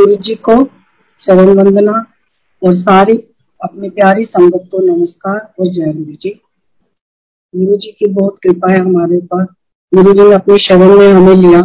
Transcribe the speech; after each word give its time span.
गुरु 0.00 0.16
जी 0.16 0.34
को 0.34 0.64
चरण 1.20 1.58
वंदना 1.58 1.92
और 2.66 2.74
सारी 2.74 3.16
अपनी 3.64 3.90
प्यारी 3.90 4.24
संगत 4.24 4.68
को 4.72 4.96
नमस्कार 4.96 5.54
और 5.60 5.66
जय 5.66 5.92
गुरु 5.92 6.12
जी। 6.12 6.40
गुरु 7.56 7.76
जी 7.76 7.90
की 7.92 8.06
बहुत 8.06 8.38
कृपा 8.42 8.72
है 8.72 8.78
हमारे 8.78 9.16
ऊपर। 9.16 9.44
गुरु 9.94 10.12
जी 10.12 10.28
ने 10.28 10.34
अपनी 10.34 10.58
शरण 10.58 10.98
में 10.98 11.12
हमें 11.12 11.34
लिया। 11.34 11.62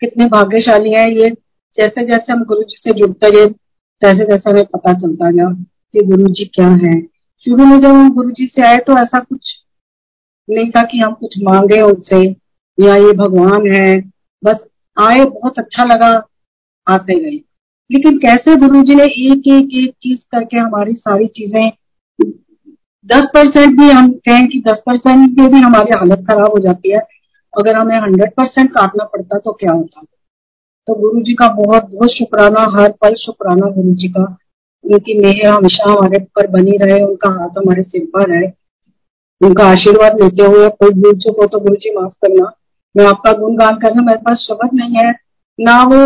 कितने 0.00 0.24
भाग्यशाली 0.24 0.90
है 0.90 1.14
ये। 1.14 1.30
जैसे 1.74 2.06
जैसे 2.06 2.32
हम 2.32 2.44
गुरु 2.44 2.62
जी 2.62 2.76
से 2.78 2.92
जुड़ते 2.98 3.30
गए 3.30 3.46
तैसे 4.02 4.24
तैसे 4.24 4.50
हमें 4.50 4.64
पता 4.64 4.92
चलता 4.92 5.30
गया 5.30 5.44
कि 5.92 6.06
गुरु 6.06 6.26
जी 6.26 6.44
क्या 6.44 6.68
है। 6.68 7.02
शुरू 7.44 7.66
में 7.66 7.80
जब 7.80 7.88
हम 7.88 8.14
गुरु 8.14 8.30
जी 8.30 8.46
से 8.46 8.66
आए 8.66 8.76
तो 8.76 8.92
ऐसा 8.92 9.20
कुछ 9.20 9.64
नहीं 10.50 10.70
था 10.70 10.82
कि 10.82 10.98
हम 10.98 11.12
कुछ 11.12 11.34
मांगे 11.42 11.80
उनसे, 11.80 12.36
या 12.80 12.96
ये 12.96 13.12
भगवान 13.12 13.72
है। 13.72 14.00
बस 14.44 14.56
आए, 15.00 15.24
बहुत 15.24 15.58
अच्छा 15.58 15.84
लगा। 15.84 16.28
आते 16.86 17.18
गए। 17.20 17.40
लेकिन 17.90 18.18
कैसे 18.18 18.56
गुरु 18.56 18.82
जी 18.82 18.94
ने 18.94 19.04
एक 19.04 19.48
एक 19.48 19.74
एक 19.76 19.94
चीज़ 20.02 20.18
करके 20.32 20.58
हमारी 20.58 20.92
सारी 20.92 21.26
चीज़ें, 21.28 21.70
दस 23.06 23.28
परसेंट 23.34 23.78
भी 23.80 23.90
हम 23.90 24.10
कहें 24.26 24.46
कि 24.48 24.62
दस 24.68 24.82
परसेंट 24.86 25.38
में 25.38 25.50
भी 25.50 25.60
हमारी 25.60 25.94
हालत 25.94 26.24
खराब 26.28 26.50
हो 26.50 26.58
जाती 26.58 26.90
है। 26.90 27.00
अगर 27.54 27.76
हमें 27.76 27.98
हंड्रेड 27.98 28.32
परसेंट 28.32 28.70
काटना 28.70 29.04
पड़ता 29.04 29.38
तो 29.38 29.52
क्या 29.52 29.72
होता? 29.72 30.02
तो 30.88 30.94
गुरु 30.94 31.20
जी 31.20 31.34
का 31.34 31.48
बहुत 31.48 31.90
बहुत 31.90 32.10
शुक्राना, 32.10 32.60
हर 32.72 32.92
पल 33.02 33.14
शुक्राना 33.16 33.70
गुरु 33.72 33.94
जी 33.94 34.08
का। 34.08 34.24
उनकी 34.84 35.18
मेहर 35.18 35.46
हमेशा 35.48 35.90
हमारे 35.90 36.18
पर 36.36 36.46
बनी 36.50 36.76
रहे, 36.76 37.02
उनका 37.02 37.30
हाथ 37.30 37.58
हमारे 37.58 37.82
सिर 37.82 38.06
पर 38.14 38.30
है 38.32 38.52
उनका 39.40 39.64
आशीर्वाद 39.66 40.20
लेते 40.22 40.44
हुए 40.44 40.68
कोई 40.70 40.90
भूल 40.92 41.14
चुक 41.16 41.36
तो 41.52 41.58
गुरु 41.60 41.74
जी 41.74 41.94
माफ़ 41.94 42.12
करना। 42.22 42.52
मैं 42.94 43.06
आपका 43.06 43.32
गुणगान 43.32 43.76
करना 43.76 44.02
मेरे 44.02 44.18
पास 44.18 44.46
शब्द 44.48 44.74
नहीं 44.74 44.96
है। 44.96 45.12
ना 45.58 45.82
वो 45.84 46.00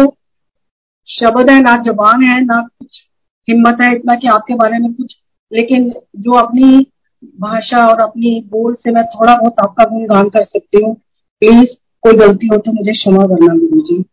शब्द 1.09 1.51
है, 1.51 1.61
ना 1.61 1.77
जबान 1.77 2.23
है, 2.23 2.45
ना 2.45 2.61
कुछ 2.61 3.03
हिम्मत 3.49 3.77
है 3.83 3.95
इतना 3.97 4.15
कि 4.15 4.29
आपके 4.29 4.55
बारे 4.55 4.79
में 4.79 4.93
कुछ। 4.93 5.17
लेकिन 5.53 5.95
जो 6.17 6.33
अपनी 6.33 6.87
भाषा 7.25 7.87
और 7.87 8.01
अपनी 8.01 8.41
बोल 8.51 8.75
से 8.75 8.91
मैं 8.91 9.05
थोड़ा 9.05 9.37
बहुत 9.37 9.55
आपका 9.61 9.85
गुणगान 9.85 10.29
कर 10.29 10.45
सकती 10.45 10.85
हूँ। 10.85 10.95
प्लीज़, 11.43 11.69
कोई 12.03 12.13
गलती 12.13 12.47
हो 12.47 12.57
तो 12.57 12.73
मुझे 12.73 12.93
क्षमा 12.93 13.25
करना 13.25 13.55
गुरु 13.55 13.81
जी। 13.81 14.05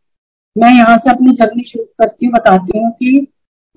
मैं 0.58 0.73
यहाँ 0.73 0.97
से 0.97 1.09
अपनी 1.09 1.31
जर्नी 1.31 1.63
शुरू 1.63 1.83
करती 1.83 2.25
हूँ, 2.25 2.33
बताती 2.33 2.80
हूँ 2.80 2.91
कि 2.91 3.28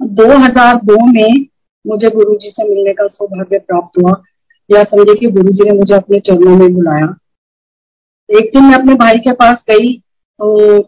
2002 0.03 0.97
में 1.07 1.47
मुझे 1.87 2.09
गुरु 2.09 2.35
जी 2.35 2.51
से 2.51 2.69
मिलने 2.69 2.93
का 2.93 3.07
सौभाग्य 3.07 3.59
प्राप्त 3.59 4.03
हुआ। 4.03 4.23
या 4.71 4.83
समझे 4.83 5.15
कि 5.15 5.27
गुरु 5.27 5.53
जी 5.53 5.71
ने 5.71 5.79
मुझे 5.79 5.95
अपने 5.95 6.19
चरणों 6.19 6.57
में 6.57 6.75
बुलाया। 6.75 7.17
एक 8.29 8.51
दिन 8.55 8.65
मैं 8.65 8.75
अपने 8.75 8.95
भाई 8.95 9.19
के 9.19 9.33
पास 9.33 9.65
गई 9.71 9.99
तो 10.39 10.79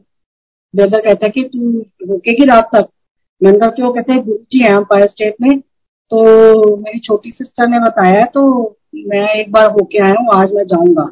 ब्रदर 0.74 1.00
कहता 1.00 1.27
है 1.27 1.30
कि 1.30 1.42
तू 1.44 1.70
रुकेगी 2.08 2.44
रात 2.47 2.69
तक? 2.74 2.88
मैंने 3.41 3.58
कहा, 3.58 3.69
क्यों? 3.70 3.92
कहते 3.92 4.12
हैं, 4.12 4.24
गुरु 4.24 4.38
जी 4.52 4.58
है 4.61 4.70
एम्पायर 4.72 5.06
स्टेट 5.08 5.34
में। 5.42 5.58
तो 6.11 6.77
मेरी 6.78 6.98
छोटी 7.00 7.30
सिस्टर 7.30 7.69
ने 7.69 7.78
बताया 7.80 8.24
तो 8.34 8.42
मैं 9.06 9.28
एक 9.30 9.50
बार 9.52 9.70
होके 9.70 9.98
आया 9.98 10.14
हूँ, 10.20 10.28
आज 10.33 10.52
मैं 10.52 10.64
जाऊँगा। 10.66 11.02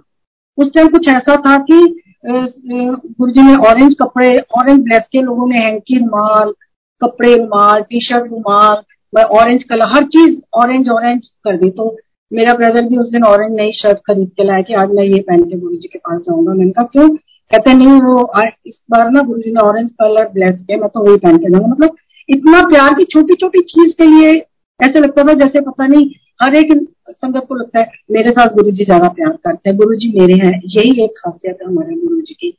उस 0.59 0.73
टाइम 0.75 0.89
कुछ 0.89 1.09
ऐसा 1.09 1.37
था 1.47 1.57
कि 1.71 2.03
गुरु 2.27 3.31
जी 3.31 3.43
ने 3.43 3.55
ऑरेंज 3.69 3.95
कपड़े 3.95 4.37
ऑरेंज 4.59 4.83
ब्लेस 4.85 5.03
के 5.13 5.23
लोगों 5.23 5.49
ने 5.49 5.59
हैंकी 5.59 5.99
रुमाल 5.99 6.53
कपड़े 7.01 7.35
रुमाल 7.35 7.83
टी 7.83 8.01
शर्ट 8.07 8.31
रुमाल 8.31 8.83
ऑरेंज 9.13 9.65
कलर 9.65 9.87
हर 9.89 10.05
चीज़ 10.07 10.41
ऑरेंज 10.57 10.89
ऑरेंज 10.91 11.27
कर 11.45 11.57
दी। 11.57 11.71
तो 11.71 11.97
मेरा 12.33 12.55
ब्रदर 12.55 12.89
भी 12.89 12.97
उस 12.97 13.11
दिन 13.11 13.25
ऑरेंज 13.25 13.55
नई 13.57 13.73
शर्ट 13.73 13.99
खरीद 14.07 14.31
के 14.37 14.47
लाया 14.47 14.63
कि 14.63 14.75
आज 14.75 14.91
मैं 14.91 15.05
ये 15.05 15.21
पहन 15.21 15.43
के 15.43 15.59
गुरु 15.59 15.77
जी 15.77 15.89
के 15.89 15.99
पास 15.99 16.21
जाऊँगा। 16.21 16.53
मैंने 16.53 16.71
कहा, 16.71 16.85
क्यों? 16.87 17.09
कहते 17.51 17.73
नहीं, 17.75 18.01
वो 18.01 18.31
इस 18.67 18.81
बार 18.91 19.11
ना 19.11 19.23
गुरु 19.23 19.41
जी 19.43 19.53
ने 19.53 19.61
ऑरेंज 19.61 19.91
कलर 19.93 20.29
ब्लैक 20.29 20.55
किया, 20.57 20.79
मैं 20.79 20.89
तो 20.89 21.05
वही 21.05 21.17
पहन 21.17 21.37
के 21.37 21.51
जाऊँगा। 21.51 21.69
मतलब 21.69 21.97
इतना 22.29 22.61
प्यार 22.69 22.95
की 22.95 23.05
छोटी 23.05 23.35
छोटी 23.35 23.61
चीज़ 23.65 23.93
के 23.95 24.07
लिए 24.07 24.33
ऐसे 24.81 25.01
लगता 25.01 25.23
था 25.25 25.33
जैसे 25.35 25.61
पता 25.61 25.87
नहीं, 25.87 26.07
हर 26.43 26.55
एक 26.57 26.73
संगत 27.09 27.45
को 27.49 27.55
लगता 27.55 27.79
है, 27.79 27.91
मेरे 28.11 28.31
साथ 28.31 28.55
गुरु 28.55 28.71
जी 28.71 28.85
ज़्यादा 28.85 29.09
प्यार 29.11 29.31
करते 29.45 29.71
हैं, 29.71 29.77
गुरु 29.79 29.95
जी 29.97 30.13
मेरे 30.19 30.35
हैं। 30.37 30.61
यही 30.67 31.05
एक 31.05 31.19
खासियत 31.19 31.59
है 31.63 31.69
हमारे 31.69 31.95
गुरु 31.97 32.21
जी 32.21 32.35
की। 32.35 32.51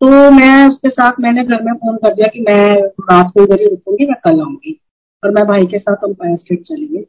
तो 0.00 0.30
मैं 0.30 0.68
उसके 0.68 0.88
साथ, 0.88 1.20
मैंने 1.20 1.44
घर 1.44 1.62
में 1.62 1.72
फ़ोन 1.74 1.96
कर 1.96 2.14
दिया 2.14 2.28
कि 2.28 2.40
मैं 2.40 2.74
रात 3.02 3.30
को 3.34 3.42
इधर 3.42 3.60
ही 3.60 3.66
रुकूँगी, 3.66 4.06
मैं 4.06 4.16
कल 4.24 4.40
आऊँगी। 4.40 4.78
और 5.22 5.30
मैं 5.30 5.44
भाई 5.46 5.66
के 5.66 5.78
साथ 5.78 6.04
हम 6.04 6.12
पाया 6.14 6.36
स्ट्रीट 6.36 6.62
चली 6.62 6.86
गई। 6.86 7.04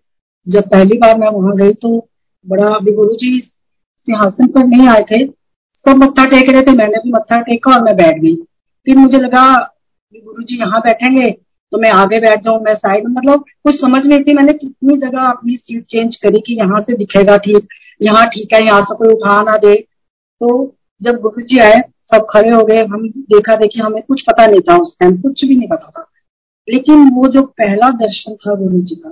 जब 0.47 0.69
पहली 0.69 0.97
बार 0.97 1.17
मैं 1.17 1.29
वहाँ 1.29 1.55
गई 1.57 1.73
तो 1.73 1.97
बड़ा, 2.45 2.67
अभी 2.67 2.91
गुरु 2.93 3.15
जी 3.15 3.39
सिंहासन 3.39 4.47
पर 4.47 4.65
नहीं 4.67 4.87
आए 4.87 5.03
थे 5.11 5.25
सब 5.87 5.97
मत्था 5.97 6.25
टेक 6.27 6.49
रहे 6.49 6.61
थे, 6.61 6.71
मैंने 6.73 6.99
भी 6.99 7.11
मत्था 7.11 7.39
टेका 7.41 7.73
और 7.73 7.83
मैं 7.83 7.95
बैठ 7.97 8.21
गई। 8.21 8.35
फिर 8.87 8.97
मुझे 8.97 9.17
लगा 9.17 9.43
गुरु 10.15 10.43
जी 10.43 10.57
यहाँ 10.59 10.79
बैठेंगे 10.81 11.29
तो 11.71 11.77
मैं 11.77 11.89
आगे 11.91 12.19
बैठ 12.19 12.41
जाऊँ, 12.41 12.59
मैं 12.61 12.73
साइड 12.75 13.07
मतलब 13.07 13.43
कुछ 13.63 13.75
समझ 13.75 14.05
नहीं 14.05 14.19
थी 14.23 14.33
मैंने 14.33 14.53
कितनी 14.53 14.95
जगह 14.97 15.21
अपनी 15.21 15.55
सीट 15.57 15.85
चेंज 15.85 16.15
करी 16.15 16.39
कि 16.39 16.57
यहाँ 16.57 16.79
से 16.81 16.95
दिखेगा 16.97 17.37
ठीक, 17.37 17.67
यहाँ 18.01 18.25
ठीक 18.27 18.53
है, 18.53 18.63
यहाँ 18.65 18.81
से 18.81 18.95
कोई 18.95 19.09
उठा 19.09 19.41
ना 19.43 19.55
दे। 19.57 19.75
तो 19.75 20.75
जब 21.01 21.19
गुरु 21.21 21.41
जी 21.43 21.59
आए, 21.59 21.79
सब 22.13 22.25
खड़े 22.29 22.53
हो 22.53 22.63
गए, 22.65 22.83
हम 22.83 23.07
देखा, 23.09 23.55
देखी, 23.55 23.79
हमें 23.79 24.01
कुछ 24.03 24.21
पता 24.21 24.45
नहीं 24.45 24.61
था 24.61 24.77
उस 24.77 24.95
टाइम 24.99 25.17
कुछ 25.21 25.43
भी 25.45 25.55
नहीं 25.55 25.67
पता 25.69 25.89
था। 25.89 26.05
लेकिन 26.67 27.09
वो 27.15 27.27
जो 27.27 27.41
पहला 27.41 27.89
दर्शन 27.97 28.35
था 28.35 28.55
गुरु 28.55 28.81
जी 28.81 28.95
का 28.95 29.09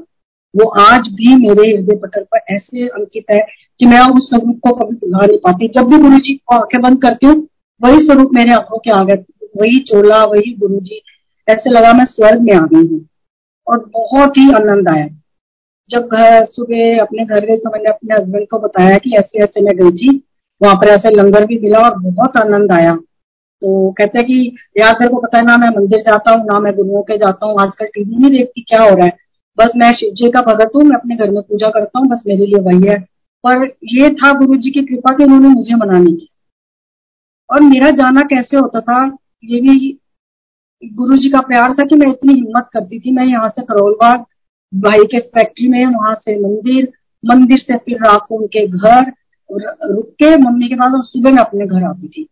वो 0.56 0.70
आज 0.70 1.08
भी 1.08 1.36
मेरे 1.36 1.78
हृदय 1.78 1.96
पटल 1.96 2.24
पर 2.24 2.40
ऐसे 2.56 2.88
अंकित 2.88 3.26
है 3.32 3.40
कि 3.80 3.86
मैं 3.86 4.00
उस 4.00 4.30
स्वरूप 4.30 4.60
को 4.64 4.74
कभी 4.74 4.96
भुला 4.96 5.26
नहीं 5.26 5.38
पाती। 5.38 5.68
जब 5.68 5.84
भी 5.84 5.98
गुरु 5.98 6.18
जी 6.18 6.34
को 6.34 6.56
आँखें 6.56 6.82
बंद 6.82 7.02
करती 7.02 7.28
हूँ, 7.28 7.48
वही 7.84 7.98
स्वरूप 7.98 8.30
मेरे 8.34 8.54
आँखों 8.54 8.78
के 8.78 8.92
आगे, 8.92 9.14
वही 9.58 9.80
चोला, 9.80 10.24
वही 10.24 10.56
गुरु 10.56 10.80
जी 10.80 11.02
ऐसे 11.50 11.70
लगा 11.70 11.94
मैं 11.94 12.06
स्वर्ग 12.06 12.42
में 12.42 12.54
आ 12.54 12.60
गई 12.60 12.88
हूँ। 12.88 13.06
और 13.68 13.92
बहुत 13.94 14.38
ही 14.38 14.52
आनंद 14.52 14.90
आया। 14.90 15.08
जब 15.90 16.08
घर, 16.08 16.46
सुबह 16.46 17.00
अपने 17.00 17.26
घर 17.26 17.46
गई 17.46 17.58
तो 17.58 17.70
मैंने 17.70 17.90
अपने 17.90 18.16
हस्बैंड 18.16 18.48
को 18.48 18.60
बताया 18.60 18.98
कि 18.98 19.16
ऐसे 19.16 19.40
ऐसे 19.40 19.62
मैं 19.62 19.76
गई 19.78 19.92
थी। 19.92 20.24
वहाँ 20.64 20.76
पर 20.76 20.88
ऐसे 20.88 21.10
लंगर 21.10 21.46
भी 21.46 21.60
मिला 21.60 21.80
और 21.80 22.00
बहुत 22.00 22.38
आनंद 22.38 22.72
आया। 22.72 22.96
तो 23.62 23.92
कहते 23.92 24.18
हैं 24.18 24.28
कि 24.28 24.56
यार 24.80 24.94
तेरे 24.94 25.10
को 25.10 25.18
पता 25.18 25.38
है 25.38 25.46
ना 25.46 25.58
मैं 25.58 25.70
मंदिर 25.70 26.00
जाता 26.00 26.32
हूँ, 26.32 26.46
ना 26.46 26.60
मैं 26.60 26.76
गुरुओं 26.76 27.02
के 27.02 27.18
जाता 27.18 27.46
हूँ। 27.46 27.62
आजकल 27.62 27.86
टीवी 27.86 28.16
नहीं 28.16 28.32
देखती, 28.32 28.62
क्या 28.62 28.84
हो 28.84 28.96
रहा 28.96 29.06
है? 29.06 29.25
बस 29.58 29.72
मैं 29.76 29.92
शिव 29.92 30.14
जी 30.14 30.30
का 30.32 30.42
भगत 30.44 30.72
हूँ, 30.76 30.84
मैं 30.84 30.96
अपने 30.96 31.16
घर 31.16 31.32
में 31.32 31.42
पूजा 31.42 31.70
करता 31.70 32.00
हूँ, 32.00 32.08
बस 32.08 32.24
मेरे 32.28 32.46
लिए 32.46 32.62
वही 32.62 32.88
है। 32.90 33.00
पर 33.44 33.64
ये 33.94 34.10
था 34.14 34.32
गुरु 34.34 34.58
जी 34.58 34.72
की 34.72 34.82
कृपा 34.86 35.16
कि 35.18 35.24
उन्होंने 35.24 35.50
मुझे 35.50 35.76
मना 35.76 35.98
नहीं 36.00 36.16
किया 36.16 37.56
और 37.56 37.62
मेरा 37.64 37.90
जाना 37.94 38.22
कैसे 38.24 38.58
होता 38.58 38.80
था, 38.82 39.06
ये 39.44 39.60
भी 39.62 40.00
गुरु 40.84 41.18
जी 41.18 41.30
का 41.30 41.40
प्यार 41.42 41.74
था 41.74 41.86
कि 41.86 41.96
मैं 41.96 42.10
इतनी 42.12 42.34
हिम्मत 42.34 42.70
करती 42.74 43.00
थी। 43.00 43.12
मैं 43.12 43.26
यहाँ 43.26 43.50
से 43.50 43.62
करोलबाग, 43.64 44.26
भाई 44.74 45.04
के 45.06 45.20
फैक्ट्री 45.20 45.68
में, 45.68 45.86
वहाँ 45.86 46.14
से 46.16 46.38
मंदिर 46.40 46.92
मंदिर 47.24 47.58
से 47.58 47.78
फिर 47.78 47.98
रात 47.98 48.26
को 48.30 48.36
उनके 48.36 48.66
घर 48.68 49.12
रुक 49.50 50.10
के 50.14 50.36
मम्मी 50.38 50.68
के 50.68 50.76
पास 50.76 50.94
और 50.94 51.04
सुबह 51.04 51.32
में 51.32 51.38
अपने 51.38 51.66
घर 51.68 51.84
आती 51.84 52.08
थी। 52.08 52.28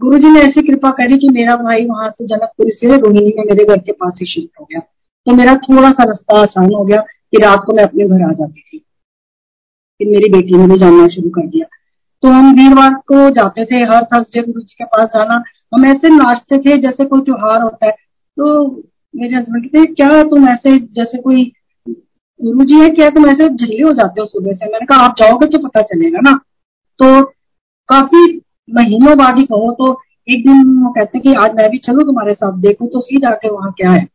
गुरु 0.00 0.18
जी 0.18 0.30
ने 0.30 0.40
ऐसी 0.40 0.66
कृपा 0.66 0.90
करी 0.90 1.18
कि 1.18 1.28
मेरा 1.28 1.56
भाई 1.56 1.84
वहाँ 1.86 2.10
से 2.10 2.26
जनकपुरी 2.26 2.70
से 2.70 2.96
रोहिणी 2.96 3.32
में 3.38 3.44
मेरे 3.44 3.64
घर 3.64 3.78
के 3.78 3.92
पास 3.92 4.18
ही 4.20 4.26
शिफ्ट 4.26 4.60
हो 4.60 4.64
गया। 4.64 4.80
तो 5.26 5.32
मेरा 5.32 5.54
थोड़ा 5.54 5.90
सा 5.90 6.02
रास्ता 6.02 6.40
आसान 6.40 6.64
हो 6.64 6.84
गया 6.84 7.00
कि 7.00 7.42
रात 7.42 7.62
को 7.66 7.72
मैं 7.72 7.84
अपने 7.84 8.06
घर 8.06 8.30
आ 8.30 8.32
जाती 8.32 8.60
थी। 8.60 8.78
फिर 9.98 10.08
मेरी 10.08 10.32
बेटी 10.32 10.56
ने 10.56 10.66
भी 10.66 10.78
जानना 10.78 11.06
शुरू 11.06 11.30
कर 11.30 11.46
दिया। 11.46 11.66
तो 12.22 12.28
हम 12.28 12.52
वीरवार 12.52 12.94
को 12.94 13.30
जाते 13.30 13.64
थे, 13.64 13.76
हर 13.76 14.04
थर्सडे 14.04 14.42
गुरु 14.42 14.60
जी 14.60 14.74
के 14.78 14.84
पास 14.84 15.08
जाना। 15.08 15.42
हम 15.74 15.86
ऐसे 15.86 16.08
नाचते 16.08 16.58
थे 16.58 16.76
जैसे 16.76 17.04
कोई 17.04 17.20
त्योहार 17.20 17.62
होता 17.62 17.86
है। 17.86 17.92
तो 18.36 18.66
मेरे 19.16 19.36
हस्बैंड 19.36 19.70
कहते 19.70 19.94
क्या 19.94 20.22
तुम 20.22 20.48
ऐसे 20.48 20.78
जैसे 20.78 21.18
कोई 21.18 21.52
गुरु 21.88 22.64
जी 22.64 22.74
है? 22.74 22.88
क्या 22.88 23.08
तुम 23.10 23.26
ऐसे 23.26 23.48
झल्ले 23.48 23.82
हो 23.82 23.92
जाते 23.92 24.20
हो 24.20 24.26
सुबह 24.26 24.52
से? 24.52 24.66
मैंने 24.66 24.86
कहा, 24.86 24.98
आप 24.98 25.14
जाओगे 25.18 25.46
तो 25.46 25.58
पता 25.58 25.82
चलेगा 25.82 26.18
ना। 26.22 26.32
तो 26.98 27.24
काफ़ी 27.88 28.40
महीनों 28.68 29.18
बाद 29.18 29.38
ही 29.38 29.44
कहो 29.44 29.72
तो 29.72 30.00
एक 30.28 30.46
दिन 30.46 30.82
वो 30.84 30.90
कहते 30.90 31.18
कि, 31.18 31.34
आज 31.34 31.54
मैं 31.54 31.70
भी 31.70 31.78
चलू 31.78 32.02
तुम्हारे 32.02 32.34
साथ, 32.34 32.58
देखू 32.58 32.86
तो 32.86 33.00
सी 33.00 33.16
जाके 33.16 33.50
वहाँ 33.50 33.72
क्या 33.72 33.90
है। 33.90 34.06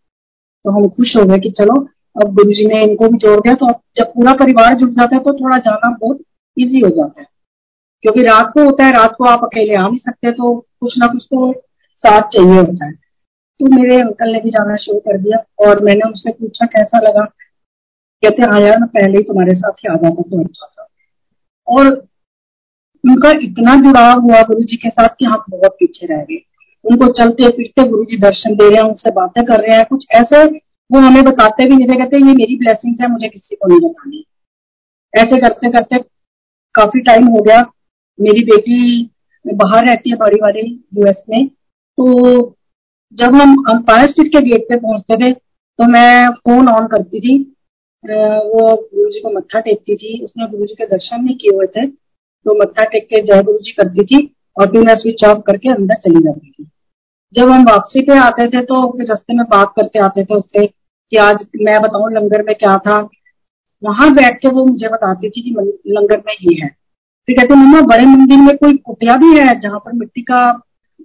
तो 0.66 0.72
हम 0.72 0.88
खुश 0.90 1.16
हो 1.18 1.24
गए 1.26 1.40
कि 1.40 1.50
चलो, 1.50 1.76
अब 2.16 2.34
गुरु 2.36 2.52
जी 2.52 2.66
ने 2.66 2.82
इनको 2.84 3.08
भी 3.10 3.18
जोड़ 3.18 3.40
दिया 3.40 3.54
तो 3.56 3.66
अब 3.66 3.80
जब 3.98 4.06
पूरा 4.06 4.34
परिवार 4.34 4.74
जुड़ 4.74 4.90
जाता 4.90 5.16
है 5.16 5.22
तो 5.22 5.34
थोड़ा 5.34 5.58
जाना 5.58 5.90
बहुत 5.92 6.22
इजी 6.58 6.80
हो 6.80 6.90
जाता 6.90 7.22
है। 7.22 7.28
क्योंकि 8.04 8.22
रात 8.22 8.52
को 8.54 8.64
होता 8.64 8.86
है, 8.86 8.92
रात 8.92 9.16
को 9.18 9.24
आप 9.24 9.44
अकेले 9.44 9.76
आ 9.76 9.88
नहीं 9.88 9.98
सकते 9.98 10.32
तो 10.32 10.54
कुछ 10.80 10.98
ना 10.98 11.08
कुछ 11.08 11.24
तो 11.24 11.52
साथ 12.04 12.22
चाहिए 12.22 12.58
होता 12.58 12.86
है। 12.86 12.92
तो 13.60 13.66
मेरे 13.76 14.02
अंकल 14.02 14.32
ने 14.32 14.40
भी 14.40 14.50
जाना 14.50 14.76
शुरू 14.76 15.00
कर 15.00 15.18
दिया, 15.18 15.38
और 15.60 15.84
मैंने 15.84 16.08
उनसे 16.08 16.32
पूछा 16.32 16.66
कैसा 16.66 17.00
लगा। 17.00 17.24
कहते 18.24 18.44
हाँ 18.44 18.60
यार, 18.62 18.80
मैं 18.80 18.88
पहले 18.90 19.18
ही 19.18 19.24
तुम्हारे 19.24 19.56
साथ 19.56 19.72
ही 19.72 19.90
आ 19.90 19.96
जाता 19.96 20.22
तो 20.22 20.44
अच्छा 20.44 20.68
था। 20.68 20.88
और 21.68 21.88
उनका 23.04 23.30
इतना 23.32 23.76
जुड़ाव 23.76 24.20
हुआ 24.20 24.42
गुरु 24.42 24.64
जी 24.64 24.78
के 24.78 24.90
साथ 24.90 25.10
कि 25.20 25.26
हम 25.26 25.44
बहुत 25.50 25.72
पीछे 25.80 26.06
रह 26.06 26.24
गए। 26.24 26.42
उनको 26.86 27.08
चलते 27.14 27.50
फिरते 27.52 27.88
गुरु 27.90 28.04
जी 28.06 28.18
दर्शन 28.20 28.56
दे 28.56 28.70
रहे 28.70 28.78
हैं, 28.78 28.84
उनसे 28.84 29.12
बातें 29.14 29.44
कर 29.46 29.60
रहे 29.62 29.76
हैं, 29.78 29.86
कुछ 29.86 30.06
ऐसे 30.14 30.44
वो 30.90 31.00
हमें 31.00 31.24
बताते 31.26 31.66
भी 31.66 31.76
नहीं 31.76 31.88
थे, 31.90 31.96
कहते, 31.96 32.18
ये 32.20 32.34
मेरी 32.36 32.56
ब्लेसिंग 32.58 32.96
है, 33.02 33.08
मुझे 33.12 33.28
किसी 33.28 33.56
को 33.56 33.68
नहीं 33.68 33.80
बतानी। 33.82 34.24
ऐसे 35.14 35.40
करते 35.42 35.72
करते 35.72 35.98
काफ़ी 36.76 37.02
टाइम 37.04 37.28
हो 37.28 37.42
गया। 37.42 37.62
मेरी 38.20 38.44
बेटी 38.46 39.10
बाहर 39.46 39.86
रहती 39.86 40.10
है 40.10 40.16
बड़ी 40.18 40.38
वाली 40.42 40.62
यूएस 40.96 41.24
में 41.30 41.48
तो 41.48 42.56
जब 43.18 43.36
हम 43.36 43.56
अंपायर 43.70 44.10
स्ट्रीट 44.10 44.32
के 44.32 44.42
गेट 44.42 44.64
पे 44.70 44.78
पहुँचते 44.78 45.16
थे 45.18 45.32
तो 45.34 45.88
मैं 45.90 46.28
फ़ोन 46.30 46.68
ऑन 46.70 46.88
करती 46.88 47.20
थी। 47.20 47.38
वो 48.04 48.62
गुरु 48.68 49.10
जी 49.12 49.20
को 49.20 49.30
मत्था 49.32 49.60
टेकती 49.60 49.96
थी, 49.96 50.24
उसने 50.24 50.48
गुरु 50.48 50.66
जी 50.66 50.74
के 50.74 50.86
दर्शन 50.88 51.24
नहीं 51.24 51.36
किए 51.36 51.56
हुए 51.56 51.68
थे 51.68 51.86
तो 51.88 52.60
मत्था 52.60 52.84
टेक 52.86 53.06
के 53.06 53.22
जय 53.24 53.44
गुरु 53.44 53.58
जी 53.60 53.72
करती 53.74 54.06
थी, 54.06 54.26
और 54.58 54.72
फिर 54.72 54.82
मैं 54.82 54.96
स्विच 54.96 55.24
ऑफ़ 55.26 55.40
करके 55.48 55.70
अंदर 55.72 55.96
चली 56.02 56.24
जाती 56.24 56.50
थी। 56.50 56.70
जब 57.36 57.50
हम 57.50 57.64
वापसी 57.66 58.02
पे 58.06 58.18
आते 58.20 58.46
थे 58.48 58.62
तो 58.64 58.88
फिर 58.92 59.08
रास्ते 59.08 59.34
में 59.34 59.46
बात 59.46 59.74
करते 59.76 60.00
आते 60.00 60.24
थे 60.26 60.36
उससे 60.36 60.66
कि 60.66 61.18
आज 61.20 61.46
मैं 61.62 61.82
बताऊँ 61.82 62.12
लंगर 62.14 62.44
में 62.44 62.54
क्या 62.56 62.78
था। 62.78 62.98
वहाँ 63.84 64.10
बैठ 64.14 64.38
के 64.42 64.50
वो 64.50 64.66
मुझे 64.66 64.88
बताती 64.88 65.30
थी 65.30 65.42
कि 65.42 65.52
लंगर 65.90 66.18
में 66.18 66.34
ये 66.34 66.56
है। 66.62 66.70
फिर 67.28 67.36
कहते, 67.38 67.56
मम्मा, 67.56 67.82
बड़े 67.84 68.06
मंदिर 68.06 68.38
में 68.38 68.56
कोई 68.58 68.78
कुटिया 68.78 69.16
भी 69.18 69.38
है 69.38 69.60
जहाँ 69.60 69.80
पर 69.80 69.94
मिट्टी 69.94 70.22
का 70.22 70.52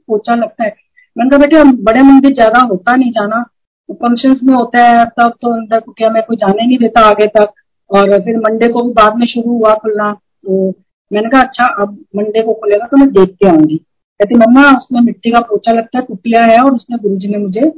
पोचा 0.08 0.34
लगता 0.34 0.64
है? 0.64 0.74
मैंने 1.16 1.30
कहा, 1.30 1.38
बेटे, 1.38 1.62
बड़े 1.82 2.02
मंदिर 2.02 2.34
ज़्यादा 2.34 2.60
होता 2.62 2.94
नहीं 2.96 3.10
जाना। 3.12 3.42
फ़ंक्शन 3.88 4.36
में 4.44 4.54
होता 4.54 4.84
है, 4.84 5.04
तब 5.08 5.32
तो 5.42 5.52
अंदर 5.52 5.80
कुटिया 5.80 6.10
में 6.10 6.22
कोई 6.22 6.36
जाने 6.36 6.66
नहीं 6.66 6.78
देता 6.78 7.00
आगे 7.06 7.26
तक। 7.28 7.52
और 7.90 8.18
फिर 8.20 8.36
मंडे 8.38 8.68
को 8.68 8.82
भी 8.84 8.92
बाद 8.92 9.16
में 9.16 9.26
शुरू 9.26 9.50
हुआ 9.50 9.74
खुलना 9.74 10.12
तो 10.12 10.68
मैंने 11.10 11.28
कहा 11.28 11.40
अच्छा 11.42 11.64
अब 11.82 11.96
मंडे 12.16 12.42
को 12.42 12.52
खुलेगा 12.52 12.86
तो 12.86 12.96
मैं 12.96 13.08
देख 13.10 13.34
के 13.34 13.48
आऊँगी। 13.48 13.80
कहती, 14.20 14.34
मम्मा 14.36 14.62
उसमें 14.76 15.00
मिट्टी 15.00 15.30
का 15.30 15.40
पोचा 15.40 15.72
लगता 15.72 15.98
है, 15.98 16.04
कुटिया 16.04 16.44
है 16.44 16.58
और 16.58 16.74
उसमें 16.74 16.98
गुरु 17.02 17.16
जी 17.16 17.28
ने 17.28 17.38
मुझे 17.38 17.70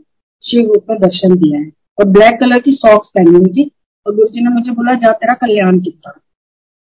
शिव 0.43 0.67
रूप 0.67 0.91
में 0.91 0.99
दर्शन 1.01 1.35
दिया 1.37 1.61
है। 1.61 1.71
और 1.99 2.09
ब्लैक 2.09 2.39
कलर 2.41 2.61
की 2.61 2.73
सॉक्स 2.73 3.09
पहनी 3.09 3.39
हुई 3.39 3.53
थी 3.55 3.71
और 4.07 4.15
गुरु 4.15 4.29
जी 4.29 4.41
ने 4.41 4.51
मुझे 4.51 4.71
बोला, 4.73 4.95
जा 4.95 5.13
तेरा 5.13 5.35
कल्याण 5.37 5.81
कितना। 5.81 6.11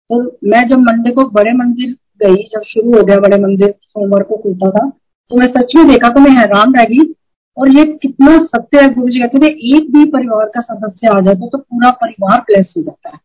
तो 0.09 0.21
मैं 0.49 0.67
जब 0.67 0.79
मंडे 0.81 1.11
को, 1.11 1.27
बड़े 1.29 1.53
मंदिर 1.53 1.95
गई, 2.23 2.43
जब 2.45 2.61
शुरू 2.65 2.97
हो 2.97 3.03
गया 3.03 3.19
बड़े 3.19 3.37
मंदिर, 3.37 3.73
सोमवार 3.81 4.23
को 4.23 4.37
खुलता 4.37 4.69
था 4.71 4.89
तो 5.31 5.37
मैं 5.37 5.47
सच 5.49 5.75
में 5.75 5.87
देखा 5.87 6.09
तो 6.09 6.19
मैं 6.19 6.31
हैरान 6.31 6.73
रह 6.75 6.85
गई। 6.85 7.13
और 7.57 7.69
ये 7.69 7.83
कितना 7.93 8.37
सत्य 8.45 8.81
है 8.81 8.93
गुरु 8.93 9.09
जी 9.09 9.19
कहते 9.19 9.39
थे 9.39 9.47
एक 9.75 9.91
भी 9.93 10.05
परिवार 10.11 10.45
का 10.47 10.61
सदस्य 10.63 11.07
आ 11.07 11.19
जाता 11.19 11.47
तो 11.47 11.57
पूरा 11.57 11.89
परिवार 12.01 12.39
ब्लेस 12.41 12.73
हो 12.77 12.83
जाता 12.83 13.09
है। 13.09 13.19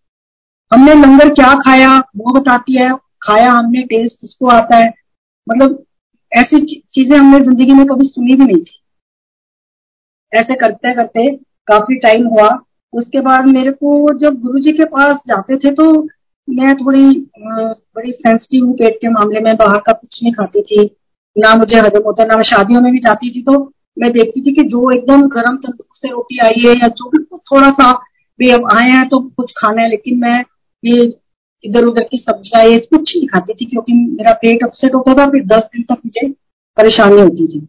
हमने 0.73 0.95
लंगर 0.97 1.29
क्या 1.35 1.55
खाया, 1.57 1.97
वो 2.17 2.33
बताती 2.33 2.77
है, 2.77 2.91
खाया 3.23 3.51
हमने 3.53 3.83
टेस्ट 3.85 4.25
उसको 4.25 4.47
आता 4.49 4.77
है। 4.77 4.93
मतलब 5.47 5.85
ऐसी 6.35 6.65
चीज़ें 6.95 7.17
हमने 7.17 7.39
ज़िंदगी 7.41 7.75
में 7.75 7.85
कभी 7.87 8.07
सुनी 8.07 8.35
भी 8.35 8.45
नहीं 8.45 8.57
थी। 8.57 8.81
ऐसे 10.33 10.55
करते 10.57 10.95
करते 10.95 11.31
काफ़ी 11.69 11.97
टाइम 11.99 12.27
हुआ। 12.29 12.49
उसके 12.93 13.21
बाद 13.21 13.47
मेरे 13.49 13.71
को 13.73 14.19
जब 14.19 14.41
गुरु 14.41 14.59
जी 14.61 14.73
के 14.73 14.85
पास 14.87 15.15
जाते 15.29 15.57
थे 15.59 15.71
तो 15.75 15.87
मैं 16.49 16.75
थोड़ी 16.77 17.05
बड़ी 17.39 18.13
सेंसिटिव 18.13 18.65
हूँ 18.65 18.75
पेट 18.77 18.97
के 19.01 19.09
मामले 19.11 19.41
में, 19.41 19.57
बाहर 19.57 19.79
का 19.79 19.93
कुछ 19.93 20.23
नहीं 20.23 20.33
खाती 20.33 20.63
थी, 20.63 20.85
ना 21.37 21.55
मुझे 21.55 21.79
हजम 21.79 22.03
होता, 22.07 22.25
ना 22.25 22.37
मैं 22.37 22.43
शादियों 22.45 22.81
में 22.81 22.93
भी 22.93 22.99
जाती 22.99 23.31
थी 23.31 23.43
तो 23.43 23.59
मैं 23.97 24.11
देखती 24.13 24.43
थी 24.43 24.53
कि 24.55 24.63
जो 24.69 24.91
एकदम 24.91 25.23
गर्म 25.29 25.57
तंदूर 25.57 25.87
से 25.97 26.09
रोटी 26.09 26.39
आई 26.39 26.63
है 26.67 26.73
या 26.73 26.89
जो 26.91 27.11
भी 27.11 27.25
थोड़ा 27.25 27.71
सा 27.71 27.93
भी 28.41 28.51
अब 28.51 28.69
आए 28.75 28.89
हैं 28.91 29.09
तो 29.09 29.19
कुछ 29.31 29.53
खाना 29.59 29.83
है, 29.83 29.89
लेकिन 29.91 30.19
मैं 30.21 30.45
ये 30.83 31.05
इधर 31.65 31.85
उधर 31.85 32.03
की 32.03 32.19
सब्ज़ियाँ, 32.19 32.65
ये 32.65 32.79
कुछ 32.81 33.17
नहीं 33.17 33.27
खाती 33.29 33.55
थी, 33.55 33.65
क्योंकि 33.65 33.93
मेरा 33.93 34.33
पेट 34.35 34.65
अपसेट 34.65 34.95
होता 34.95 35.15
था, 35.15 35.27
फिर 35.27 35.45
दस 35.47 35.63
दिन 35.67 35.83
तक 35.85 36.01
मुझे 36.07 36.29
परेशानी 36.77 37.21
होती 37.21 37.47
थी। 37.49 37.67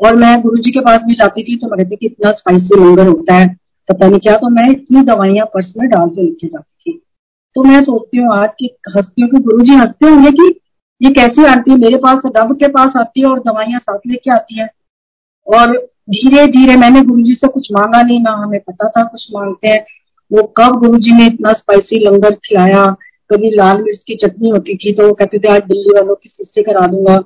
और 0.00 0.16
मैं 0.16 0.40
गुरु 0.42 0.56
जी 0.56 0.70
के 0.70 0.80
पास 0.80 1.00
भी 1.02 1.14
जाती 1.14 1.42
थी 1.42 1.56
तो 1.56 1.68
मैं 1.68 1.78
कहती 1.78 1.96
कि 1.96 2.06
इतना 2.06 2.30
स्पाइसी 2.32 2.80
लंगर 2.80 3.06
होता 3.06 3.34
है, 3.34 3.48
पता 3.88 4.08
नहीं 4.08 4.20
क्या 4.20 4.36
तो 4.36 4.48
मैं 4.50 4.70
इतनी 4.70 5.02
दवाइयाँ 5.04 5.46
पर्स 5.46 5.72
में 5.78 5.88
डाल 5.88 6.08
के 6.08 6.22
लेके 6.22 6.46
जाती 6.46 6.92
थी। 6.92 7.00
तो 7.56 7.62
मैं 7.62 7.82
सोचती 7.82 8.18
हूँ 8.18 8.34
आज 8.34 8.48
की 8.58 8.70
हस्ती 8.96 9.22
हूँ 9.22 9.30
कि 9.30 9.42
गुरु 9.42 9.64
जी 9.64 9.74
हँसते 9.74 10.08
होंगे 10.08 10.30
कि 10.30 10.48
ये 11.00 11.10
कैसी 11.12 11.44
आती 11.44 11.70
है 11.70 11.76
मेरे 11.76 11.98
पास 11.98 12.26
डब 12.36 12.54
के 12.56 12.68
पास 12.68 12.92
आती 12.96 13.20
है 13.20 13.26
और 13.26 13.40
दवाइयाँ 13.40 13.80
साथ 13.80 13.98
लेके 14.06 14.30
आती 14.30 14.58
है। 14.60 14.68
और 15.46 15.76
धीरे 16.10 16.46
धीरे 16.48 16.76
मैंने 16.76 17.02
गुरु 17.02 17.22
जी 17.22 17.34
से 17.34 17.48
कुछ 17.48 17.68
मांगा 17.72 18.02
नहीं, 18.02 18.20
ना 18.20 18.30
हमें 18.32 18.60
पता 18.60 18.88
था 18.88 19.02
कुछ 19.02 19.26
मांगते 19.34 19.68
हैं। 19.68 19.84
वो 20.30 20.42
कब 20.58 20.78
गुरु 20.78 20.98
जी 20.98 21.14
ने 21.14 21.26
इतना 21.26 21.52
स्पाइसी 21.52 21.98
लंगर 22.04 22.34
खिलाया 22.44 22.84
कभी 23.30 23.50
लाल 23.52 23.82
मिर्च 23.82 24.02
की 24.06 24.14
चटनी 24.16 24.50
होती 24.50 24.76
थी 24.76 24.92
तो 24.94 25.06
वो 25.06 25.12
कहते 25.14 25.38
थे, 25.38 25.48
आज 25.48 25.62
दिल्ली 25.64 25.94
वालों 25.94 26.14
की 26.14 26.28
सिस्से 26.28 26.62
करा 26.62 26.86
दूँगा। 26.86 27.18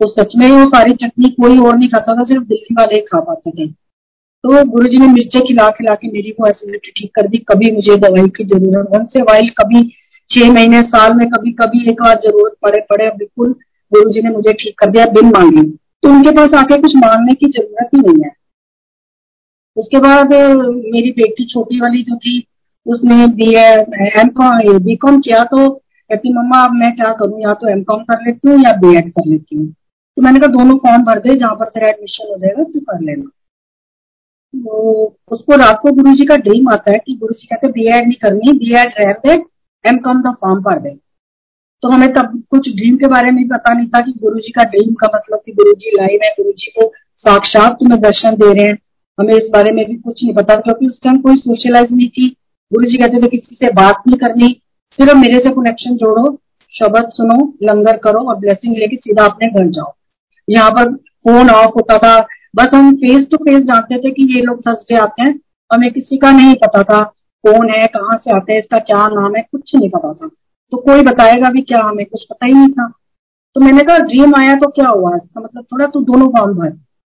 तो 0.00 0.06
सच 0.08 0.34
में 0.36 0.50
वो 0.50 0.64
सारी 0.70 0.92
चटनी 0.94 1.28
कोई 1.32 1.58
और 1.58 1.76
नहीं 1.76 1.88
खाता 1.88 2.14
था, 2.14 2.24
सिर्फ़ 2.24 2.44
दिल्ली 2.44 2.74
वाले 2.74 2.94
ही 2.94 3.00
खा 3.02 3.20
पाते 3.22 3.50
थे। 3.50 3.66
तो 4.44 4.64
गुरु 4.66 4.88
जी 4.88 4.98
ने 4.98 5.06
मिर्चे 5.08 5.40
खिला 5.46 5.68
खिला 5.70 5.94
के 5.94 6.08
मेरी 6.08 6.30
वो 6.30 6.46
एसिडिटी 6.48 6.90
ठीक 6.92 7.10
कर 7.14 7.26
दी, 7.28 7.38
कभी 7.48 7.70
मुझे 7.72 7.96
दवाई 7.98 8.28
की 8.36 8.44
ज़रूरत 8.46 8.88
वन 8.92 9.04
से 9.06 9.22
वाइल 9.22 9.48
कभी 9.58 9.82
छह 10.30 10.52
महीने, 10.52 10.82
साल 10.84 11.14
में 11.14 11.26
कभी 11.28 11.52
कभी 11.54 11.88
एक 11.90 12.02
बार 12.02 12.20
ज़रूरत 12.24 12.54
पड़े 12.62 12.80
पड़े, 12.90 13.08
बिल्कुल 13.08 13.52
गुरु 13.92 14.10
जी 14.12 14.22
ने 14.22 14.30
मुझे 14.30 14.52
ठीक 14.54 14.78
कर 14.78 14.90
दिया, 14.90 15.06
बिन 15.08 15.26
मांगे। 15.28 15.62
तो 16.02 16.08
उनके 16.08 16.30
पास 16.32 16.54
आके 16.54 16.80
कुछ 16.82 16.96
मांगने 16.96 17.34
की 17.34 17.46
ज़रूरत 17.48 17.90
ही 17.94 18.00
नहीं 18.00 18.24
है। 18.24 18.30
उसके 19.76 19.98
बाद 20.00 20.32
मेरी 20.32 21.10
बेटी 21.12 21.46
छोटी 21.46 21.80
वाली 21.80 22.02
जो 22.02 22.16
थी 22.18 22.38
उसने 22.88 23.26
B 23.36 23.54
M 23.56 24.28
com 24.36 24.78
B 24.84 24.96
com 24.96 25.18
किया 25.20 25.42
तो 25.46 25.68
कहती, 25.68 26.32
मम्मा, 26.34 26.62
अब 26.64 26.74
मैं 26.74 26.94
क्या 26.96 27.12
करूँ? 27.14 27.40
या 27.40 27.54
तो 27.54 27.68
एम 27.68 27.82
कॉम 27.84 28.02
कर 28.04 28.22
लेती 28.26 28.48
हूँ 28.48 28.58
या 28.58 28.72
बी 28.76 28.96
एड 28.98 29.10
कर 29.12 29.26
लेती 29.26 29.56
हूँ। 29.56 29.66
तो 29.66 30.22
मैंने 30.22 30.38
कहा, 30.40 30.52
दोनों 30.52 30.76
फॉर्म 30.78 31.02
भर 31.04 31.18
दे, 31.18 31.34
जहाँ 31.34 31.54
पर 31.54 31.66
तेरा 31.66 31.88
एडमिशन 31.88 32.30
हो 32.30 32.36
जाएगा 32.38 32.62
तो 32.64 32.80
कर 32.82 33.00
लेना। 33.00 33.30
तो 34.54 35.16
उसको 35.30 35.56
रात 35.56 35.78
को 35.82 35.92
गुरु 35.92 36.14
जी 36.16 36.24
का 36.26 36.36
ड्रीम 36.38 36.68
आता 36.72 36.92
है 36.92 36.98
कि 36.98 37.16
गुरु 37.16 37.34
जी 37.34 37.46
कहते 37.46 37.68
बी 37.72 37.86
एड 37.88 38.04
नहीं 38.04 38.16
करनी 38.22 38.52
बी 38.58 38.74
एड 38.76 38.94
रह 38.98 39.12
दे 39.26 39.32
एम 39.84 39.98
कॉम 40.04 40.22
का 40.22 40.30
फॉर्म 40.40 40.62
भर 40.62 40.78
दे। 40.78 40.94
तो 41.82 41.88
हमें 41.88 42.12
तब 42.14 42.42
कुछ 42.50 42.68
ड्रीम 42.76 42.96
के 42.96 43.06
बारे 43.06 43.30
में 43.30 43.46
पता 43.48 43.74
नहीं 43.74 43.88
था 43.88 44.00
कि 44.00 44.12
गुरु 44.22 44.38
जी 44.38 44.52
का 44.52 44.64
ड्रीम 44.70 44.94
का 44.94 45.08
मतलब 45.14 45.42
कि 45.46 45.52
गुरु 45.52 45.72
जी 45.74 45.90
लाइव 45.96 46.20
है 46.24 46.30
गुरु 46.32 46.52
जी 46.52 46.70
को 46.70 46.88
साक्षात 47.24 47.76
तुम्हें 47.80 48.00
दर्शन 48.00 48.36
दे 48.36 48.52
रहे 48.52 48.64
हैं। 48.64 48.78
हमें 49.18 49.34
इस 49.34 49.48
बारे 49.52 49.72
में 49.72 49.84
भी 49.86 49.94
कुछ 49.96 50.24
नहीं 50.24 50.34
पता 50.34 50.56
क्योंकि 50.56 50.86
उस 50.86 51.00
टाइम 51.04 51.18
कोई 51.20 51.36
सोशलाइज 51.36 51.92
नहीं 51.92 52.08
थी। 52.08 52.34
गुरु 52.72 52.86
जी 52.86 52.96
कहते 52.96 53.22
थे 53.22 53.28
किसी 53.28 53.56
से 53.56 53.72
बात 53.72 54.02
नहीं 54.06 54.16
करनी, 54.18 54.48
सिर्फ़ 54.98 55.16
मेरे 55.16 55.38
से 55.38 55.50
कनेक्शन 55.50 55.96
जोड़ो, 55.96 56.38
शब्द 56.72 57.08
सुनो, 57.10 57.36
लंगर 57.62 57.96
करो 57.96 58.20
और 58.28 58.36
ब्लेसिंग 58.36 58.76
लेके 58.76 58.96
सीधा 58.96 59.24
अपने 59.24 59.48
घर 59.48 59.68
जाओ। 59.68 59.92
यहाँ 60.48 60.70
पर 60.70 60.92
फ़ोन 60.94 61.50
ऑफ़ 61.50 61.70
होता 61.70 61.98
था। 61.98 62.18
बस 62.56 62.68
हम 62.74 62.94
फेस 62.96 63.26
टू 63.30 63.36
फेस 63.36 63.62
जानते 63.62 63.98
थे 63.98 64.10
कि 64.10 64.34
ये 64.34 64.42
लोग 64.42 64.60
थर्सडे 64.60 64.96
आते 64.96 65.22
हैं। 65.22 65.34
हमें 65.70 65.90
किसी 65.92 66.16
का 66.16 66.30
नहीं 66.30 66.54
पता 66.54 66.82
था, 66.82 67.02
कौन 67.44 67.70
है, 67.70 67.86
कहाँ 67.86 68.18
से 68.18 68.36
आते 68.36 68.52
हैं, 68.52 68.60
इसका 68.60 68.78
क्या 68.78 69.06
नाम 69.08 69.36
है, 69.36 69.42
कुछ 69.52 69.74
नहीं 69.76 69.90
पता 69.90 70.12
था। 70.12 70.28
तो 70.72 70.76
कोई 70.76 71.02
बताएगा 71.02 71.50
भी 71.50 71.62
क्या 71.62 71.80
हमें, 71.84 72.04
कुछ 72.06 72.24
पता 72.24 72.46
ही 72.46 72.52
नहीं 72.52 72.68
था। 72.68 72.88
तो 73.56 73.60
मैंने 73.60 73.82
कहा 73.82 73.98
ड्रीम 73.98 74.34
आया 74.34 74.54
तो 74.54 74.68
क्या 74.70 74.88
हुआ? 74.88 75.14
इसका 75.16 75.40
मतलब 75.40 75.64
थोड़ा 75.64 75.86
तू 75.86 76.00
दोनों 76.00 76.28
फॉर्म 76.28 76.54
भर 76.54 76.72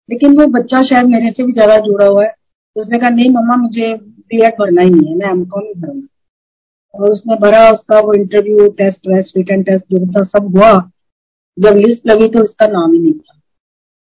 लेकिन 0.09 0.37
वो 0.39 0.47
बच्चा 0.47 0.83
शायद 0.83 1.07
मेरे 1.07 1.31
से 1.31 1.43
भी 1.43 1.53
ज़्यादा 1.53 1.77
जुड़ा 1.77 2.07
हुआ 2.07 2.25
है। 2.25 2.31
तो 2.31 2.81
उसने 2.81 2.99
कहा, 2.99 3.11
नहीं 3.11 3.31
मम्मा, 3.31 3.57
मुझे 3.57 3.93
बी 4.35 4.43
एड 4.43 4.53
भरना 4.61 4.83
ही 4.83 4.91
नहीं 4.91 5.09
है, 5.09 5.15
मैं 5.15 5.27
एम 5.27 5.45
कॉम 5.45 5.63
ही 5.63 5.81
भरूँगा। 5.81 6.09
और 6.95 7.11
उसने 7.11 7.37
भरा, 7.37 7.71
उसका 7.71 8.01
वो 8.01 8.15
इंटरव्यू 8.15 8.69
टेस्ट 8.69 9.09
वेस्ट 9.09 9.37
रिटर्न 9.37 9.63
टेस्ट 9.63 9.87
जो 9.95 10.13
था, 10.13 10.23
सब 10.23 10.57
हुआ। 10.57 10.91
जब 11.59 11.77
लिस्ट 11.77 12.07
लगी 12.07 12.29
तो 12.29 12.43
उसका 12.43 12.67
नाम 12.67 12.93
ही 12.93 12.99
नहीं 12.99 13.13
था। 13.13 13.35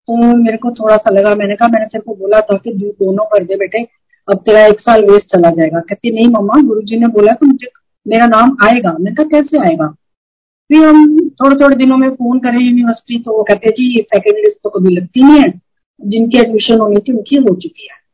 तो 0.08 0.38
मेरे 0.38 0.58
को 0.58 0.72
थोड़ा 0.72 0.98
सा 0.98 1.10
लगा, 1.12 1.36
मैंने 1.36 1.56
कहा, 1.56 1.68
मैंने 1.68 1.86
तेरे 1.86 2.02
को 2.02 2.16
बोला 2.16 2.42
था 2.42 2.58
कि 2.58 2.74
दोनों 2.74 3.26
भर 3.26 3.44
दे 3.44 3.56
बेटे, 3.56 3.84
अब 4.30 4.38
तेरा 4.38 4.66
एक 4.66 4.80
साल 4.80 5.06
वेस्ट 5.06 5.36
चला 5.36 5.50
जाएगा। 5.50 5.80
कहती, 5.80 6.12
नहीं 6.12 6.28
मम्मा 6.28 6.62
गुरु 6.62 6.82
जी 6.82 7.00
ने 7.00 7.08
बोला 7.08 7.34
तो 7.34 7.46
मुझे, 7.46 7.68
मेरा 8.08 8.26
नाम 8.26 8.58
आएगा। 8.64 8.92
मैंने 8.92 9.16
कहा, 9.16 9.26
कैसे 9.26 9.70
आएगा? 9.70 9.88
फिर 10.72 10.86
हम 10.86 11.30
थोड़े 11.30 11.56
थोड़े 11.56 11.76
दिनों 11.76 11.98
में 11.98 12.10
फ़ोन 12.10 12.40
करें 12.40 12.60
यूनिवर्सिटी 12.60 13.24
तो 13.24 13.38
वो 13.38 13.44
कहते 13.44 13.70
जी 13.70 14.02
सेकेंड 14.02 14.38
लिस्ट 14.38 14.58
तो 14.64 14.70
कभी 14.70 14.96
लगती 14.96 15.24
नहीं 15.24 15.42
है। 15.42 15.62
जिनकी 16.02 16.38
एडमिशन 16.38 16.80
होनी 16.80 16.96
थी, 16.96 17.14
उनकी 17.14 17.36
हो 17.36 17.56
चुकी 17.56 17.88
है। 17.92 18.07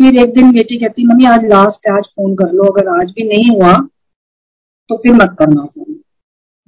फिर 0.00 0.16
एक 0.18 0.32
दिन 0.34 0.52
बेटी 0.52 0.76
कहती, 0.78 1.04
मम्मी, 1.06 1.24
आज 1.26 1.44
लास्ट 1.46 1.88
आज 1.90 2.04
फ़ोन 2.06 2.34
कर 2.34 2.52
लो, 2.52 2.64
अगर 2.64 2.88
आज 2.90 3.10
भी 3.10 3.28
नहीं 3.28 3.48
हुआ 3.50 3.72
तो 4.90 4.96
फिर 4.96 5.12
मत 5.14 5.34
करना 5.38 5.64
फ़ोन 5.64 5.98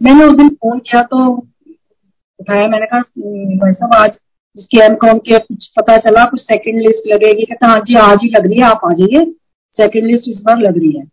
मैंने 0.00 0.24
उस 0.24 0.34
दिन 0.36 0.48
फ़ोन 0.48 0.78
किया 0.80 1.02
तो 1.04 1.18
उठाया, 1.26 2.66
मैंने 2.68 2.86
कहा 2.86 3.00
भाई 3.00 3.72
साहब, 3.72 3.94
आज 3.94 4.10
जिसकी 4.56 4.80
एम 4.80 4.94
कॉम 4.96 5.18
के 5.20 5.38
कुछ 5.38 5.66
पता 5.76 5.96
चला, 5.98 6.24
कुछ 6.24 6.40
सेकंड 6.40 6.80
लिस्ट 6.80 7.06
लगेगी, 7.12 7.44
कहता 7.44 7.68
हाँ 7.68 7.78
जी, 7.78 7.94
आज 7.96 8.18
ही 8.22 8.28
लग 8.30 8.46
रही 8.46 8.58
है, 8.58 8.64
आप 8.64 8.80
आ 8.84 8.92
जाइए 8.92 9.24
सेकंड 9.78 10.06
लिस्ट 10.06 10.28
इस 10.30 10.42
बार 10.46 10.58
लग 10.58 10.76
रही 10.78 10.90
है। 10.98 11.04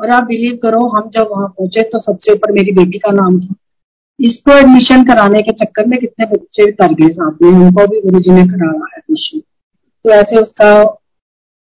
और 0.00 0.10
आप 0.10 0.24
बिलीव 0.24 0.58
करो, 0.62 0.86
हम 0.88 1.08
जब 1.10 1.28
वहाँ 1.30 1.48
पहुँचे 1.48 1.82
तो 1.84 2.00
सबसे 2.02 2.32
ऊपर 2.32 2.52
मेरी 2.52 2.72
बेटी 2.74 2.98
का 2.98 3.12
नाम 3.12 3.40
था। 3.40 3.54
इसको 4.20 4.52
एडमिशन 4.52 5.04
कराने 5.04 5.42
के 5.42 5.52
चक्कर 5.54 5.86
में 5.86 5.98
कितने 6.00 6.26
बच्चे 6.26 6.70
कर 6.72 6.94
गए 6.94 7.12
साथ 7.14 7.42
में, 7.42 7.48
उनको 7.50 7.86
भी 7.86 8.00
गुरु 8.00 8.20
जी 8.20 8.30
ने 8.32 8.46
कराया 8.46 8.86
एडमिशन 8.96 9.40
तो 10.04 10.10
ऐसे 10.12 10.40
उसका 10.42 10.70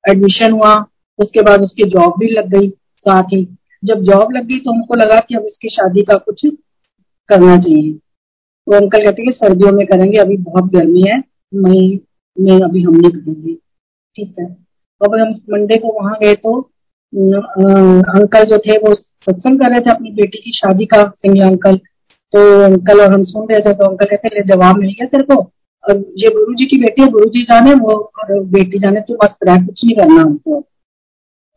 एडमिशन 0.05 0.53
हुआ, 0.53 0.75
उसके 1.19 1.43
बाद 1.43 1.63
उसकी 1.63 1.89
जॉब 1.91 2.15
भी 2.21 2.29
लग 2.29 2.49
गई 2.51 2.69
साथ 3.07 3.33
ही। 3.33 3.47
जब 3.83 4.03
जॉब 4.03 4.33
लग 4.33 4.47
गई 4.47 4.59
तो 4.59 4.73
हमको 4.73 4.95
लगा 4.95 5.19
कि 5.19 5.35
अब 5.35 5.45
इसकी 5.47 5.69
शादी 5.71 6.03
का 6.03 6.15
कुछ 6.17 6.47
करना 7.29 7.57
चाहिए। 7.59 7.93
तो 7.93 8.77
अंकल 8.77 9.05
कहते 9.05 9.23
हैं 9.23 9.33
सर्दियों 9.33 9.73
में 9.73 9.87
करेंगे, 9.87 10.19
अभी 10.19 10.37
बहुत 10.39 10.73
गर्मी 10.73 11.03
है, 11.03 11.19
मई 11.53 12.01
में 12.37 12.61
अभी 12.61 12.83
हम 12.83 12.97
नहीं 12.97 13.11
करेंगे। 13.11 13.55
ठीक 14.17 14.35
है। 14.39 14.47
अब 15.01 15.15
हम 15.17 15.31
मंडे 15.51 15.77
को 15.77 15.93
वहाँ 15.95 16.17
गए 16.23 16.35
तो 16.37 16.59
अंकल 17.13 18.45
जो 18.45 18.59
थे 18.59 18.77
वो 18.79 18.95
सत्संग 18.95 19.61
कर 19.61 19.71
रहे 19.71 19.81
थे 19.81 19.91
अपनी 19.91 20.11
बेटी 20.13 20.39
की 20.41 20.53
शादी 20.53 20.85
का, 20.87 21.03
सिंगला 21.03 21.47
अंकल। 21.47 21.77
तो 21.77 22.41
अंकल 22.65 23.01
और 23.01 23.13
हम 23.13 23.23
सुन 23.25 23.47
रहे 23.49 23.61
थे 23.61 23.73
तो 23.75 23.85
अंकल 23.85 24.07
कहते 24.07 24.43
जवाब 24.49 24.77
मिल 24.77 24.91
गया 24.91 25.07
तेरे 25.09 25.25
को? 25.25 25.43
और 25.89 25.97
ये 26.19 26.31
गुरु 26.31 26.55
जी 26.55 26.67
की 26.67 26.79
बेटी 26.79 27.03
है 27.03 27.09
गुरु 27.09 27.25
जी 27.25 27.43
जाने 27.43 27.75
वो 27.75 28.13
बेटी 28.31 28.79
जाने 28.79 29.01
तो 29.01 29.15
मस्त 29.15 29.37
रहा 29.45 29.57
कुछ 29.57 29.85
नहीं 29.85 29.97
करना 29.97 30.23
हमको 30.23 30.69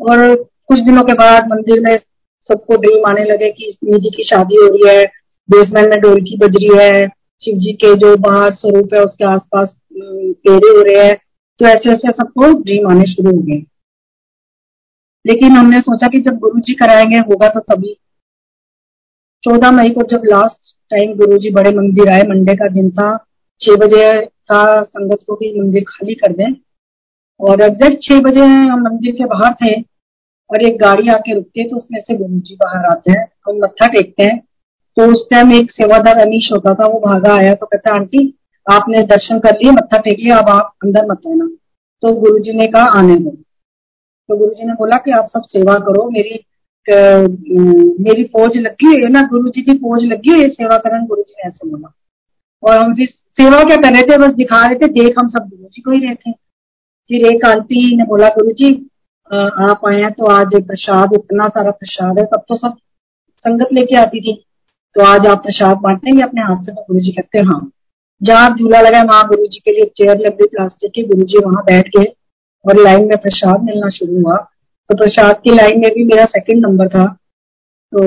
और 0.01 0.43
कुछ 0.67 0.79
दिनों 0.79 1.03
के 1.03 1.13
बाद 1.13 1.47
मंदिर 1.47 1.81
में 1.81 1.97
सबको 2.47 2.75
ड्रीम 2.75 3.05
आने 3.05 3.23
लगे 3.23 3.51
कि 3.51 3.77
निधि 3.83 4.09
की 4.17 4.23
शादी 4.23 4.55
हो 4.55 4.67
रही 4.67 4.97
है 4.97 5.05
बेसमेंट 5.49 5.89
में 5.89 6.01
ढोलकी 6.01 6.37
बज 6.37 6.55
रही 6.55 6.77
है 6.77 7.07
शिव 7.41 7.57
जी 7.57 7.73
के 7.73 7.95
जो 7.95 8.17
बाहर 8.17 8.53
स्वरूप 8.53 8.93
है, 8.93 9.03
उसके 9.03 9.25
आसपास 9.25 9.77
पेरे 9.93 10.77
हो 10.77 10.83
रहे 10.83 11.07
हैं। 11.07 11.17
तो 11.59 11.65
ऐसे 11.65 11.91
ऐसे 11.91 12.11
सबको 12.11 12.61
ड्रीम 12.61 12.87
आने 12.87 13.05
शुरू 13.13 13.31
हो 13.31 13.37
गए। 13.37 13.65
लेकिन 15.27 15.51
हमने 15.51 15.79
सोचा 15.79 16.07
कि 16.07 16.19
जब 16.19 16.37
गुरु 16.37 16.59
जी 16.59 16.73
कराएँगे, 16.73 17.17
होगा 17.17 17.47
तो 17.47 17.59
तभी। 17.59 17.97
चौदह 19.43 19.71
मई 19.71 19.89
को 19.89 20.01
जब 20.03 20.21
लास्ट 20.25 20.77
टाइम 20.89 21.15
गुरु 21.15 21.37
जी 21.37 21.51
बड़े 21.51 21.71
मंदिर 21.71 22.09
आए, 22.09 22.23
मंडे 22.23 22.53
का 22.53 22.67
दिन 22.67 22.89
था 22.89 23.25
छह 23.61 23.75
बजे 23.77 24.09
था 24.25 24.61
संगत 24.83 25.19
को 25.27 25.35
भी 25.35 25.53
मंदिर 25.59 25.83
खाली 25.89 26.13
कर 26.15 26.33
दें। 26.33 26.53
और 27.39 27.61
एग्जैक्ट 27.61 28.03
छह 28.03 28.19
बजे 28.21 28.41
हम 28.41 28.81
मंदिर 28.81 29.15
के 29.15 29.25
बाहर 29.27 29.53
थे 29.55 29.73
और 30.49 30.61
एक 30.61 30.77
गाड़ी 30.79 31.09
आके 31.09 31.33
रुकती 31.33 31.61
है 31.61 31.67
तो 31.69 31.75
उसमें 31.77 31.99
से 32.01 32.15
गुरु 32.17 32.39
जी 32.39 32.55
बाहर 32.55 32.85
आते 32.87 33.11
हैं, 33.11 33.25
हम 33.47 33.57
मत्था 33.57 33.87
टेकते 33.89 34.23
हैं। 34.23 34.39
तो 34.97 35.05
उस 35.11 35.25
टाइम 35.31 35.53
एक 35.53 35.71
सेवादार 35.71 36.19
अमीश 36.21 36.49
होता 36.53 36.73
था, 36.73 36.87
वो 36.87 36.99
भागा 36.99 37.35
आया 37.35 37.53
तो 37.55 37.65
कहता, 37.65 37.93
आंटी, 37.93 38.33
आपने 38.67 39.01
दर्शन 39.07 39.39
कर 39.39 39.55
लिए, 39.55 39.71
मत्था 39.71 39.97
टेक 39.99 40.19
लिया 40.19 40.37
अब 40.37 40.49
आप 40.49 40.73
अंदर 40.83 41.05
मत 41.05 41.27
आना 41.27 41.47
तो 42.03 42.13
गुरु 42.15 42.39
जी 42.39 42.53
ने 42.53 42.67
कहा, 42.67 42.83
आने 42.99 43.15
दो। 43.15 43.29
तो 43.29 44.37
गुरु 44.37 44.53
जी 44.53 44.65
ने 44.65 44.73
बोला 44.73 44.97
कि, 44.97 45.11
आप 45.11 45.27
सब 45.29 45.41
सेवा 45.47 45.75
करो, 45.87 46.09
मेरी 46.09 46.43
मेरी 48.03 48.23
फौज 48.27 48.57
लगी 48.57 48.93
है, 48.93 49.09
ना, 49.09 49.21
गुरु 49.27 49.49
जी 49.49 49.61
की 49.61 49.77
फौज 49.77 50.05
लगी 50.05 50.39
है, 50.41 50.47
सेवा 50.49 50.77
करन 50.77 51.05
गुरु 51.07 51.21
जी 51.21 51.33
ने 51.33 51.47
ऐसे 51.47 51.69
बोला। 51.69 51.93
और 52.63 52.77
हम 52.77 52.93
फिर 52.95 53.07
सेवा 53.07 53.63
क्या 53.63 53.75
कर 53.77 53.93
रहे 53.93 54.01
थे 54.03 54.17
बस 54.17 54.33
दिखा 54.33 54.65
रहे 54.65 54.75
थे, 54.75 54.87
देख 54.89 55.19
हम 55.19 55.27
सब 55.29 55.49
गुरु 55.49 55.67
जी 55.67 55.81
को 55.81 55.91
ही 55.91 55.99
रहे 55.99 56.15
थे। 56.15 56.31
फिर 56.31 57.25
एक 57.27 57.45
आंटी 57.45 57.95
ने 57.97 58.03
बोला, 58.03 58.27
गुरु 58.29 58.51
जी 58.53 58.73
आप 59.31 59.81
आए 59.87 60.01
हैं 60.01 60.11
तो 60.11 60.25
आज 60.31 60.55
प्रसाद, 60.67 61.13
इतना 61.13 61.47
सारा 61.49 61.71
प्रसाद 61.71 62.19
है, 62.19 62.25
तब 62.25 62.43
तो 62.49 62.55
सब 62.57 62.75
संगत 63.45 63.73
लेके 63.73 63.95
आती 63.95 64.21
थी। 64.21 64.33
तो 64.95 65.03
आज 65.03 65.25
आप 65.27 65.43
प्रसाद 65.43 65.77
बांटेंगे 65.77 66.21
अपने 66.23 66.41
हाथ 66.41 66.63
से? 66.63 66.71
तो 66.71 66.81
गुरु 66.81 66.99
जी 66.99 67.11
कहते 67.11 67.37
हैं 67.37 67.45
हाँ। 67.45 67.71
जहाँ 68.21 68.49
झूला 68.49 68.81
लगा 68.81 69.01
वहाँ 69.03 69.27
गुरु 69.27 69.45
जी 69.45 69.59
के 69.59 69.71
लिए 69.71 69.85
चेयर 69.97 70.19
लग 70.19 70.37
गई 70.37 70.47
प्लास्टिक 70.47 70.91
की। 70.91 71.03
गुरु 71.03 71.25
जी 71.25 71.39
वहाँ 71.45 71.63
बैठ 71.63 71.87
गए 71.97 72.13
और 72.65 72.83
लाइन 72.83 73.07
में 73.07 73.17
प्रसाद 73.17 73.63
मिलना 73.63 73.89
शुरू 73.89 74.21
हुआ। 74.23 74.35
तो 74.89 74.95
प्रसाद 74.95 75.41
की 75.43 75.55
लाइन 75.55 75.79
में 75.79 75.89
भी 75.91 76.03
मेरा 76.05 76.25
सेकंड 76.25 76.65
नंबर 76.65 76.87
था। 76.87 77.05
तो 77.93 77.99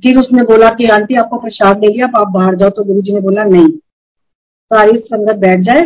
फिर 0.00 0.18
उसने 0.18 0.42
बोला 0.44 0.68
कि, 0.70 0.86
आंटी, 0.86 1.14
आपको 1.14 1.38
प्रसाद 1.38 1.84
ले 1.84 1.88
लिया 1.88 2.06
आप 2.20 2.28
बाहर 2.28 2.56
जाओ। 2.56 2.70
तो 2.70 2.84
गुरु 2.84 3.00
जी 3.00 3.12
ने 3.12 3.20
बोला, 3.20 3.44
नहीं। 3.44 3.68
सारी 4.74 4.98
संगत 4.98 5.36
बैठ 5.36 5.60
जाए, 5.60 5.82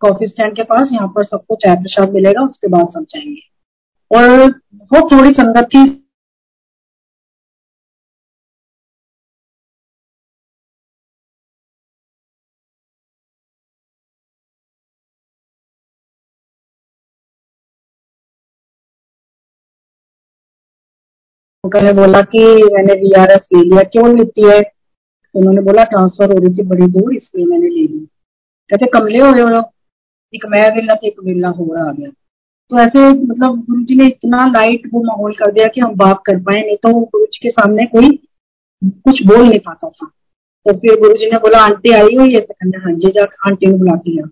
कॉफ़ी 0.00 0.26
स्टैंड 0.26 0.56
के 0.56 0.62
पास, 0.62 0.90
यहाँ 0.92 1.08
पर 1.08 1.24
सबको 1.24 1.54
चाय 1.54 1.76
प्रसाद 1.76 2.12
मिलेगा, 2.12 2.46
उसके 2.46 2.68
बाद 2.68 2.88
सब 2.88 3.04
जाएँगे। 3.04 3.50
और 4.10 4.50
बहुत 4.74 5.12
थोड़ी 5.12 5.30
संगत 5.30 5.64
थी। 5.64 5.96
ने 21.76 21.92
बोला 21.92 22.20
कि 22.20 22.38
मैंने 22.72 22.92
वीआरएस 22.92 23.46
ले 23.54 23.62
लिया, 23.62 23.82
क्यों 23.82 24.18
लेती 24.18 24.48
है? 24.48 24.62
उन्होंने 25.34 25.60
बोला 25.60 25.84
ट्रांसफ़र 25.84 26.32
हो 26.32 26.38
रही 26.38 26.54
थी, 26.54 26.62
बड़ी 26.62 26.86
दूर, 26.86 27.16
इसलिए 27.16 27.46
मैंने 27.46 27.68
ले 27.68 27.82
ली। 27.82 28.09
कहते 28.70 28.86
कमले 28.86 29.18
हो 29.18 29.62
एक 30.34 30.46
मैं 30.46 30.60
वेला 30.74 30.94
तो 30.94 31.06
एक 31.06 31.16
वेला 31.24 31.48
हो 31.48 31.74
रहा 31.74 31.88
आ 31.88 31.92
गया। 31.92 32.08
तो 32.70 32.78
ऐसे 32.78 33.08
मतलब 33.22 33.60
गुरु 33.60 33.82
जी 33.82 33.94
ने 33.94 34.06
इतना 34.06 34.44
लाइट 34.46 34.82
वो 34.92 35.02
माहौल 35.02 35.32
कर 35.32 35.52
दिया 35.52 35.66
कि 35.66 35.80
हम 35.80 35.94
बात 35.94 36.20
कर 36.26 36.38
पाए, 36.40 36.60
नहीं 36.66 36.76
तो 36.76 36.92
गुरु 36.92 37.24
जी 37.26 37.38
के 37.42 37.50
सामने 37.50 37.86
कोई 37.86 38.10
कुछ 38.84 39.22
बोल 39.26 39.42
नहीं 39.48 39.58
पाता 39.58 39.88
था। 39.88 40.06
तो 40.66 40.72
फिर 40.72 41.00
गुरु 41.00 41.14
जी 41.14 41.30
ने 41.30 41.38
बोला, 41.38 41.58
आंटी 41.58 41.90
आई 41.90 42.16
हुई 42.16 42.34
है? 42.34 42.40
तो 42.40 42.54
कहने 42.54 42.78
हाँ 42.78 42.92
जी, 42.92 43.10
जा, 43.10 43.24
आंटी 43.46 43.66
ने 43.66 43.78
बुला 43.78 43.94
लिया 43.94 44.26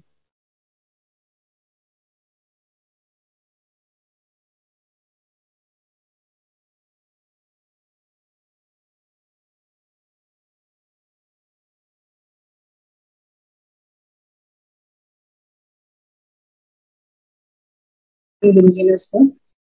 गुरु 18.45 18.68
जी 18.68 18.83
ने 18.83 18.95
उसको। 18.95 19.25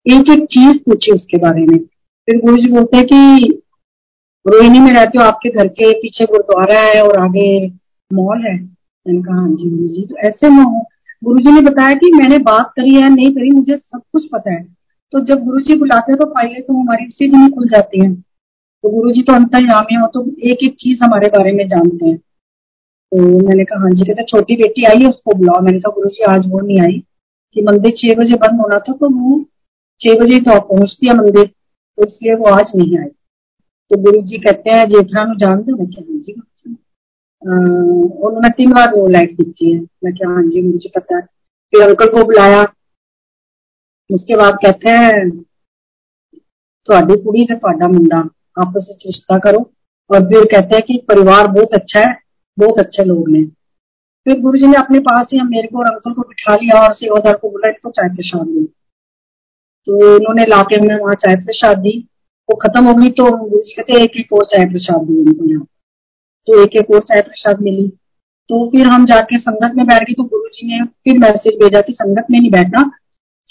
एक 0.06 0.30
एक 0.30 0.44
चीज़ 0.44 0.78
पूछी 0.78 1.12
उसके 1.12 1.38
बारे 1.38 1.60
में। 1.60 1.78
फिर 2.28 2.40
गुरु 2.40 2.56
जी 2.56 2.70
बोलते 2.72 2.96
हैं 2.96 3.06
कि 3.06 3.46
रोहिणी 4.46 4.78
में 4.78 4.92
रहते 4.92 5.18
हो, 5.18 5.24
आपके 5.24 5.50
घर 5.50 5.68
के 5.68 5.92
पीछे 5.92 6.24
गुरुद्वारा 6.24 6.80
है 6.80 7.02
और 7.02 7.18
आगे 7.18 7.66
मॉल 8.12 8.46
है। 8.46 8.54
मैंने 8.54 9.22
कहा 9.22 9.34
हाँ 9.34 9.48
जी 9.48 9.70
गुरु 9.70 9.88
जी 9.88 10.06
तो 10.06 10.16
ऐसे 10.16 10.48
में 10.48 10.82
गुरु 11.24 11.38
जी 11.38 11.50
ने 11.50 11.60
बताया 11.60 11.94
कि 11.94 12.12
मैंने 12.14 12.38
बात 12.38 12.72
करी 12.76 12.94
है, 12.94 13.14
नहीं 13.14 13.30
करी, 13.30 13.50
मुझे 13.50 13.76
सब 13.76 14.00
कुछ 14.12 14.26
पता 14.26 14.52
है। 14.52 14.76
तो 15.12 15.20
जब 15.20 15.44
गुरु 15.44 15.60
जी 15.60 15.74
बुलाते 15.74 16.12
हैं 16.12 16.18
तो 16.18 16.26
पाइए 16.26 16.60
तो 16.60 16.74
हमारी 16.74 17.06
उसी 17.08 17.28
दिन 17.28 17.50
खुल 17.50 17.68
जाती 17.68 18.00
है। 18.00 18.14
तो 18.14 18.90
गुरु 18.90 19.12
जी 19.12 19.22
तो 19.22 19.32
अंतर 19.32 19.56
अंतर्यामी 19.56 19.94
हो 19.94 20.06
तो 20.06 20.30
एक 20.42 20.58
एक 20.62 20.76
चीज़ 20.80 21.04
हमारे 21.04 21.28
बारे 21.28 21.52
में 21.52 21.68
जानते 21.68 22.06
हैं। 22.06 22.16
तो 22.16 23.46
मैंने 23.48 23.64
कहा 23.64 23.80
हाँ 23.80 23.90
जी, 23.90 24.04
कहते 24.04 24.22
छोटी 24.22 24.56
बेटी 24.56 24.84
आई 24.84 25.02
है, 25.02 25.08
उसको 25.08 25.34
बुलाओ। 25.34 25.60
मैंने 25.60 25.78
कहा, 25.78 25.92
गुरु 25.94 26.08
जी, 26.08 26.22
आज 26.22 26.46
वो 26.46 26.60
नहीं 26.60 26.80
आई। 26.80 27.05
कि 27.55 27.61
मंदिर 27.61 27.91
छह 27.97 28.15
बजे 28.15 28.35
बंद 28.37 28.61
होना 28.61 28.79
था 28.79 28.93
तो 28.95 29.09
वो 29.11 29.39
छह 30.01 30.19
बजे 30.19 30.39
तो 30.41 30.59
पहुंच 30.67 30.97
दिया 31.01 31.13
मंदिर 31.13 31.45
तो 31.45 32.07
इसलिए 32.07 32.35
वो 32.35 32.49
आज 32.51 32.71
नहीं 32.75 32.97
आए 32.99 33.09
तो 33.91 33.97
गुरु 34.01 34.21
जी 34.27 34.37
कहते 34.39 34.71
हैं 34.71 34.87
जेठरा 34.89 35.23
नु 35.25 35.35
जान 35.37 35.61
दो 35.63 35.77
मैं 35.77 35.87
क्या 35.89 36.03
हाँ 36.03 36.19
जी 36.19 36.33
उन्होंने 37.41 38.49
तीन 38.57 38.73
बार 38.73 38.89
वो 38.91 39.07
लाइट 39.09 39.35
दिखी 39.37 39.71
है 39.71 39.79
मैं 40.03 40.13
क्या 40.15 40.29
हाँ 40.29 40.43
जी 40.49 40.61
मुझे 40.63 40.89
पता 40.95 41.15
है 41.15 41.21
फिर 41.73 41.87
अंकल 41.87 42.07
को 42.09 42.23
बुलाया 42.25 42.61
उसके 44.09 44.35
बाद 44.37 44.57
कहते 44.63 44.89
हैं 44.89 45.29
थोड़ी 46.87 47.15
कुड़ी 47.23 47.45
ਤੇ 47.45 47.55
ਤੁਹਾਡਾ 47.55 47.87
मुंडा 47.87 48.19
आपस 48.57 48.85
में 48.89 48.95
रिश्ता 49.05 49.37
करो 49.39 49.59
और 50.09 50.23
फिर 50.29 50.45
कहते 50.51 50.75
हैं 50.75 50.83
कि 50.85 50.95
परिवार 51.09 51.47
बहुत 51.47 51.73
अच्छा 51.73 51.99
है 51.99 52.13
बहुत 52.57 52.79
अच्छे 52.79 53.03
लोग 53.03 53.29
ने 53.29 53.41
फिर 54.26 54.40
गुरु 54.40 54.58
जी 54.58 54.66
ने 54.66 54.76
अपने 54.76 54.98
पास 54.98 55.28
ही 55.32 55.40
मेरे 55.40 55.68
को 55.68 55.78
और 55.78 55.86
अंकल 55.86 56.12
को 56.12 56.22
बिठा 56.22 56.54
लिया 56.54 56.80
और 56.80 56.94
सेवादार 56.94 57.34
को 57.34 57.50
बोला, 57.50 57.68
इनको 57.68 57.90
चाय 57.90 58.08
प्रसाद 58.08 58.46
दी। 58.46 58.64
तो 59.86 60.16
उन्होंने 60.16 60.44
लाके 60.44 60.76
हमें 60.76 60.96
वहाँ 60.96 61.14
चाय 61.14 61.36
प्रसाद 61.36 61.78
दी। 61.78 62.08
वो 62.48 62.56
खत्म 62.56 62.84
हो 62.84 62.94
गई 62.94 63.10
तो 63.10 63.24
गुरु 63.24 63.62
जी 63.62 63.74
कहते 63.74 64.02
एक 64.02 64.16
एक 64.16 64.32
और 64.32 64.44
चाय 64.44 64.64
प्रसाद 64.66 65.02
दी 65.02 65.18
उनको 65.18 65.50
यहाँ। 65.50 65.64
तो 66.46 66.62
एक 66.62 66.76
एक 66.76 66.90
और 66.90 67.00
चाय 67.00 67.20
प्रसाद 67.20 67.60
मिली। 67.60 67.88
तो 68.48 68.70
फिर 68.70 68.86
हम 68.86 69.06
जाके 69.06 69.38
संगत 69.38 69.76
में 69.76 69.86
बैठ 69.86 70.02
गए। 70.02 70.12
तो 70.12 70.24
गुरु 70.24 70.48
जी 70.54 70.66
ने 70.66 70.84
फिर 70.84 71.18
मैसेज 71.18 71.54
भेजा 71.54 71.80
कि 71.80 71.92
संगत 71.92 72.26
में 72.30 72.38
नहीं 72.40 72.50
बैठना, 72.50 72.90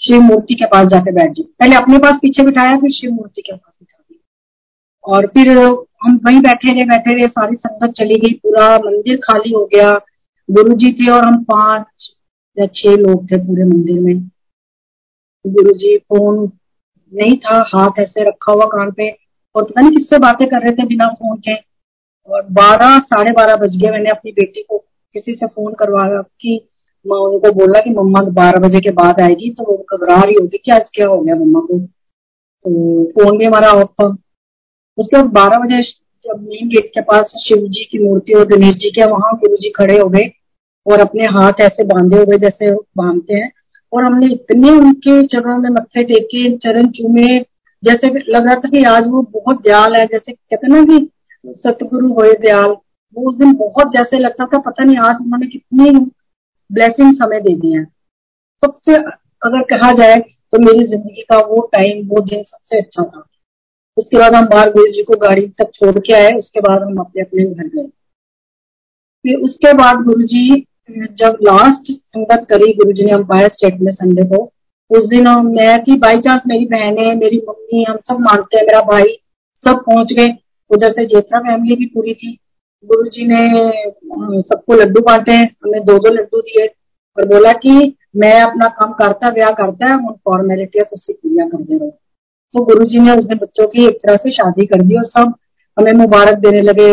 शिव 0.00 0.20
मूर्ति 0.20 0.54
के 0.54 0.66
पास 0.66 0.86
जाके 0.86 1.12
बैठ 1.12 1.30
जाओ। 1.30 1.46
पहले 1.60 1.76
अपने 1.76 1.98
पास 1.98 2.12
पीछे 2.12 2.42
बिठाया, 2.42 2.76
फिर 2.76 2.90
शिव 2.90 3.10
मूर्ति 3.10 3.42
के 3.42 3.52
पास 3.52 3.76
बिठा 3.80 4.04
दिया। 4.10 5.14
और 5.14 5.26
फिर 5.26 5.50
हम 6.04 6.20
वहीं 6.26 6.40
बैठे 6.40 6.72
रहे 6.72 6.84
बैठे 6.84 7.14
रहे, 7.14 7.28
सारी 7.28 7.56
संगत 7.56 7.92
चली 7.92 8.14
गई। 8.14 8.32
पूरा 8.32 8.76
मंदिर 8.78 9.16
खाली 9.16 9.52
हो 9.52 9.64
गया। 9.64 10.00
गुरु 10.50 10.74
जी 10.74 10.92
थे 10.92 11.10
और 11.10 11.24
हम 11.24 11.42
पाँच 11.44 12.12
या 12.58 12.66
छह 12.66 12.96
लोग 12.96 13.24
थे 13.30 13.36
पूरे 13.36 13.64
मंदिर 13.64 14.00
में। 14.00 14.18
गुरु 15.46 15.72
जी 15.72 15.96
फ़ोन 15.98 16.52
नहीं 17.12 17.36
था, 17.38 17.58
हाथ 17.66 17.98
ऐसे 17.98 18.24
रखा 18.24 18.52
हुआ 18.52 18.64
कान 18.64 18.90
पे, 18.90 19.10
और 19.54 19.64
पता 19.64 19.80
नहीं 19.80 19.96
किससे 19.96 20.18
बातें 20.18 20.48
कर 20.48 20.62
रहे 20.62 20.72
थे 20.72 20.86
बिना 20.86 21.08
फ़ोन 21.08 21.36
के। 21.38 21.54
और 22.28 22.42
बारह, 22.50 22.98
साढ़े 22.98 23.32
बारह 23.32 23.56
बज 23.56 23.76
गए, 23.76 23.90
मैंने 23.90 24.10
अपनी 24.10 24.32
बेटी 24.32 24.62
को 24.62 24.78
किसी 25.14 25.34
से 25.34 25.46
फ़ोन 25.46 25.74
करवाया 25.74 26.22
कि 26.40 26.68
मैं, 27.06 27.18
उनको 27.18 27.52
बोला 27.52 27.80
कि 27.80 27.90
मम्मा 27.90 28.20
बारह 28.20 28.60
बजे 28.60 28.80
के 28.80 28.90
बाद 28.90 29.20
आएगी 29.20 29.50
तो 29.50 29.64
वो 29.64 29.86
घबरा 29.92 30.22
रही 30.22 30.34
होगी 30.34 30.58
कि 30.58 30.70
आज 30.70 30.90
क्या 30.94 31.08
हो 31.08 31.20
गया 31.20 31.34
मम्मा 31.34 31.60
को। 31.60 31.78
तो 31.78 33.04
फ़ोन 33.04 33.38
भी 33.38 33.44
हमारा 33.44 33.70
ऑफ़ 33.72 33.92
था। 34.02 34.16
उसके 34.98 35.16
बाद 35.16 35.30
बारह 35.32 35.58
बजे 35.58 35.82
जब 36.26 36.42
मेन 36.42 36.68
गेट 36.68 36.90
के 36.94 37.00
पास 37.00 37.34
शिव 37.38 37.66
जी 37.68 37.84
की 37.84 37.98
मूर्ति 37.98 38.32
और 38.32 38.46
गणेश 38.46 38.74
जी 38.74 38.90
के 38.90 39.04
वहाँ 39.04 39.32
गुरु 39.34 39.56
जी 39.56 39.70
खड़े 39.70 39.98
हो 39.98 40.08
गए 40.08 40.30
और 40.86 41.00
अपने 41.00 41.24
हाथ 41.24 41.60
ऐसे 41.60 41.84
बांधे 41.84 42.22
हुए 42.22 42.38
जैसे 42.38 42.72
बांधते 42.98 43.34
हैं। 43.34 43.50
और 43.92 44.04
हमने 44.04 44.26
इतने 44.26 44.70
उनके 44.70 45.22
चरणों 45.26 45.58
में 45.58 45.68
मत्थे 45.70 46.02
टेके, 46.04 46.56
चरण 46.56 46.86
चूमे, 46.90 47.38
जैसे 47.82 48.08
लग 48.28 48.46
रहा 48.46 48.54
था 48.54 48.68
कि 48.68 48.82
आज 48.84 49.06
वो 49.06 49.22
बहुत 49.32 49.62
दयाल 49.62 49.96
है, 49.96 50.04
जैसे 50.04 50.32
कहते 50.32 50.68
ना 50.68 50.82
कि 50.84 51.08
सतगुरु 51.44 52.08
हो 52.08 52.32
दयाल। 52.32 52.76
वो 53.16 53.28
उस 53.30 53.36
दिन 53.36 53.52
बहुत 53.54 53.92
जैसे 53.92 54.18
लगता 54.18 54.46
था, 54.46 54.58
पता 54.58 54.84
नहीं 54.84 54.96
आज 54.98 55.16
उन्होंने 55.20 55.46
कितनी 55.46 55.90
ब्लेसिंग 56.70 57.16
हमें 57.22 57.40
दे 57.42 57.54
दिए 57.54 57.76
हैं। 57.78 57.84
सबसे 58.62 58.94
अगर 59.42 59.62
कहा 59.70 59.92
जाए 59.92 60.18
तो 60.52 60.58
मेरी 60.58 60.86
ज़िंदगी 60.86 61.22
का 61.22 61.38
वो 61.46 61.60
टाइम 61.72 62.06
वो 62.08 62.20
दिन 62.20 62.42
सबसे 62.42 62.78
अच्छा 62.78 63.02
था। 63.02 63.24
उसके 63.96 64.18
बाद 64.18 64.34
हम 64.34 64.46
बाहर 64.46 64.70
गुरु 64.70 64.92
जी 64.92 65.02
को 65.02 65.16
गाड़ी 65.18 65.46
तक 65.58 65.70
छोड़ 65.74 65.98
के 65.98 66.12
आए, 66.14 66.32
उसके 66.32 66.60
बाद 66.60 66.82
हम 66.82 66.96
अपने 66.96 67.22
अपने 67.22 67.44
घर 67.44 67.66
गए। 67.66 67.86
फिर 69.24 69.36
उसके 69.40 69.72
बाद 69.74 70.02
गुरु 70.04 70.22
जी 70.24 70.66
जब 70.90 71.38
लास्ट 71.42 71.92
संगत 71.92 72.46
करी 72.50 72.72
गुरु 72.72 72.92
जी 72.92 73.04
ने 73.04 73.12
अंपायर 73.12 73.48
स्टेट 73.48 73.80
में 73.80 73.92
संडे 73.92 74.24
को, 74.26 74.42
उस 74.90 75.08
दिन 75.08 75.28
मैं 75.46 75.82
थी 75.82 75.96
बाई 75.98 76.16
चांस 76.18 76.42
मेरी 76.46 76.66
बहनें, 76.66 77.14
मेरी 77.14 77.42
मम्मी, 77.48 77.84
हम 77.84 77.96
सब 77.98 78.20
मानते 78.20 78.56
हैं, 78.56 78.64
मेरा 78.64 78.80
भाई 78.82 79.16
सब 79.64 79.82
पहुँच 79.86 80.12
गए। 80.12 80.28
उधर 80.70 80.92
से 80.92 81.04
जेठा 81.06 81.38
फैमिली 81.40 81.76
भी 81.76 81.86
पूरी 81.86 82.14
थी। 82.14 82.38
गुरु 82.84 83.08
जी 83.08 83.24
ने 83.26 84.40
सबको 84.42 84.74
लड्डू 84.74 85.00
बांटे, 85.02 85.32
हमने 85.32 85.80
दो 85.80 85.98
दो 85.98 86.14
लड्डू 86.14 86.40
दिए 86.40 86.66
और 87.16 87.26
बोला 87.28 87.52
कि 87.54 87.94
मैं 88.16 88.40
अपना 88.40 88.68
काम 88.80 88.92
करता, 88.92 89.30
ब्याह 89.30 89.50
करता 89.52 89.86
है 89.86 89.96
उन 89.98 90.12
फॉर्मेलिटियाँ 90.24 90.86
तो 90.86 90.96
कर 91.48 91.62
दे 91.62 91.78
रहे। 91.78 91.90
तो 92.56 92.62
गुरु 92.64 92.84
जी 92.84 93.00
ने 93.00 93.12
उसने 93.12 93.34
बच्चों 93.34 93.66
की 93.66 93.84
एक 93.86 93.96
तरह 93.96 94.16
से 94.16 94.30
शादी 94.32 94.64
कर 94.66 94.82
दी 94.82 94.96
और 94.96 95.04
सब 95.06 95.32
हमें 95.76 95.92
मुबारक 95.92 96.38
देने 96.38 96.60
लगे। 96.60 96.92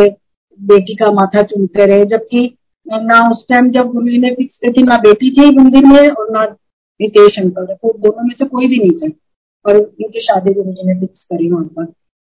बेटी 0.60 0.96
का 0.96 1.12
माथा 1.12 1.42
चूमते 1.42 1.86
रहे, 1.86 2.06
जबकि 2.06 2.58
ना 2.86 3.20
उस 3.32 3.46
टाइम 3.50 3.70
जब 3.72 3.92
गुरु 3.92 4.08
जी 4.08 4.18
ने 4.18 4.30
फिक्स 4.32 4.60
की 4.66 4.84
ना 4.84 4.98
बेटी 4.98 5.30
थी 5.32 5.50
मंदिर 5.58 5.86
में 5.86 6.10
और 6.10 6.32
ना 6.32 6.44
नितेश 7.00 7.38
अंकल 7.40 7.66
थे 7.66 7.92
दोनों 8.00 8.24
में 8.24 8.34
से 8.40 8.46
कोई 8.46 8.68
भी 8.68 8.78
नहीं 8.78 8.98
थे। 9.00 9.12
और 9.66 9.78
उनकी 9.78 10.22
शादी 10.22 10.54
गुरु 10.54 10.72
जी 10.72 10.88
ने 10.88 11.00
फिक्स 11.00 11.24
करी 11.24 11.50
वहाँ 11.52 11.66
पर। 11.78 11.84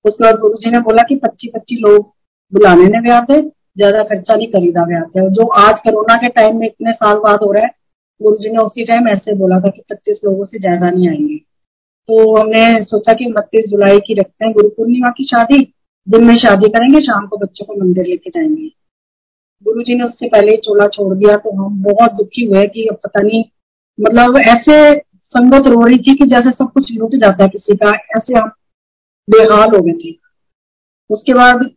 उसके 0.05 0.24
बाद 0.24 0.39
गुरु 0.39 0.57
जी 0.57 0.72
ने 0.72 0.79
बोला 0.79 1.03
कि 1.03 1.15
पच्चीस 1.15 1.51
पच्चीस 1.55 1.79
लोग 1.81 2.05
बुलाने 2.53 2.86
ने 2.86 3.01
ब्याह 3.01 3.22
थे 3.22 3.41
ज़्यादा 3.41 4.03
खर्चा 4.03 4.36
नहीं 4.36 4.48
खरीदा 4.48 4.86
ब्याह 4.86 5.03
थे 5.05 5.22
और 5.22 5.29
जो 5.31 5.48
आज 5.62 5.79
कोरोना 5.79 6.15
के 6.17 6.29
टाइम 6.29 6.60
में 6.60 6.67
इतने 6.67 6.91
साल 6.93 7.17
बाद 7.17 7.43
हो 7.43 7.51
रहा 7.51 7.65
है 7.65 7.72
गुरु 8.22 8.38
जी 8.38 8.50
ने 8.50 8.63
उसी 8.63 8.86
टाइम 8.86 9.07
ऐसे 9.07 9.34
बोला 9.36 9.60
था 9.60 9.69
कि 9.69 9.81
पच्चीस 9.89 10.22
लोगों 10.25 10.46
से 10.46 10.60
ज़्यादा 10.60 10.89
नहीं 10.89 11.10
आएँगे। 11.10 11.39
तो 12.10 12.36
हमने 12.36 12.84
सोचा 12.84 13.14
कि 13.14 13.26
उनतीस 13.26 13.70
जुलाई 13.70 13.98
की 13.98 14.14
रखते 14.14 14.46
हैं, 14.46 14.54
गुरु 14.54 14.70
पूर्णिमा 14.70 15.10
की 15.10 15.26
शादी। 15.26 15.74
दिन 16.08 16.24
में 16.24 16.36
शादी 16.36 16.70
करेंगे, 16.70 17.00
शाम 17.00 17.26
को 17.28 17.38
बच्चों 17.38 17.66
को 17.66 17.74
मंदिर 17.74 18.06
लेके 18.08 18.30
जाएँगे। 18.30 18.68
गुरु 19.64 19.82
जी 19.82 19.96
ने 19.96 20.04
उससे 20.04 20.28
पहले 20.28 20.56
चोला 20.58 20.88
छोड़ 20.88 21.18
दिया 21.18 21.36
तो 21.38 21.52
हम 21.56 21.84
बहुत 21.84 22.12
दुखी 22.12 22.46
हुए 22.46 22.66
कि 22.66 22.86
अब 22.86 22.96
पता 22.96 23.22
नहीं 23.24 23.44
मतलब 24.00 24.38
ऐसे 24.38 25.00
संगत 25.32 25.68
रो 25.68 25.86
रही 25.86 25.98
थी 25.98 26.14
कि 26.14 26.26
जैसे 26.26 26.50
सब 26.50 26.72
कुछ 26.74 26.92
लूट 26.94 27.16
जाता 27.16 27.44
है 27.44 27.50
किसी 27.50 27.76
का, 27.76 27.90
ऐसे 27.90 28.40
हम 28.40 28.52
बेहाल 29.28 29.70
हो 29.76 29.82
गए 29.82 29.92
थे। 29.92 30.16
उसके 31.10 31.34
बाद 31.34 31.70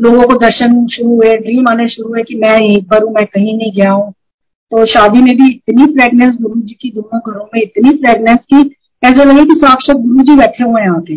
लोगों 0.00 0.22
को 0.22 0.34
दर्शन 0.34 0.86
शुरू 0.86 1.14
हुए 1.14 1.34
ड्रीम 1.34 1.68
आने 1.68 1.88
शुरू 1.88 2.08
हुए 2.08 2.22
कि 2.22 2.34
मैं 2.34 2.60
यहीं 2.60 2.82
पर 2.82 3.02
हूँ, 3.02 3.12
मैं 3.12 3.26
कहीं 3.26 3.56
नहीं 3.58 3.72
गया 3.72 3.92
हूँ। 3.92 4.12
तो 4.70 4.86
शादी 4.86 5.22
में 5.22 5.36
भी 5.36 5.50
इतनी 5.50 5.86
फ्रेगनेंस 5.86 6.36
गुरु 6.40 6.60
जी 6.60 6.74
की 6.74 6.90
दोनों 6.90 7.20
घरों 7.20 7.44
में 7.54 7.62
इतनी 7.62 7.90
प्रेगनेंस 7.90 8.44
की 8.54 8.76
ऐसा 9.02 9.24
लगे 9.24 9.44
कि 9.44 9.54
साक्षात 9.58 9.96
गुरु 9.96 10.22
जी 10.24 10.34
बैठे 10.36 10.64
हुए 10.64 10.80
हैं 10.82 10.90
आके 10.90 11.16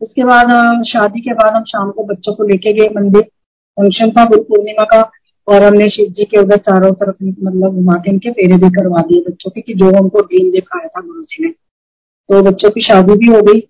उसके 0.00 0.24
बाद 0.24 0.82
शादी 0.84 1.20
के 1.20 1.32
बाद 1.32 1.54
हम 1.54 1.64
शाम 1.64 1.90
को 1.90 2.04
बच्चों 2.04 2.32
को 2.34 2.44
लेके 2.44 2.72
गए 2.72 2.88
मंदिर। 2.96 3.22
फ़ंक्शन 3.22 4.10
था 4.10 4.24
गुरु 4.24 4.42
पूर्णिमा 4.42 4.84
का 4.84 5.00
और 5.48 5.62
हमने 5.62 5.88
शिव 5.88 6.12
जी 6.12 6.24
के 6.24 6.40
उधर 6.40 6.56
चारों 6.58 6.92
तरफ़ 6.92 7.16
मतलब 7.22 7.74
घुमा 7.74 7.94
के 7.94 8.10
इनके 8.10 8.30
फेरे 8.30 8.56
भी 8.58 8.70
करवा 8.70 9.00
दिए 9.08 9.20
बच्चों 9.20 9.50
के 9.50 9.60
कि 9.60 9.74
जो 9.74 9.90
हमको 9.96 10.20
ड्रीम 10.22 10.50
दिखाया 10.52 10.86
था 10.86 11.00
गुरु 11.00 11.22
जी 11.22 11.44
ने। 11.44 11.50
तो 11.50 12.42
बच्चों 12.42 12.70
की 12.70 12.82
शादी 12.82 13.16
भी 13.18 13.26
हो 13.26 13.40
गई। 13.42 13.60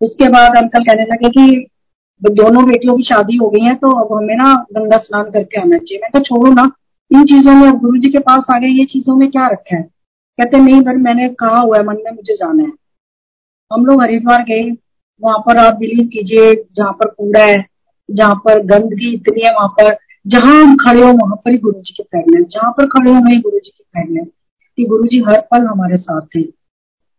उसके 0.00 0.28
बाद 0.28 0.56
अंकल 0.58 0.84
कहने 0.84 1.04
लगे 1.04 1.28
कि 1.30 1.66
दोनों 2.22 2.64
बेटियों 2.66 2.96
की 2.96 3.02
शादी 3.04 3.36
हो 3.36 3.48
गई 3.50 3.64
है 3.64 3.74
तो 3.74 3.90
अब 4.02 4.16
हमें 4.16 4.36
ना 4.36 4.54
गंगा 4.72 4.96
स्नान 5.04 5.30
करके 5.30 5.60
आना 5.60 5.78
चाहिए। 5.78 6.00
मैं 6.02 6.10
तो 6.12 6.20
छोड़ो 6.20 6.52
ना। 6.52 6.70
इन 7.10 7.24
चीज़ों 7.24 7.54
में 7.54 7.68
अब 7.68 7.78
गुरु 7.80 7.98
जी 8.00 8.08
के 8.08 8.18
पास 8.20 8.54
आ 8.54 8.58
गए, 8.58 8.68
ये 8.68 8.84
चीज़ों 8.84 9.16
में 9.16 9.30
क्या 9.30 9.48
रखा 9.48 9.76
है? 9.76 9.88
कहते, 10.40 10.58
नहीं 10.58 10.82
पर 10.82 10.96
मैंने 10.96 11.28
कहा 11.28 11.60
हुआ 11.60 11.78
है, 11.78 11.84
मन 11.84 11.94
में 11.94 12.12
मुझे 12.12 12.34
जाना 12.34 12.62
है। 12.62 12.72
हम 13.72 13.86
लोग 13.86 14.02
हरिद्वार 14.02 14.42
गए। 14.42 14.76
वहाँ 15.22 15.38
पर 15.38 15.56
आप 15.56 15.74
बिलीव 15.74 16.06
कीजिए, 16.06 16.54
जहाँ 16.54 16.92
पर 16.92 17.08
कूड़ा 17.08 17.44
है, 17.44 17.66
जहाँ 18.10 18.34
पर 18.34 18.58
गंदगी 18.58 19.14
इतनी 19.14 19.42
है, 19.42 19.54
वहाँ 19.54 19.68
पर, 19.68 19.96
जहाँ 20.26 20.64
हम 20.64 20.76
खड़े 20.76 21.02
हो, 21.02 21.12
वहाँ 21.12 21.36
पर 21.36 21.50
ही 21.50 21.58
गुरु 21.58 21.80
जी 21.80 21.94
की 21.96 22.02
प्रेगनेंस 22.02 22.46
जहाँ 22.46 22.70
पर 22.70 22.86
खड़े 22.86 23.14
हो, 23.14 23.20
वही 23.20 23.40
गुरु 23.40 23.58
जी 23.58 23.70
की 23.70 23.84
प्रेगनेंस 23.92 24.26
कि 24.76 24.84
गुरु 24.84 25.04
जी 25.04 25.20
हर 25.20 25.40
पल 25.40 25.66
हमारे 25.66 25.96
साथ 25.96 26.20
थे। 26.20 26.44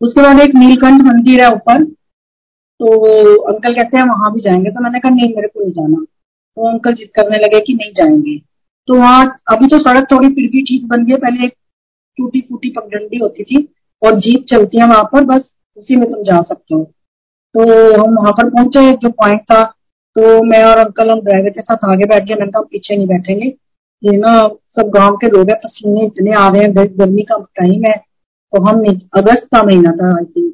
उसके 0.02 0.22
बाद 0.22 0.40
एक 0.40 0.56
नीलकंठ 0.56 1.02
मंदिर 1.02 1.42
है 1.42 1.52
ऊपर 1.54 1.84
तो 2.80 2.88
अंकल 3.54 3.74
कहते 3.74 3.98
हैं, 3.98 4.04
वहाँ 4.04 4.34
भी 4.34 4.42
जाएँगे। 4.42 4.70
तो 4.70 4.84
मैंने 4.84 5.00
कहा, 5.00 5.16
नहीं, 5.16 5.36
मेरे 5.36 5.48
को 5.48 5.62
नहीं 5.62 5.72
जाना। 5.72 6.06
तो 6.56 6.72
अंकल 6.72 6.94
जिद 6.94 7.10
करने 7.16 7.38
लगे 7.38 7.60
कि 7.60 7.74
नहीं 7.74 7.92
जाएँगे। 7.92 8.42
तो 8.88 8.94
वहाँ, 8.94 9.38
अभी 9.52 9.68
तो 9.68 9.80
सड़क 9.80 10.08
थोड़ी 10.12 10.28
फिर 10.28 10.50
भी 10.52 10.62
ठीक 10.62 10.88
बन 10.88 11.06
गई, 11.06 11.16
पहले 11.16 11.46
एक 11.46 11.54
टूटी 12.18 12.42
फूटी 12.42 12.70
पगडंडी 12.72 13.18
होती 13.18 13.44
थी 13.44 13.68
और 14.02 14.20
जीप 14.20 14.46
चलती 14.50 14.80
है 14.80 14.88
वहाँ 14.88 15.04
पर, 15.04 15.24
बस 15.26 15.54
उसी 15.78 15.96
में 15.96 16.10
तुम 16.12 16.24
जा 16.24 16.42
सकते 16.44 16.76
हो। 16.76 16.84
तो 17.56 17.62
हम 17.96 18.16
वहाँ 18.16 18.32
पर 18.34 18.50
पहुँचे, 18.50 18.92
जो 18.94 19.10
पॉइंट 19.12 19.42
था 19.44 19.64
तो 20.16 20.44
मैं 20.46 20.64
और 20.64 20.78
अंकल 20.78 21.10
हम 21.12 21.22
ड्राइवर 21.22 21.50
के 21.50 21.62
साथ 21.62 21.86
आगे 21.86 22.06
बैठ 22.06 22.24
गए। 22.24 22.34
मैंने 22.34 22.52
कहा 22.52 22.62
पीछे 22.64 22.96
नहीं 22.96 23.08
बैठेंगे। 23.08 23.48
ये 24.04 24.18
ना 24.18 24.32
सब 24.76 24.90
गाँव 24.90 25.16
के 25.18 25.28
लोग 25.30 25.50
हैं, 25.50 25.58
पसीने 25.60 26.06
इतने 26.06 26.32
आ 26.34 26.48
रहे 26.50 26.62
हैं 26.62 26.74
गर्मी 26.76 27.24
का 27.24 27.38
टाइम 27.56 27.84
है 27.86 27.98
तो 28.54 28.62
हम 28.64 28.84
अगस्त 29.14 29.48
का 29.52 29.64
महीना 29.64 29.92
था 29.94 30.16
आई 30.18 30.26
थिंक 30.26 30.54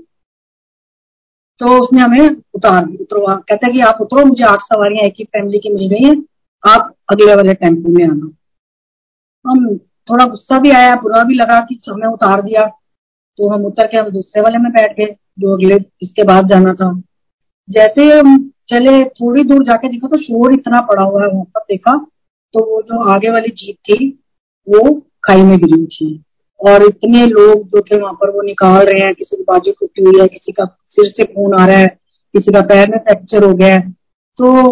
तो 1.59 1.77
उसने 1.79 2.01
हमें 2.01 2.29
उतार, 2.53 2.85
उतरवा। 2.91 3.33
कहता 3.39 3.67
है 3.67 3.73
कि 3.73 3.81
आप 3.81 3.97
उतरो, 4.01 4.25
मुझे 4.25 4.43
आठ 4.43 4.59
सवारियाँ 4.61 5.03
एक 5.05 5.13
ही 5.19 5.23
फैमिली 5.25 5.59
की 5.59 5.69
मिल 5.69 5.87
गई 5.89 6.03
हैं, 6.03 6.15
आप 6.63 6.93
अगले 7.09 7.35
वाले 7.35 7.53
टेंपो 7.55 7.89
में 7.89 8.03
आना। 8.05 8.31
हम 9.45 9.67
थोड़ा 10.11 10.25
गुस्सा 10.25 10.59
भी 10.59 10.71
आया, 10.71 10.95
बुरा 10.95 11.23
भी 11.23 11.35
लगा 11.35 11.59
कि 11.59 11.81
हमें 11.89 12.07
उतार 12.07 12.41
दिया। 12.41 12.65
तो 13.37 13.49
हम 13.49 13.65
उतर 13.65 13.87
के 13.87 13.97
हम 13.97 14.09
दूसरे 14.09 14.41
वाले 14.41 14.57
में 14.57 14.71
बैठ 14.71 14.97
गए, 14.97 15.15
जो 15.39 15.53
अगले, 15.53 15.75
इसके 16.01 16.23
बाद 16.23 16.47
जाना 16.47 16.73
था। 16.73 17.01
जैसे 17.69 18.19
हम 18.19 18.51
चले, 18.69 19.03
थोड़ी 19.03 19.43
दूर 19.43 19.63
जाके 19.63 19.87
देखा 19.87 20.07
तो 20.07 20.17
शोर 20.17 20.53
इतना 20.53 20.81
पड़ा 20.81 21.03
हुआ 21.03 21.21
है 21.21 21.27
वहाँ 21.27 21.43
पर, 21.43 21.59
देखा 21.59 22.07
तो 22.53 22.59
वो 22.59 22.81
जो 22.81 23.09
आगे 23.09 23.29
वाली 23.29 23.49
जीप 23.49 23.75
थी, 23.75 24.23
वो 24.69 25.01
खाई 25.23 25.41
में 25.41 25.57
गिरी 25.57 25.85
थी। 25.85 26.23
और 26.59 26.83
इतने 26.83 27.25
लोग 27.25 27.67
जो 27.67 27.81
थे 27.81 28.01
वहाँ 28.01 28.13
पर, 28.13 28.29
वो 28.29 28.41
निकाल 28.41 28.85
रहे 28.85 29.05
हैं, 29.05 29.15
किसी 29.15 29.35
की 29.35 29.43
बाजू 29.43 29.71
टूटी 29.71 30.03
हुई 30.03 30.21
है, 30.21 30.27
किसी 30.27 30.51
का 30.51 30.65
सिर 30.65 31.05
से 31.05 31.23
खून 31.23 31.53
आ 31.53 31.65
रहा 31.65 31.77
है, 31.77 31.87
किसी 32.33 32.51
का 32.51 32.61
पैर 32.61 32.89
में 32.89 32.97
फ्रैक्चर 32.97 33.43
हो 33.43 33.53
गया 33.53 33.73
है। 33.75 33.91
तो 34.37 34.71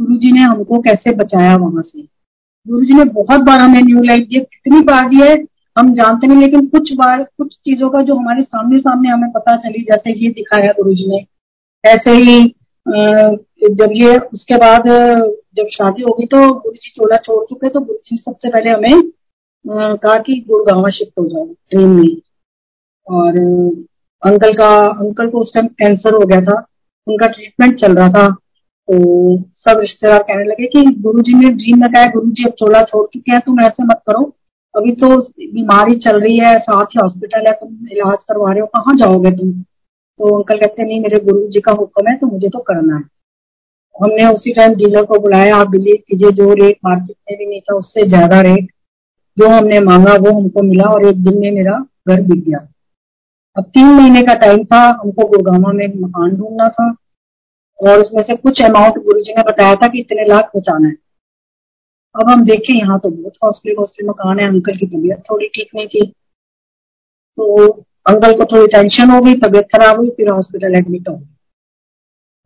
गुरु 0.00 0.16
जी 0.16 0.32
ने 0.32 0.40
हमको 0.40 0.78
कैसे 0.78 1.14
बचाया 1.14 1.56
वहाँ 1.56 1.82
से? 1.82 2.13
गुरु 2.66 2.84
जी 2.84 2.94
ने 2.94 3.04
बहुत 3.12 3.40
बार 3.40 3.60
हमें 3.60 3.80
न्यू 3.82 4.02
लाइफ 4.02 4.26
दिया, 4.28 4.42
कितनी 4.42 4.80
बार 4.82 5.08
दी 5.08 5.20
है, 5.20 5.34
हम 5.76 5.92
जानते 5.94 6.26
नहीं, 6.26 6.40
लेकिन 6.40 6.66
कुछ 6.66 6.92
बार, 6.92 7.22
कुछ 7.22 7.54
चीज़ों 7.56 7.88
का 7.90 8.02
जो 8.02 8.14
हमारे 8.14 8.42
सामने 8.42 8.78
सामने 8.78 9.08
हमें 9.08 9.30
पता 9.32 9.56
चली, 9.58 9.82
जैसे 9.82 10.12
ये 10.14 10.30
दिखाया 10.30 10.72
गुरु 10.72 10.94
जी 10.94 11.06
ने। 11.08 11.24
ऐसे 11.84 12.10
ही 12.12 12.44
जब 13.70 13.90
ये, 13.94 14.16
उसके 14.18 14.56
बाद, 14.56 14.88
जब 15.56 15.66
शादी 15.72 16.02
होगी 16.02 16.26
तो 16.26 16.38
गुरु 16.50 16.74
जी 16.74 16.90
चोला 16.90 17.16
छोड़ 17.16 17.44
चुके 17.44 17.68
तो 17.68 17.80
गुरु 17.80 17.98
जी 18.06 18.16
सबसे 18.16 18.50
पहले 18.50 18.70
हमें 18.70 19.10
कहा 19.64 20.18
कि 20.18 20.34
गुड़गांव 20.48 20.88
शिफ्ट 20.90 21.18
हो 21.18 21.26
जाओ 21.28 21.46
ट्रेन 21.70 21.88
में। 21.90 22.16
और, 23.06 23.38
अंकल 24.22 24.52
का, 24.52 24.68
अंकल 24.78 25.28
को 25.30 25.40
उस 25.40 25.52
टाइम 25.54 25.66
कैंसर 25.78 26.14
हो 26.14 26.20
गया 26.20 26.40
था, 26.40 26.64
उनका 27.06 27.26
ट्रीटमेंट 27.26 27.78
चल 27.80 27.94
रहा 27.94 28.08
था। 28.08 28.26
तो 28.88 29.36
सब 29.56 29.78
रिश्तेदार 29.80 30.22
कहने 30.22 30.44
लगे 30.44 30.66
कि 30.66 30.82
गुरुजी 31.02 31.34
ने 31.34 31.48
ड्रीम 31.50 31.80
में 31.80 31.90
कहा 31.92 32.06
गुरु 32.06 32.30
जी 32.30 32.44
अब 32.44 32.52
चोला 32.52 32.82
छोड़ 32.82 33.06
चुके 33.06 33.32
हैं, 33.32 33.40
तुम 33.40 33.60
ऐसे 33.60 33.84
मत 33.84 34.00
करो। 34.06 34.32
अभी 34.74 34.92
तो 34.92 35.08
बीमारी 35.40 35.94
चल 35.96 36.20
रही 36.20 36.38
है, 36.38 36.58
साथ 36.58 36.84
ही 36.84 37.00
हॉस्पिटल 37.02 37.46
है, 37.46 37.52
तुम 37.52 37.68
इलाज 37.92 38.16
करवा 38.28 38.50
रहे 38.52 38.60
हो, 38.60 38.66
कहाँ 38.66 38.94
जाओगे 38.94 39.30
तुम? 39.30 39.50
तो 40.20 40.36
अंकल 40.36 40.58
कहते, 40.58 40.84
नहीं, 40.84 41.00
मेरे 41.00 41.18
गुरु 41.24 41.46
जी 41.48 41.60
का 41.60 41.72
हुक्म 41.72 42.10
है 42.10 42.16
तो 42.16 42.26
मुझे 42.26 42.48
तो 42.48 42.58
करना 42.58 42.96
है। 42.96 43.02
हमने 43.94 44.26
उसी 44.26 44.52
टाइम 44.52 44.74
डीलर 44.74 45.04
को 45.04 45.18
बुलाया, 45.18 45.56
आप 45.56 45.68
बिलीव 45.68 45.96
कीजिए, 46.08 46.30
जो 46.30 46.52
रेट 46.54 46.78
मार्केट 46.84 47.16
में 47.30 47.38
भी 47.38 47.46
नहीं 47.46 47.60
था, 47.60 47.74
उससे 47.74 48.06
ज़्यादा 48.08 48.40
रेट 48.40 48.68
जो 49.36 49.48
हमने 49.48 49.80
मांगा, 49.80 50.14
वो 50.14 50.38
हमको 50.38 50.62
मिला 50.62 50.84
और 50.84 51.06
एक 51.06 51.22
दिन 51.24 51.38
में 51.40 51.50
मेरा 51.50 51.78
घर 52.08 52.22
बिक 52.22 52.44
गया। 52.44 52.58
अब 53.56 53.64
तीन 53.64 53.86
महीने 53.86 54.22
का 54.22 54.34
टाइम 54.34 54.64
था, 54.64 54.80
हमको 55.02 55.28
गुड़गावा 55.28 55.72
में 55.72 55.86
मकान 55.86 56.36
ढूंढना 56.36 56.68
था। 56.68 56.94
और 57.80 58.00
उसमें 58.00 58.22
से 58.22 58.36
कुछ 58.36 58.62
अमाउंट 58.62 59.02
गुरु 59.04 59.20
जी 59.20 59.32
ने 59.32 59.42
बताया 59.42 59.74
था 59.74 59.88
कि 59.88 60.00
इतने 60.00 60.24
लाख 60.28 60.50
बचाना 60.56 60.88
है। 60.88 60.94
अब 62.14 62.30
हम 62.30 62.44
देखे 62.44 62.78
यहाँ 62.78 62.98
तो 62.98 63.10
बहुत 63.10 63.36
कॉस्टली 63.40 63.74
कॉस्टली 63.74 64.08
मकान 64.08 64.40
है, 64.40 64.46
अंकल 64.48 64.76
की 64.76 64.86
तबीयत 64.86 65.22
थोड़ी 65.30 65.46
ठीक 65.46 65.68
नहीं 65.74 65.86
थी। 65.86 66.06
तो 67.38 67.66
अंकल 68.06 68.32
को 68.32 68.44
थोड़ी 68.44 68.66
टेंशन 68.66 69.10
हो 69.10 69.20
गई, 69.20 69.34
तबीयत 69.34 69.68
खराब 69.74 69.96
हुई, 69.96 70.10
फिर 70.10 70.30
हॉस्पिटल 70.32 70.74
एडमिट 70.74 71.08
हो 71.08 71.16
गई 71.16 71.26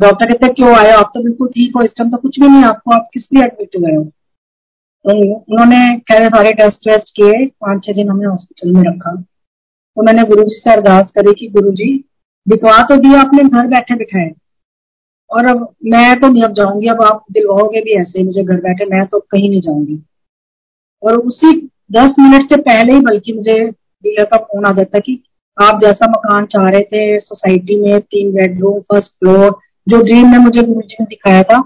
डॉक्टर 0.01 0.33
कहते, 0.33 0.53
क्यों 0.55 0.75
आए 0.77 0.91
आप 0.91 1.11
तो 1.15 1.23
बिल्कुल 1.23 1.49
ठीक 1.49 1.77
हो, 1.77 1.83
इस 1.83 1.93
टाइम 1.99 2.11
तो 2.11 2.17
कुछ 2.17 2.39
भी 2.41 2.49
नहीं, 2.49 2.65
आपको 2.65 2.95
आप 2.95 3.09
किस 3.15 3.29
लिए 3.33 3.45
एडमिट 3.45 3.77
हुए 3.77 3.95
हो? 3.97 4.05
तो 4.05 5.35
उन्होंने 5.35 5.99
कह 6.09 6.29
सारे 6.29 6.53
टेस्ट 6.53 6.89
वेस्ट 6.89 7.11
किए, 7.17 7.47
पाँच 7.61 7.85
छह 7.85 7.93
दिन 7.93 8.09
हमने 8.09 8.27
हॉस्पिटल 8.27 8.73
में 8.73 8.83
रखा। 8.83 9.15
तो 9.17 10.03
मैंने 10.03 10.25
गुरु 10.25 10.43
जी 10.43 10.57
से 10.57 10.73
अरदास 10.73 11.11
करी 11.15 11.33
कि 11.35 11.49
गुरु 11.49 11.71
जी 11.73 11.93
बिकवा 12.47 12.83
तो 12.83 12.97
दिया 12.97 13.21
आपने 13.21 13.43
घर 13.43 13.67
बैठे 13.67 13.95
बिठाए 13.95 14.29
और 15.31 15.47
अब 15.47 15.69
मैं 15.85 16.21
तो 16.21 16.29
नहीं, 16.29 16.43
अब 16.43 16.53
जाऊँगी, 16.53 16.89
अब 16.89 17.03
आप 17.03 17.25
दिलवाओगे 17.33 17.81
भी 17.81 18.01
ऐसे 18.01 18.23
मुझे 18.23 18.43
घर 18.43 18.61
बैठे, 18.61 18.85
मैं 18.85 19.07
तो 19.07 19.19
कहीं 19.21 19.51
नहीं 19.51 19.61
जाऊँगी। 19.61 20.03
और 21.03 21.17
उसी 21.17 21.51
दस 21.93 22.15
मिनट 22.19 22.49
से 22.49 22.57
पहले 22.61 22.93
ही 22.93 23.01
बल्कि 23.01 23.33
मुझे 23.33 23.59
डीलर 24.05 24.25
का 24.25 24.37
फ़ोन 24.37 24.65
आ 24.65 24.73
जाता 24.73 24.99
कि 24.99 25.23
आप 25.59 25.81
जैसा 25.81 26.07
मकान 26.09 26.47
चाह 26.47 26.69
रहे 26.69 26.81
थे 26.81 27.19
सोसाइटी 27.21 27.81
में 27.81 28.01
तीन 28.01 28.33
बेडरूम 28.33 28.81
फ़र्स्ट 28.81 29.13
फ्लोर 29.13 29.59
जो 29.87 30.03
ड्रीम 30.03 30.31
में 30.31 30.39
मुझे 30.39 30.63
गुरु 30.63 30.81
जी 30.81 30.97
ने 31.01 31.07
दिखाया 31.07 31.43
था, 31.43 31.59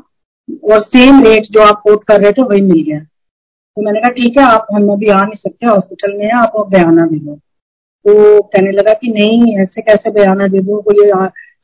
और 0.65 0.81
सेम 0.81 1.23
रेट 1.25 1.47
जो 1.51 1.63
आप 1.63 1.81
कोट 1.81 2.05
कर 2.05 2.21
रहे 2.21 2.33
थे, 2.33 2.43
वही 2.43 2.61
मिल 2.61 2.83
गया। 2.83 2.99
तो 3.01 3.83
मैंने 3.83 4.01
कहा, 4.01 4.11
ठीक 4.11 4.39
है, 4.39 4.45
आप 4.45 4.67
हम 4.75 4.89
अभी 4.93 5.09
आ 5.09 5.21
नहीं 5.23 5.37
सकते 5.37 5.67
हॉस्पिटल 5.67 6.17
में 6.19 6.31
आप 6.33 6.53
बयाना 6.69 7.07
दे 7.07 7.19
दो। 7.19 7.35
तो 7.35 8.43
कहने 8.43 8.71
लगा 8.71 8.93
कि 8.93 9.09
नहीं, 9.09 9.57
ऐसे 9.59 9.83
कैसे 9.83 10.11
बयाना 10.11 10.47
दे 10.47 10.61
दो 10.61 10.81
कोई 10.83 11.11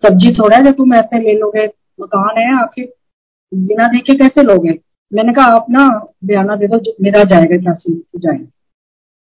सब्ज़ी 0.02 0.32
थोड़ा 0.34 0.56
है 0.56 0.64
जो 0.64 0.72
तुम 0.72 0.94
ऐसे 0.94 1.18
ले 1.18 1.32
लोगे। 1.32 1.66
मकान 2.00 2.38
है 2.38 2.52
आखिर। 2.62 2.92
बिना 3.52 3.86
देखे 3.88 4.14
कैसे 4.14 4.42
लोग? 4.42 4.56
लोगे 4.56 4.78
मैंने 5.12 5.32
कहा, 5.32 5.46
आप 5.46 5.66
ना 5.70 5.88
बयाना 6.24 6.56
दे 6.56 6.66
दो 6.66 6.80
मेरा 7.02 7.22
जाएगा 7.24 7.56
पैसे 7.64 7.92
जाएगा। 8.16 8.46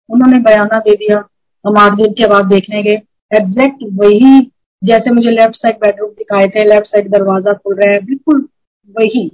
उन्होंने 0.09 0.39
बयाना 0.39 0.79
दे 0.79 0.95
दिया। 0.95 1.17
हम 1.65 1.77
आठ 1.77 1.93
दिन 1.93 2.13
के 2.13 2.27
बाद 2.27 2.45
देखने 2.45 2.83
गए। 2.83 3.01
एग्जैक्ट 3.31 3.83
वही, 3.93 4.39
जैसे 4.81 5.11
मुझे 5.11 5.31
लेफ़्ट 5.31 5.55
साइड 5.55 5.75
बेडरूम 5.75 6.09
दिखाए 6.09 6.47
थे 6.47 6.63
लेफ़्ट 6.63 6.87
साइड 6.87 7.09
दरवाज़ा 7.11 7.53
खुल 7.53 7.75
रहा 7.75 7.91
है, 7.91 7.99
बिल्कुल 7.99 8.47
वही 8.95 9.27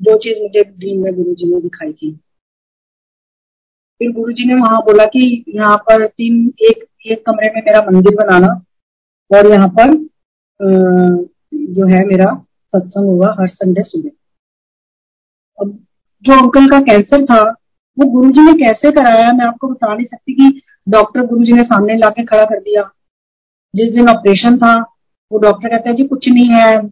जो 0.00 0.16
चीज़ 0.16 0.42
मुझे 0.42 0.64
ड्रीम 0.64 1.02
में 1.02 1.14
गुरु 1.14 1.34
जी 1.34 1.54
ने 1.54 1.60
दिखाई 1.60 1.92
थी। 1.92 2.12
फिर 4.00 4.12
गुरु 4.12 4.32
जी 4.32 4.44
ने 4.44 4.54
वहाँ 4.54 4.80
बोला 4.80 5.04
कि 5.06 5.44
यहाँ 5.48 5.76
पर 5.78 6.06
तीन, 6.06 6.52
एक 6.60 6.86
एक 7.06 7.24
कमरे 7.26 7.52
में 7.54 7.62
मेरा 7.66 7.80
मंदिर 7.82 8.14
बनाना 8.16 8.48
और 9.30 9.50
यहाँ 9.50 9.68
पर 9.80 9.94
जो 11.74 11.86
है 11.86 12.04
मेरा 12.06 12.30
सत्संग 12.76 13.06
होगा 13.06 13.34
हर 13.40 13.46
संडे 13.46 13.82
सुबह। 13.82 14.10
अब 15.60 15.86
जो 16.22 16.32
अंकल 16.42 16.66
का 16.66 16.78
कैंसर 16.80 17.24
था, 17.24 17.50
वो 17.98 18.10
गुरुजी 18.10 18.40
ने 18.40 18.52
कैसे 18.52 18.90
कराया 18.90 19.32
मैं 19.32 19.46
आपको 19.46 19.68
बता 19.68 19.94
नहीं 19.94 20.06
सकती 20.06 20.32
कि 20.32 20.62
डॉक्टर 20.88 21.26
गुरुजी 21.26 21.52
ने 21.52 21.62
सामने 21.62 21.96
लाके 21.96 22.24
खड़ा 22.24 22.44
कर 22.44 22.60
दिया। 22.60 22.82
जिस 23.76 23.94
दिन 23.94 24.08
ऑपरेशन 24.08 24.58
था, 24.58 24.74
वो 25.32 25.38
डॉक्टर 25.38 25.68
कहता 25.68 25.90
है, 25.90 25.96
जी, 25.96 26.04
कुछ 26.04 26.28
नहीं 26.28 26.48
है, 26.48 26.82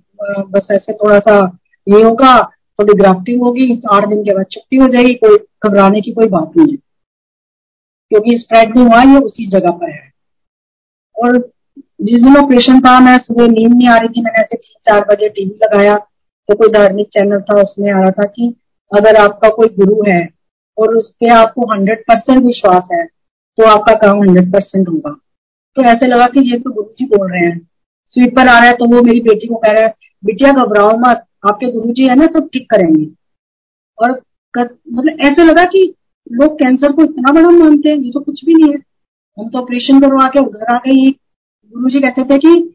बस 0.43 0.69
ऐसे 0.71 0.93
थोड़ा 0.93 1.19
सा 1.19 1.59
ये 1.89 2.03
होगा, 2.03 2.43
थोड़ी 2.79 2.95
ग्राफ्टिंग 2.95 3.43
होगी 3.43 3.77
तो 3.77 3.89
आठ 3.89 4.09
दिन 4.09 4.23
के 4.23 4.35
बाद 4.35 4.47
छुट्टी 4.53 4.77
हो 4.77 4.89
जाएगी, 4.89 5.15
कोई 5.15 5.39
घबराने 5.39 6.01
की 6.01 6.13
कोई 6.13 6.27
बात 6.27 6.53
नहीं 6.57 6.71
है। 6.71 6.77
क्योंकि 8.11 8.39
स्प्रेड 8.39 8.77
नहीं 8.77 8.87
हुआ, 8.87 9.03
ये 9.03 9.19
उसी 9.19 9.51
जगह 9.51 9.71
पर 9.71 9.91
है। 9.91 10.13
और 11.17 11.53
जिस 12.01 12.19
दिन 12.19 12.37
ऑपरेशन 12.37 12.81
था 12.81 12.99
मैं 13.01 13.17
सुबह 13.19 13.47
नींद 13.49 13.73
नहीं 13.75 13.89
आ 13.89 13.97
रही 13.97 14.09
थी 14.09 14.23
मैंने 14.23 14.41
ऐसे 14.41 14.57
तीन 14.57 14.81
चार 14.89 15.05
बजे 15.05 15.29
टीवी 15.29 15.59
लगाया 15.63 15.95
तो 16.49 16.55
कोई 16.55 16.69
धार्मिक 16.69 17.07
चैनल 17.09 17.41
था 17.41 17.61
उसमें 17.63 17.91
आ 17.93 18.01
रहा 18.01 18.11
था 18.11 18.25
कि 18.27 18.55
अगर 18.93 19.17
आपका 19.17 19.49
कोई 19.49 19.69
गुरु 19.79 20.03
है 20.09 20.21
और 20.79 20.95
उस 20.97 21.11
पर 21.13 21.31
आपको 21.33 21.67
हंड्रेड 21.73 22.03
परसेंट 22.03 22.45
विश्वास 22.45 22.89
है 22.93 23.05
तो 23.05 23.65
आपका 23.67 23.95
काम 23.97 24.21
हंड्रेड 24.21 24.53
परसेंट 24.53 24.89
होगा। 24.89 25.11
तो 25.77 25.83
ऐसे 25.85 26.07
लगा 26.07 26.27
कि 26.27 26.41
ये 26.51 26.59
तो 26.59 26.71
गुरु 26.71 26.89
जी 26.99 27.05
बोल 27.07 27.31
रहे 27.33 27.45
हैं। 27.45 27.59
स्वीपर 28.13 28.49
आ 28.49 28.59
रहा 28.59 28.69
है 28.69 28.73
तो 28.73 28.87
वो 28.87 29.03
मेरी 29.03 29.21
बेटी 29.21 29.47
को 29.47 29.57
कह 29.57 29.73
रहा 29.73 29.83
है 29.83 29.95
बिटिया 30.23 30.53
घबराओ 30.55 30.97
मत 30.99 31.25
आपके 31.49 31.71
गुरु 31.73 31.93
जी 31.93 32.07
है 32.09 32.15
ना 32.17 32.27
सब 32.39 32.49
ठीक 32.53 32.71
करेंगे। 32.71 33.07
और 33.99 34.13
कर, 34.55 34.69
मतलब 34.93 35.21
ऐसे 35.21 35.45
लगा 35.45 35.65
कि 35.67 35.83
लोग 36.33 36.59
कैंसर 36.59 36.93
को 36.93 37.05
इतना 37.05 37.33
बड़ा 37.33 37.49
मानते 37.51 37.89
हैं 37.89 37.97
ये 37.97 38.11
तो 38.11 38.21
कुछ 38.21 38.45
भी 38.45 38.55
नहीं 38.55 38.73
है। 38.73 38.79
हम 39.39 39.49
तो 39.49 39.59
ऑपरेशन 39.59 40.01
करवा 40.01 40.27
के 40.29 40.41
उधर 40.41 40.75
आ 40.75 40.79
गए 40.79 41.11
गुरु 41.79 41.91
जी 41.91 42.01
कहते 42.01 42.25
थे 42.25 42.39
कि 42.39 42.75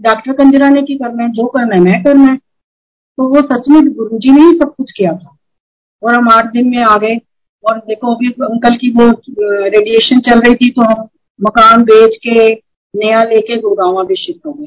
डॉक्टर 0.00 0.32
कंजरा 0.32 0.68
ने 0.68 0.82
की 0.82 0.94
करना 0.94 1.22
है, 1.22 1.30
जो 1.30 1.46
करना 1.46 1.74
है, 1.74 1.80
मैं 1.80 2.02
करना 2.04 2.30
है। 2.32 2.36
तो 2.36 3.28
वो 3.28 3.40
सच 3.42 3.68
में 3.68 3.92
गुरु 3.92 4.18
जी 4.18 4.30
ने 4.30 4.42
ही 4.42 4.58
सब 4.58 4.74
कुछ 4.76 4.92
किया 4.92 5.12
था। 5.12 5.36
और 6.02 6.14
हम 6.14 6.28
आठ 6.28 6.44
दिन 6.44 6.68
में 6.70 6.78
आ 6.78 6.96
गए। 6.98 7.16
और 7.64 7.78
देखो, 7.78 8.14
अभी 8.14 8.30
अंकल 8.30 8.76
की 8.76 8.90
वो 8.90 9.10
रेडिएशन 9.68 10.20
चल 10.20 10.40
रही 10.40 10.54
थी 10.54 10.70
तो 10.70 10.82
हम 10.82 11.08
मकान 11.40 11.82
बेच 11.82 12.16
के 12.16 12.54
नया 12.94 13.22
लेके 13.24 13.60
गुड़गावा 13.60 14.02
भी 14.02 14.16
शिफ्ट 14.16 14.46
हो 14.46 14.52
गए। 14.52 14.66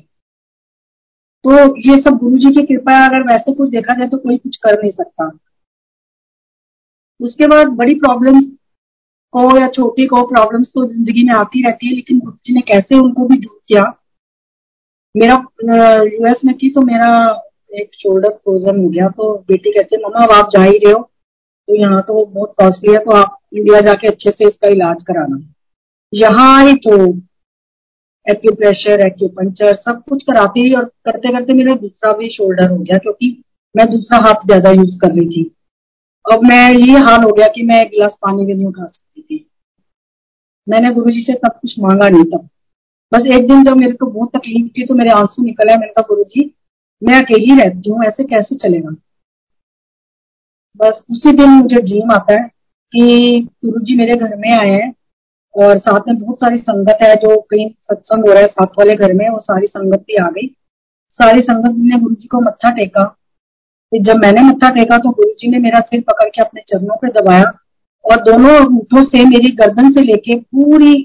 तो 1.43 1.51
ये 1.89 1.97
सब 1.97 2.17
गुरु 2.17 2.37
जी 2.37 2.53
की 2.53 2.65
कृपा 2.65 2.91
है, 2.91 3.07
अगर 3.07 3.23
वैसे 3.23 3.53
कुछ 3.53 3.69
देखा 3.69 3.93
जाए 3.93 4.07
तो 4.07 4.17
कोई 4.17 4.37
कुछ 4.37 4.57
कर 4.57 4.81
नहीं 4.81 4.91
सकता। 4.91 5.31
उसके 7.21 7.47
बाद 7.47 7.67
बड़ी 7.67 7.95
प्रॉब्लम्स 7.95 8.45
को 9.33 9.59
या 9.59 9.67
छोटी 9.69 10.05
को 10.07 10.21
प्रॉब्लम्स 10.27 10.71
तो 10.75 10.85
ज़िंदगी 10.85 11.23
में 11.23 11.33
आती 11.35 11.61
रहती 11.63 11.87
है, 11.87 11.95
लेकिन 11.95 12.19
गुरु 12.19 12.35
जी 12.45 12.53
ने 12.53 12.61
कैसे 12.67 12.97
उनको 12.97 13.27
भी 13.27 13.37
दूर 13.37 13.59
किया? 13.67 13.83
मेरा 15.15 15.35
यूएस 16.03 16.41
में 16.45 16.55
थी 16.57 16.69
तो 16.69 16.81
मेरा 16.83 17.11
एक 17.73 17.89
शोल्डर 17.95 18.29
फ्रोजन 18.29 18.79
हो 18.79 18.89
गया 18.89 19.07
तो 19.09 19.33
बेटी 19.47 19.71
कहती 19.71 19.95
है, 19.95 20.01
मम्मा, 20.01 20.23
अब 20.25 20.31
आप 20.31 20.49
जा 20.51 20.63
ही 20.63 20.77
रहे 20.77 20.91
हो 20.93 20.99
तो 21.67 21.75
यहाँ 21.75 22.01
तो 22.01 22.25
बहुत 22.25 22.53
कॉस्टली 22.59 22.93
है 22.93 22.99
तो 22.99 23.11
आप 23.13 23.37
इंडिया 23.53 23.79
जाके 23.81 24.07
अच्छे 24.07 24.31
से 24.31 24.47
इसका 24.47 24.67
इलाज 24.69 25.03
कराना। 25.07 25.39
यहाँ 26.13 26.47
आए 26.57 26.73
तो 26.85 26.97
एक्यूप्रेशर 28.27 29.05
एक्यूपंचर 29.05 29.73
सब 29.75 30.01
कुछ 30.09 30.23
कराती 30.23 30.73
और 30.75 30.85
करते 31.05 31.31
करते 31.33 31.53
मेरा 31.53 31.75
दूसरा 31.77 32.11
भी 32.17 32.29
शोल्डर 32.29 32.69
हो 32.69 32.77
गया, 32.77 32.97
क्योंकि 32.97 33.43
मैं 33.75 33.85
दूसरा 33.91 34.19
हाथ 34.19 34.45
ज़्यादा 34.45 34.71
यूज़ 34.71 34.97
कर 35.01 35.11
रही 35.11 35.27
थी। 35.27 35.43
अब 36.33 36.43
मैं 36.43 36.71
ये 36.71 36.99
हाल 36.99 37.23
हो 37.23 37.31
गया 37.31 37.47
कि 37.47 37.63
मैं 37.63 37.81
एक 37.81 37.89
गिलास 37.89 38.17
पानी 38.21 38.45
भी 38.45 38.53
नहीं 38.53 38.65
उठा 38.65 38.85
सकती 38.85 39.21
थी। 39.21 39.49
मैंने 40.69 40.93
गुरु 40.93 41.11
जी 41.11 41.21
से 41.21 41.33
तब 41.33 41.59
कुछ 41.61 41.79
मांगा 41.79 42.09
नहीं 42.09 42.23
था। 42.23 42.37
बस 43.13 43.25
एक 43.25 43.47
दिन 43.47 43.63
जब 43.63 43.77
मेरे 43.77 43.91
को 43.91 44.05
बहुत 44.05 44.29
तकलीफ़ 44.35 44.67
थी 44.67 44.85
तो 44.85 44.93
मेरे 44.93 45.09
आँसू 45.09 45.43
निकले 45.43 45.73
मैंने 45.73 45.93
कहा 45.93 46.05
गुरु 46.09 46.23
जी 46.23 46.53
मैं 47.03 47.21
अकेली 47.21 47.61
रहती 47.61 47.89
हूँ, 47.89 48.03
ऐसे 48.03 48.23
कैसे 48.23 48.55
चलेगा? 48.55 48.89
बस 50.77 51.03
उसी 51.11 51.31
दिन 51.31 51.49
मुझे 51.49 51.81
ड्रीम 51.81 52.11
आता 52.11 52.33
है 52.33 52.47
कि 52.93 53.39
गुरु 53.65 53.79
जी 53.79 53.95
मेरे 53.95 54.15
घर 54.15 54.35
में 54.35 54.51
आए 54.53 54.69
हैं 54.69 54.93
और 55.55 55.77
साथ 55.77 55.99
में 56.07 56.17
बहुत 56.17 56.37
सारी 56.37 56.57
संगत 56.57 56.97
है 57.01 57.15
जो 57.15 57.41
कहीं 57.41 57.69
सत्संग 57.81 58.27
हो 58.27 58.33
रहा 58.33 58.41
है, 58.41 58.47
साथ 58.47 58.67
वाले 58.67 58.95
घर 58.95 59.13
में, 59.13 59.29
वो 59.29 59.39
सारी 59.39 59.67
संगत 59.67 59.99
भी 59.99 60.15
आ 60.15 60.29
गई। 60.29 60.47
सारी 61.11 61.41
संगत 61.41 61.75
ने 61.77 61.99
गुरु 61.99 62.15
जी 62.15 62.27
को 62.27 62.41
मत्था 62.41 62.69
टेका। 62.69 63.16
तो 63.91 64.03
जब 64.03 64.17
मैंने 64.17 64.41
मत्था 64.41 64.69
टेका 64.69 64.97
तो 64.97 65.09
गुरु 65.11 65.29
जी 65.39 65.47
ने 65.47 65.57
मेरा 65.59 65.79
सिर 65.81 66.01
पकड़ 66.01 66.27
के 66.29 66.41
अपने 66.41 66.61
चरणों 66.69 66.95
पे 66.97 67.07
दबाया 67.11 67.51
और 68.05 68.21
दोनों 68.23 68.55
अंगूठों 68.55 69.03
से 69.03 69.23
मेरी 69.25 69.51
गर्दन 69.55 69.91
से 69.93 70.01
लेके 70.03 70.35
पूरी 70.39 70.95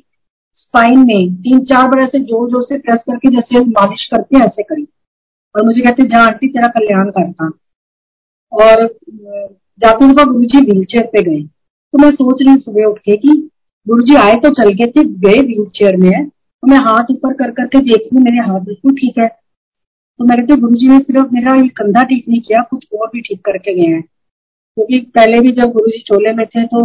स्पाइन 0.57 0.99
में 0.99 1.35
तीन 1.37 1.61
चार 1.65 1.87
बार 1.89 2.03
ऐसे 2.03 2.19
ज़ोर 2.21 2.49
ज़ोर 2.51 2.63
से 2.63 2.79
प्रेस 2.79 3.03
करके 3.07 3.31
जैसे 3.31 3.61
मालिश 3.67 4.07
करते 4.13 4.37
हैं 4.37 4.45
ऐसे 4.47 4.63
करी। 4.63 4.87
और 5.55 5.65
मुझे 5.65 5.81
कहते 5.81 6.03
जहाँ 6.05 6.27
आंटी, 6.27 6.49
तेरा 6.49 6.69
कल्याण 6.69 7.11
करता 7.11 7.51
और 8.53 8.87
जाते 9.81 10.05
हुए 10.05 10.25
गुरु 10.25 10.45
जी 10.45 10.61
व्हील 10.61 10.85
चेयर 10.85 11.07
पे 11.13 11.23
गए। 11.23 11.43
तो 11.43 11.99
मैं 11.99 12.11
सोच 12.11 12.43
रही 12.43 12.53
हूँ 12.53 12.61
सुबह 12.61 12.85
उठ 12.85 12.99
के 12.99 13.17
कि 13.17 13.33
गुरु 13.87 14.03
जी 14.03 14.15
आए 14.17 14.35
तो 14.37 14.51
चल 14.53 14.71
गए 14.71 14.87
थे, 14.87 15.05
गए 15.05 15.41
व्हील 15.41 15.67
चेयर 15.75 15.97
में 15.97 16.09
है। 16.09 16.25
तो 16.25 16.69
मैं 16.69 16.79
हाथ 16.81 17.11
ऊपर 17.11 17.33
कर 17.35 17.51
करके 17.51 17.79
देख 17.81 18.01
रही 18.03 18.23
मेरे 18.23 18.47
हाथ 18.49 18.61
बिल्कुल 18.63 18.95
ठीक 18.97 19.19
है। 19.19 19.29
तो 20.23 20.27
मैं 20.27 20.37
कहती 20.39 20.61
गुरु 20.61 20.89
ने 20.89 20.99
सिर्फ़ 20.99 21.31
मेरा 21.33 21.55
ये 21.55 21.69
कंधा 21.69 22.03
ठीक 22.03 22.29
नहीं 22.29 22.41
किया 22.41 22.61
कुछ 22.63 22.85
और 22.95 23.09
भी 23.13 23.21
ठीक 23.21 23.41
करके 23.45 23.75
गए 23.75 23.87
हैं। 23.93 24.03
क्योंकि 24.03 24.99
तो 25.01 25.11
पहले 25.11 25.41
भी 25.41 25.53
जब 25.53 25.73
गुरु 25.73 25.91
जी 25.91 25.99
चोले 25.99 26.33
में 26.33 26.45
थे 26.47 26.65
तो 26.67 26.85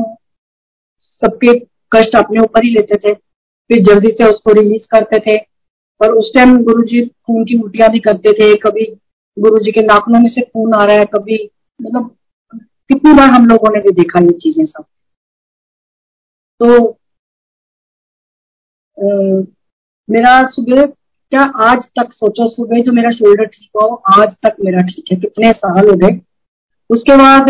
सबके 1.03 1.53
कष्ट 1.91 2.15
अपने 2.15 2.39
ऊपर 2.39 2.63
ही 2.63 2.69
लेते 2.69 2.95
थे 2.97 3.13
फिर 3.13 3.83
जल्दी 3.83 4.11
से 4.11 4.29
उसको 4.29 4.53
रिलीज़ 4.53 4.87
करते 4.91 5.19
थे। 5.19 5.37
और 6.01 6.15
उस 6.15 6.31
टाइम 6.35 6.57
गुरु 6.63 6.83
जी 6.83 7.05
खून 7.05 7.45
की 7.45 7.61
उल्टियाँ 7.61 7.89
भी 7.91 7.99
करते 7.99 8.33
थे 8.33 8.53
कभी 8.59 8.85
गुरु 9.37 9.59
जी 9.59 9.71
के 9.71 9.81
नाखनों 9.81 10.19
में 10.19 10.29
से 10.29 10.41
खून 10.41 10.73
आ 10.73 10.83
रहा 10.85 10.95
है 10.95 11.05
कभी 11.13 11.43
मतलब 11.79 12.15
कितनी 12.53 13.13
बार 13.13 13.29
हम 13.29 13.45
लोगों 13.45 13.75
ने 13.75 13.81
भी 13.81 13.91
देखा 13.93 14.19
ये 14.19 14.37
चीज़ें 14.39 14.65
सब। 14.65 14.83
तो 16.61 16.97
आ, 18.97 19.07
मेरा 20.09 20.41
सुबह 20.49 20.85
क्या 21.31 21.41
आज 21.63 21.79
तक 21.99 22.13
सोचो 22.13 22.47
सुबह 22.47 22.81
जो 22.81 22.91
मेरा 22.91 23.09
शोल्डर 23.11 23.45
ठीक 23.45 23.69
हो, 23.75 23.87
आज 24.17 24.29
तक 24.45 24.55
मेरा 24.65 24.81
ठीक 24.81 25.11
है? 25.11 25.17
कितने 25.17 25.51
साल 25.53 25.89
हो 25.89 25.95
गए? 25.97 26.19
उसके 26.89 27.15
बाद 27.17 27.49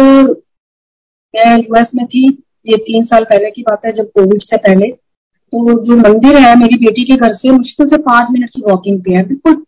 मैं 1.34 1.58
यूएस 1.58 1.92
में 1.96 2.06
थी, 2.06 2.28
ये 2.68 2.78
तीन 2.78 3.04
साल 3.06 3.24
पहले 3.24 3.50
की 3.52 3.62
बात 3.62 3.86
है, 3.86 3.92
जब 3.92 4.10
कोविड 4.12 4.42
से 4.42 4.58
पहले। 4.58 4.88
तो 4.88 5.74
जो 5.84 5.96
मंदिर 5.98 6.38
है 6.38 6.56
मेरी 6.60 6.78
बेटी 6.78 7.04
के 7.06 7.16
घर 7.18 7.34
से 7.36 7.52
मुश्किल 7.52 7.88
से 7.90 7.98
पाँच 8.04 8.32
मिनट 8.32 8.50
की 8.50 8.62
वॉकिंग 8.62 9.00
पे 9.02 9.13
है, 9.13 9.24
बिल्कुल। 9.28 9.63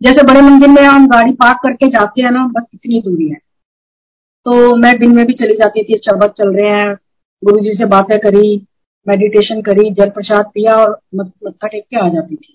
जैसे 0.00 0.22
बड़े 0.22 0.40
मंदिर 0.40 0.68
में 0.68 0.82
हम 0.82 1.06
गाड़ी 1.08 1.32
पार्क 1.34 1.58
करके 1.62 1.86
जाते 1.88 2.22
हैं 2.22 2.30
ना, 2.30 2.46
बस 2.48 2.66
इतनी 2.74 3.00
दूरी 3.00 3.28
है। 3.28 3.38
तो 4.46 4.74
मैं 4.76 4.98
दिन 4.98 5.14
में 5.16 5.24
भी 5.26 5.32
चली 5.34 5.54
जाती 5.54 5.82
थी 5.84 5.98
शरबत 5.98 6.34
चल 6.38 6.52
रहे 6.52 6.70
हैं 6.70 6.94
गुरु 7.42 7.60
जी 7.60 7.74
से 7.74 7.84
बातें 7.86 8.18
करी 8.18 8.56
मेडिटेशन 9.06 9.62
करी, 9.62 9.90
जल 9.90 10.10
प्रसाद 10.10 10.50
पिया 10.54 10.76
और 10.76 10.98
मत्था 11.14 11.66
टेक 11.66 11.84
के 11.84 11.96
आ 11.96 12.08
जाती 12.08 12.36
थी। 12.36 12.53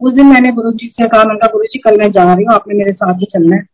उस 0.00 0.12
दिन 0.12 0.26
मैंने 0.26 0.50
गुरु 0.52 0.70
जी 0.72 0.86
से 0.88 1.06
कहा, 1.08 1.24
मैंने 1.24 1.38
कहा, 1.38 1.50
गुरु 1.52 1.64
जी, 1.64 1.78
कल 1.78 1.98
मैं 1.98 2.10
जा 2.12 2.32
रही 2.32 2.44
हूँ, 2.44 2.54
आपने 2.54 2.74
मेरे 2.74 2.92
साथ 2.92 3.14
ही 3.14 3.26
चलना 3.32 3.56
है। 3.56 3.66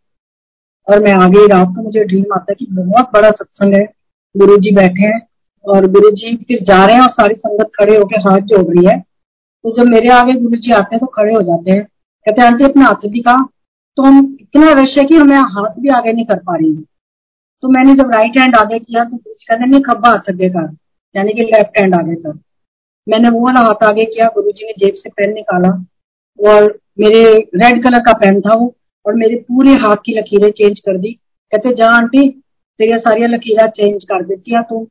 और 0.88 1.02
मैं 1.02 1.12
आ 1.14 1.26
गई 1.28 1.46
रात 1.48 1.68
को 1.68 1.82
मुझे 1.82 2.04
ड्रीम 2.04 2.32
आता 2.35 2.46
है 2.50 2.54
कि 2.54 2.66
बहुत 2.72 3.11
बड़ा 3.14 3.30
सत्संग 3.30 3.74
है। 3.74 3.85
गुरु 4.35 4.56
जी 4.58 4.74
बैठे 4.76 5.02
हैं 5.02 5.20
और 5.64 5.87
गुरु 5.90 6.11
जी 6.12 6.37
फिर 6.38 6.62
जा 6.64 6.85
रहे 6.85 6.94
हैं 6.94 7.02
और 7.02 7.11
सारी 7.11 7.35
संगत 7.37 7.70
खड़े 7.74 7.96
होकर 7.96 8.20
हाथ 8.20 8.40
जोड़ 8.52 8.64
रही 8.66 8.87
है। 8.87 8.98
तो 8.98 9.74
जब 9.76 9.90
मेरे 9.90 10.08
आगे 10.11 10.32
गुरु 10.35 10.56
जी 10.56 10.72
आते 10.72 10.94
हैं 10.94 11.00
तो 11.00 11.06
खड़े 11.14 11.35
हो 11.35 11.42
जाते 11.42 11.70
हैं। 11.70 11.82
कहते 11.82 12.42
हैं 12.42 12.48
आंटी 12.48 12.64
अपना 12.64 12.87
हाथ 12.87 13.08
दिखा 13.08 13.37
तो 13.98 14.02
हम 14.02 14.18
इतना 14.40 14.72
रश 14.72 14.94
है 14.98 15.04
कि 15.04 15.16
हमें 15.16 15.37
हाथ 15.37 15.78
भी 15.80 15.88
आगे 15.90 16.12
नहीं 16.12 16.24
कर 16.26 16.38
पा 16.38 16.56
रही 16.56 16.74
तो 17.62 17.68
मैंने 17.68 17.94
जब 17.94 18.11
राइट 18.11 18.38
हैंड 18.38 18.56
आगे 18.56 18.78
किया 18.78 19.04
तो 19.04 19.11
गुरु 19.11 19.35
जी 19.35 19.44
कहते 19.48 19.66
नहीं, 19.66 19.80
खब्बा 19.82 20.11
हाथ 20.11 20.30
आगे 20.30 20.48
कर। 20.50 20.68
यानी 21.14 21.32
कि 21.32 21.42
लेफ़्ट 21.42 21.78
हैंड 21.78 21.94
आगे 21.94 22.14
कर। 22.16 22.38
मैंने 23.06 23.30
वो 23.30 23.44
वाला 23.44 23.61
हाथ 23.61 23.82
आगे 23.85 24.04
किया, 24.04 24.26
गुरु 24.35 24.50
जी 24.50 24.66
ने 24.66 24.72
जेब 24.78 24.94
से 24.94 25.11
पेन 25.11 25.35
निकाला। 25.35 25.68
और 26.38 26.79
मेरे 27.01 27.25
रेड 27.57 27.83
कलर 27.85 28.01
का 28.01 28.12
पेन 28.12 28.40
था 28.40 28.55
वो, 28.55 28.75
और 29.07 29.14
मेरे 29.14 29.37
पूरे 29.37 29.75
हाथ 29.77 29.97
की 29.97 30.18
लकीरें 30.18 30.51
चेंज 30.51 30.81
कर 30.81 30.99
दी। 30.99 31.12
कहते, 31.53 31.75
जा 31.75 31.88
आंटी 31.90 32.29
तेरी 32.81 32.99
सारिया 32.99 33.29
लकीर 33.29 33.66
चेंज 33.68 34.05
कर 34.05 34.23
देती 34.23 34.55
है 34.55 34.62
तो 34.62 34.83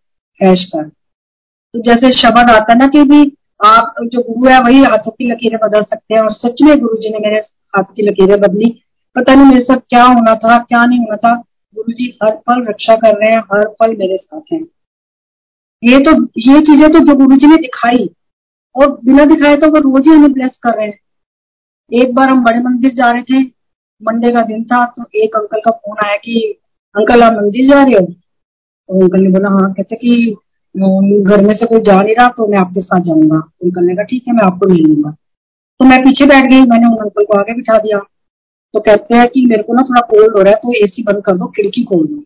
हैश 0.42 0.66
कर। 0.76 0.84
तो 0.84 1.82
जैसे 1.82 2.12
शब्द 2.12 2.50
आता 2.50 2.74
ना 2.74 2.88
कि 2.88 3.04
भी 3.04 3.22
आप, 3.66 3.96
जो 4.04 4.22
गुरु 4.22 4.50
है, 4.50 4.60
वही 4.62 4.84
हाथों 4.84 5.12
की 5.12 5.32
लकीरें 5.32 5.60
बदल 5.64 5.82
सकते 5.82 6.14
हैं, 6.14 6.22
और 6.22 6.34
सच 6.34 6.62
में 6.62 6.78
गुरु 6.80 6.98
जी 6.98 7.10
ने 7.10 7.20
मेरे 7.20 7.42
हाथ 7.74 7.94
की 7.96 8.04
लकीरें 8.04 8.40
बदली। 8.42 8.70
पता 9.16 9.34
नहीं 9.36 9.46
मेरे 9.46 9.64
साथ 9.64 9.80
क्या 9.90 10.04
होना 10.04 10.34
था, 10.36 10.58
क्या 10.58 10.86
नहीं 10.86 11.00
होना 11.00 11.16
था। 11.16 11.36
गुरु 11.76 11.94
जी 11.94 12.08
हर 12.24 12.32
पल 12.48 12.66
रक्षा 12.68 12.96
कर 12.96 13.16
रहे 13.16 13.32
हैं, 13.32 13.40
हर 13.54 13.68
पल 13.80 13.96
मेरे 13.98 14.18
साथ 14.18 14.54
हैं। 14.54 14.62
ये 15.84 16.00
तो 16.00 16.12
ये 16.38 16.60
चीज़ें 16.62 16.92
तो 16.94 17.00
जो 17.00 17.16
गुरु 17.16 17.36
जी 17.36 17.48
ने 17.48 17.58
दिखाई। 17.58 18.10
और 18.76 18.92
बिना 19.06 19.26
दिखाए 19.26 19.56
तो 19.56 19.68
वो 19.68 19.80
रोज 19.80 20.08
ही 20.08 20.14
हमें 20.14 20.34
ब्लेस 20.34 20.58
कर 20.64 20.76
रहे 20.78 20.88
हैं। 20.88 21.00
एक 21.92 22.14
बार 22.16 22.30
हम 22.30 22.44
बड़े 22.44 22.60
मंदिर 22.60 22.92
जा 22.96 23.10
रहे 23.12 23.22
थे, 23.24 23.40
मंडे 24.02 24.32
का 24.32 24.42
दिन 24.44 24.64
था 24.64 24.86
तो 24.88 25.06
एक 25.24 25.36
अंकल 25.36 25.60
का 25.66 25.72
फ़ोन 25.72 25.98
आया 26.06 26.16
कि, 26.18 26.36
अंकल, 26.96 27.24
आप 27.24 27.34
मंदिर 27.34 27.68
जा 27.70 27.82
रहे 27.84 27.94
हो? 27.96 28.06
तो 28.06 29.02
अंकल 29.02 29.22
ने 29.22 29.30
बोला 29.30 29.50
हाँ 29.50 29.74
कहते 29.74 29.96
कि 29.96 30.36
घर 30.76 31.46
में 31.46 31.54
से 31.56 31.66
कोई 31.66 31.80
जा 31.82 32.02
नहीं 32.02 32.16
रहा 32.16 32.28
तो 32.38 32.48
मैं 32.48 32.58
आपके 32.60 32.82
साथ 32.82 33.02
जाऊँगा। 33.04 33.38
अंकल 33.38 33.86
ने 33.86 33.96
कहा, 33.96 34.04
ठीक 34.04 34.28
है, 34.28 34.34
मैं 34.34 34.44
आपको 34.46 34.68
ले 34.68 34.82
लूँगा। 34.84 35.12
तो 35.80 35.86
मैं 35.86 36.00
पीछे 36.04 36.26
बैठ 36.26 36.46
गई, 36.46 36.62
मैंने 36.62 36.88
उन 36.88 36.98
अंकल 36.98 37.26
को 37.26 37.40
आगे 37.40 37.54
बिठा 37.56 37.78
दिया। 37.78 38.00
तो 38.74 38.80
कहते 38.80 39.16
हैं 39.16 39.28
कि, 39.28 39.46
मेरे 39.46 39.64
को 39.64 39.74
ना 39.74 39.82
थोड़ा 39.82 40.02
कोल्ड 40.04 40.38
हो 40.38 40.42
रहा 40.44 40.54
है 40.54 40.60
तो 40.60 40.74
एसी 40.86 41.04
बंद 41.04 41.24
कर 41.26 41.38
दो, 41.38 41.48
खिड़की 41.48 41.84
खोल 41.84 42.06
दो। 42.08 42.24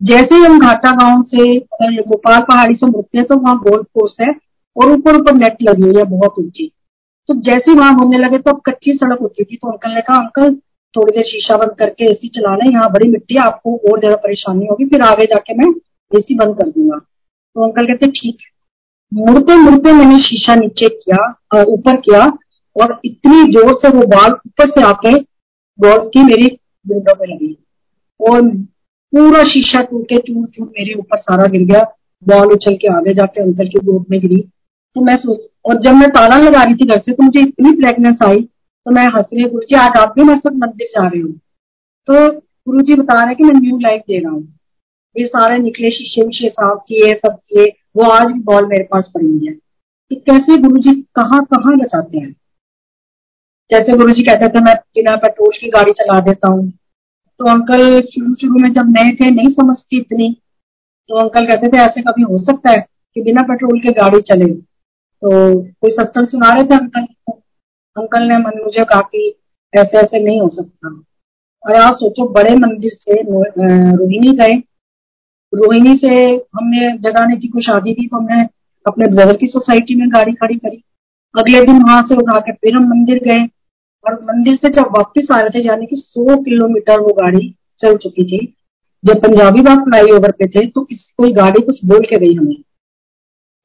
जैसे 0.00 0.34
ही 0.34 0.44
हम 0.44 0.58
घाटा 0.60 0.90
गाँव 0.96 1.22
से 1.28 1.58
गोपाल 2.02 2.40
पहाड़ी 2.42 2.74
से 2.74 2.86
मुड़ते 2.86 3.18
हैं 3.18 3.26
तो 3.26 3.36
वहाँ 3.36 3.56
गोल्फ 3.60 3.86
कोर्स 3.94 4.16
है, 4.20 4.34
और 4.76 4.92
ऊपर 4.92 5.16
ऊपर 5.16 5.34
नेट 5.34 5.62
लगी 5.62 5.82
हुई 5.82 5.96
है, 5.96 6.04
बहुत 6.06 6.34
ऊँची। 6.38 6.70
तो 7.28 7.34
जैसे 7.42 7.74
वहाँ 7.74 7.92
होने 7.94 8.18
लगे 8.18 8.38
तो 8.38 8.50
अब 8.50 8.60
कच्ची 8.66 8.92
सड़क 8.94 9.18
होती 9.20 9.44
थी। 9.44 9.56
तो 9.56 9.70
अंकल 9.70 9.90
ने 9.90 10.00
कहा 10.00 10.18
अंकल 10.18 10.54
थोड़ी 10.94 11.12
देर 11.12 11.24
शीशा 11.24 11.56
बंद 11.56 11.74
करके 11.78 12.04
एसी 12.04 12.28
चला 12.30 12.54
लें 12.56 12.70
यहाँ 12.70 12.90
बड़ी 12.92 13.08
मिट्टी 13.10 13.34
है, 13.34 13.40
आपको 13.42 13.76
और 13.90 13.98
ज़्यादा 14.00 14.16
परेशानी 14.18 14.66
होगी। 14.66 14.84
फिर 14.86 15.02
आगे 15.04 15.26
जाके 15.26 15.54
मैं 15.56 15.68
एसी 16.12 16.34
बंद 16.36 16.56
कर 16.58 16.68
दूँगा। 16.68 16.98
तो 16.98 17.64
अंकल 17.64 17.86
कहते, 17.86 18.06
ठीक 18.08 18.36
है। 18.36 18.56
मुड़ते 19.12 19.56
मुड़ते 19.56 19.92
मैंने 19.92 20.18
शीशा 20.20 20.54
नीचे 20.56 20.88
किया 20.90 21.62
ऊपर 21.64 21.96
किया 21.98 22.24
और 22.76 22.98
इतनी 23.04 23.52
ज़ोर 23.52 23.72
से 23.82 23.88
वो 23.90 24.06
बाल 24.08 24.32
ऊपर 24.32 24.70
से 24.70 24.82
आके 24.84 25.12
गोल्फ 25.78 26.10
की 26.14 26.22
मेरी 26.24 26.46
विंडो 26.86 27.14
पे 27.14 27.26
लगी 27.26 27.56
और 28.20 28.48
पूरा 29.12 29.44
शीशा 29.46 29.80
टूट 29.82 30.04
के 30.04 30.16
चूर 30.18 30.46
चूर 30.46 30.66
मेरे 30.68 30.94
ऊपर 30.94 31.18
सारा 31.18 31.46
गिर 31.48 31.64
गया। 31.66 31.82
बॉल 32.22 32.52
उछल 32.52 32.74
के 32.76 32.88
आगे 32.88 33.14
जाके 33.14 33.42
अंकल 33.42 33.68
की 33.68 33.78
गोद 33.84 34.04
में 34.10 34.20
गिरी। 34.20 34.40
तो 34.98 35.02
मैं 35.04 35.16
सोच, 35.16 35.38
और 35.64 35.80
जब 35.80 35.92
मैं 35.92 36.08
ताला 36.10 36.36
लगा 36.36 36.62
रही 36.62 36.74
थी 36.74 36.86
घर 36.86 36.98
से 36.98 37.12
तो 37.12 37.22
मुझे 37.22 37.40
इतनी 37.40 37.70
फ्रेगनेंस 37.70 38.18
आई 38.22 38.40
तो 38.40 38.90
मैं 38.90 39.06
हंस 39.06 39.26
रही 39.34 39.44
गुरु 39.44 39.62
जी, 39.62 39.74
आज 39.76 39.96
आप 39.96 40.14
भी 40.16 40.24
मेरे 40.24 40.38
साथ 40.38 40.52
मंदिर 40.52 40.86
जा 40.86 41.06
रहे 41.06 41.20
हो। 41.20 41.28
तो 42.08 42.40
गुरु 42.40 42.80
जी 42.80 42.94
बता 42.94 43.24
रहे 43.24 43.34
कि 43.34 43.44
मैं 43.44 43.54
न्यू 43.54 43.78
लाइफ 43.78 44.00
दे 44.00 44.18
रहा 44.18 44.32
हूँ। 44.32 44.58
ये 45.16 45.26
सारे 45.26 45.58
निकले 45.58 45.90
शीशे 45.90 46.26
विशे 46.26 46.48
साफ़ 46.48 46.78
किए, 46.78 47.14
सब 47.14 47.38
किए, 47.46 47.64
वो 47.96 48.02
आज 48.02 48.32
भी 48.32 48.40
बॉल 48.40 48.66
मेरे 48.66 48.84
पास 48.84 49.10
पड़ी 49.14 49.26
हुई 49.26 49.46
है। 49.46 49.52
कि 50.10 50.14
कैसे 50.14 50.58
गुरु 50.58 50.76
जी 50.76 50.94
कहाँ 50.94 51.44
कहाँ 51.44 51.76
बचाते 51.76 52.18
हैं? 52.18 52.32
जैसे 53.70 53.96
गुरु 53.96 54.12
जी 54.12 54.22
कहते 54.22 54.48
थे, 54.48 54.60
मैं 54.60 54.74
बिना 54.74 55.16
पेट्रोल 55.16 55.52
की 55.60 55.68
गाड़ी 55.68 55.92
चला 55.92 56.20
देता 56.20 56.48
हूँ। 56.48 56.70
तो 57.38 57.44
अंकल 57.44 58.00
शुरू 58.00 58.34
शुरू 58.34 58.54
में 58.54 58.72
जब 58.72 58.84
नए 58.88 59.12
थे, 59.12 59.30
नहीं 59.30 59.48
समझती 59.48 59.98
इतनी। 59.98 60.36
तो 61.08 61.14
अंकल 61.14 61.46
कहते 61.46 61.68
थे, 61.68 61.76
ऐसे 61.76 62.00
कभी 62.00 62.22
हो 62.22 62.38
सकता 62.38 62.70
है 62.70 62.86
कि 63.14 63.22
बिना 63.22 63.42
पेट्रोल 63.42 63.80
के 63.80 63.88
गाड़ी 63.88 64.20
चले। 64.20 64.67
तो 65.22 65.30
कोई 65.60 65.90
सत्संग 65.90 66.26
सुना 66.26 66.52
रहे 66.52 66.64
थे 66.64 66.74
अंकल? 66.74 67.06
अंकल 67.96 68.22
ने 68.22 68.36
मन 68.38 68.60
मुझे 68.64 68.84
कहा 68.84 69.00
कि 69.00 69.34
ऐसे 69.72 69.98
ऐसे 69.98 70.22
नहीं 70.24 70.40
हो 70.40 70.48
सकता। 70.48 70.88
और 71.64 71.74
आप 71.74 71.94
सोचो, 71.94 72.28
बड़े 72.28 72.54
मंदिर 72.56 72.90
से 72.90 73.22
रोहिणी 73.22 74.32
गए। 74.32 74.52
रोहिणी 75.52 75.96
से 75.98 76.14
हमने 76.54 76.90
जगाने 76.98 77.36
की 77.36 77.48
कोई 77.48 77.62
शादी 77.62 77.94
थी 77.94 78.06
तो 78.06 78.16
हमने 78.16 78.42
अपने 78.86 79.06
ब्रदर 79.06 79.36
की 79.36 79.46
सोसाइटी 79.46 79.94
में 79.94 80.08
गाड़ी 80.08 80.32
खड़ी 80.32 80.56
करी। 80.56 80.82
अगले 81.34 81.64
दिन 81.64 81.82
वहाँ 81.82 82.02
से 82.02 82.16
उठा 82.16 82.38
के 82.40 82.52
फिर 82.52 82.76
हम 82.76 82.88
मंदिर 82.88 83.18
गए। 83.24 83.44
और 84.04 84.14
मंदिर 84.24 84.56
से 84.56 84.68
जब 84.68 84.96
वापस 84.96 85.28
आ 85.32 85.38
रहे 85.38 85.50
थे, 85.50 85.66
यानी 85.66 85.86
कि 85.86 85.96
सौ 85.96 86.36
किलोमीटर 86.42 87.00
वो 87.00 87.12
गाड़ी 87.14 87.54
चल 87.78 87.96
चुकी 87.96 88.24
थी। 88.24 88.54
जब 89.04 89.20
पंजाबी 89.22 89.62
बाग 89.62 89.84
फ्लाई 89.84 90.10
ओवर 90.10 90.30
पे 90.30 90.46
थे 90.46 90.66
तो 90.66 90.84
किस 90.84 91.08
कोई 91.18 91.32
गाड़ी 91.32 91.60
कुछ 91.62 91.84
बोल 91.84 92.04
के 92.10 92.18
गई 92.18 92.34
हमें। 92.34 92.54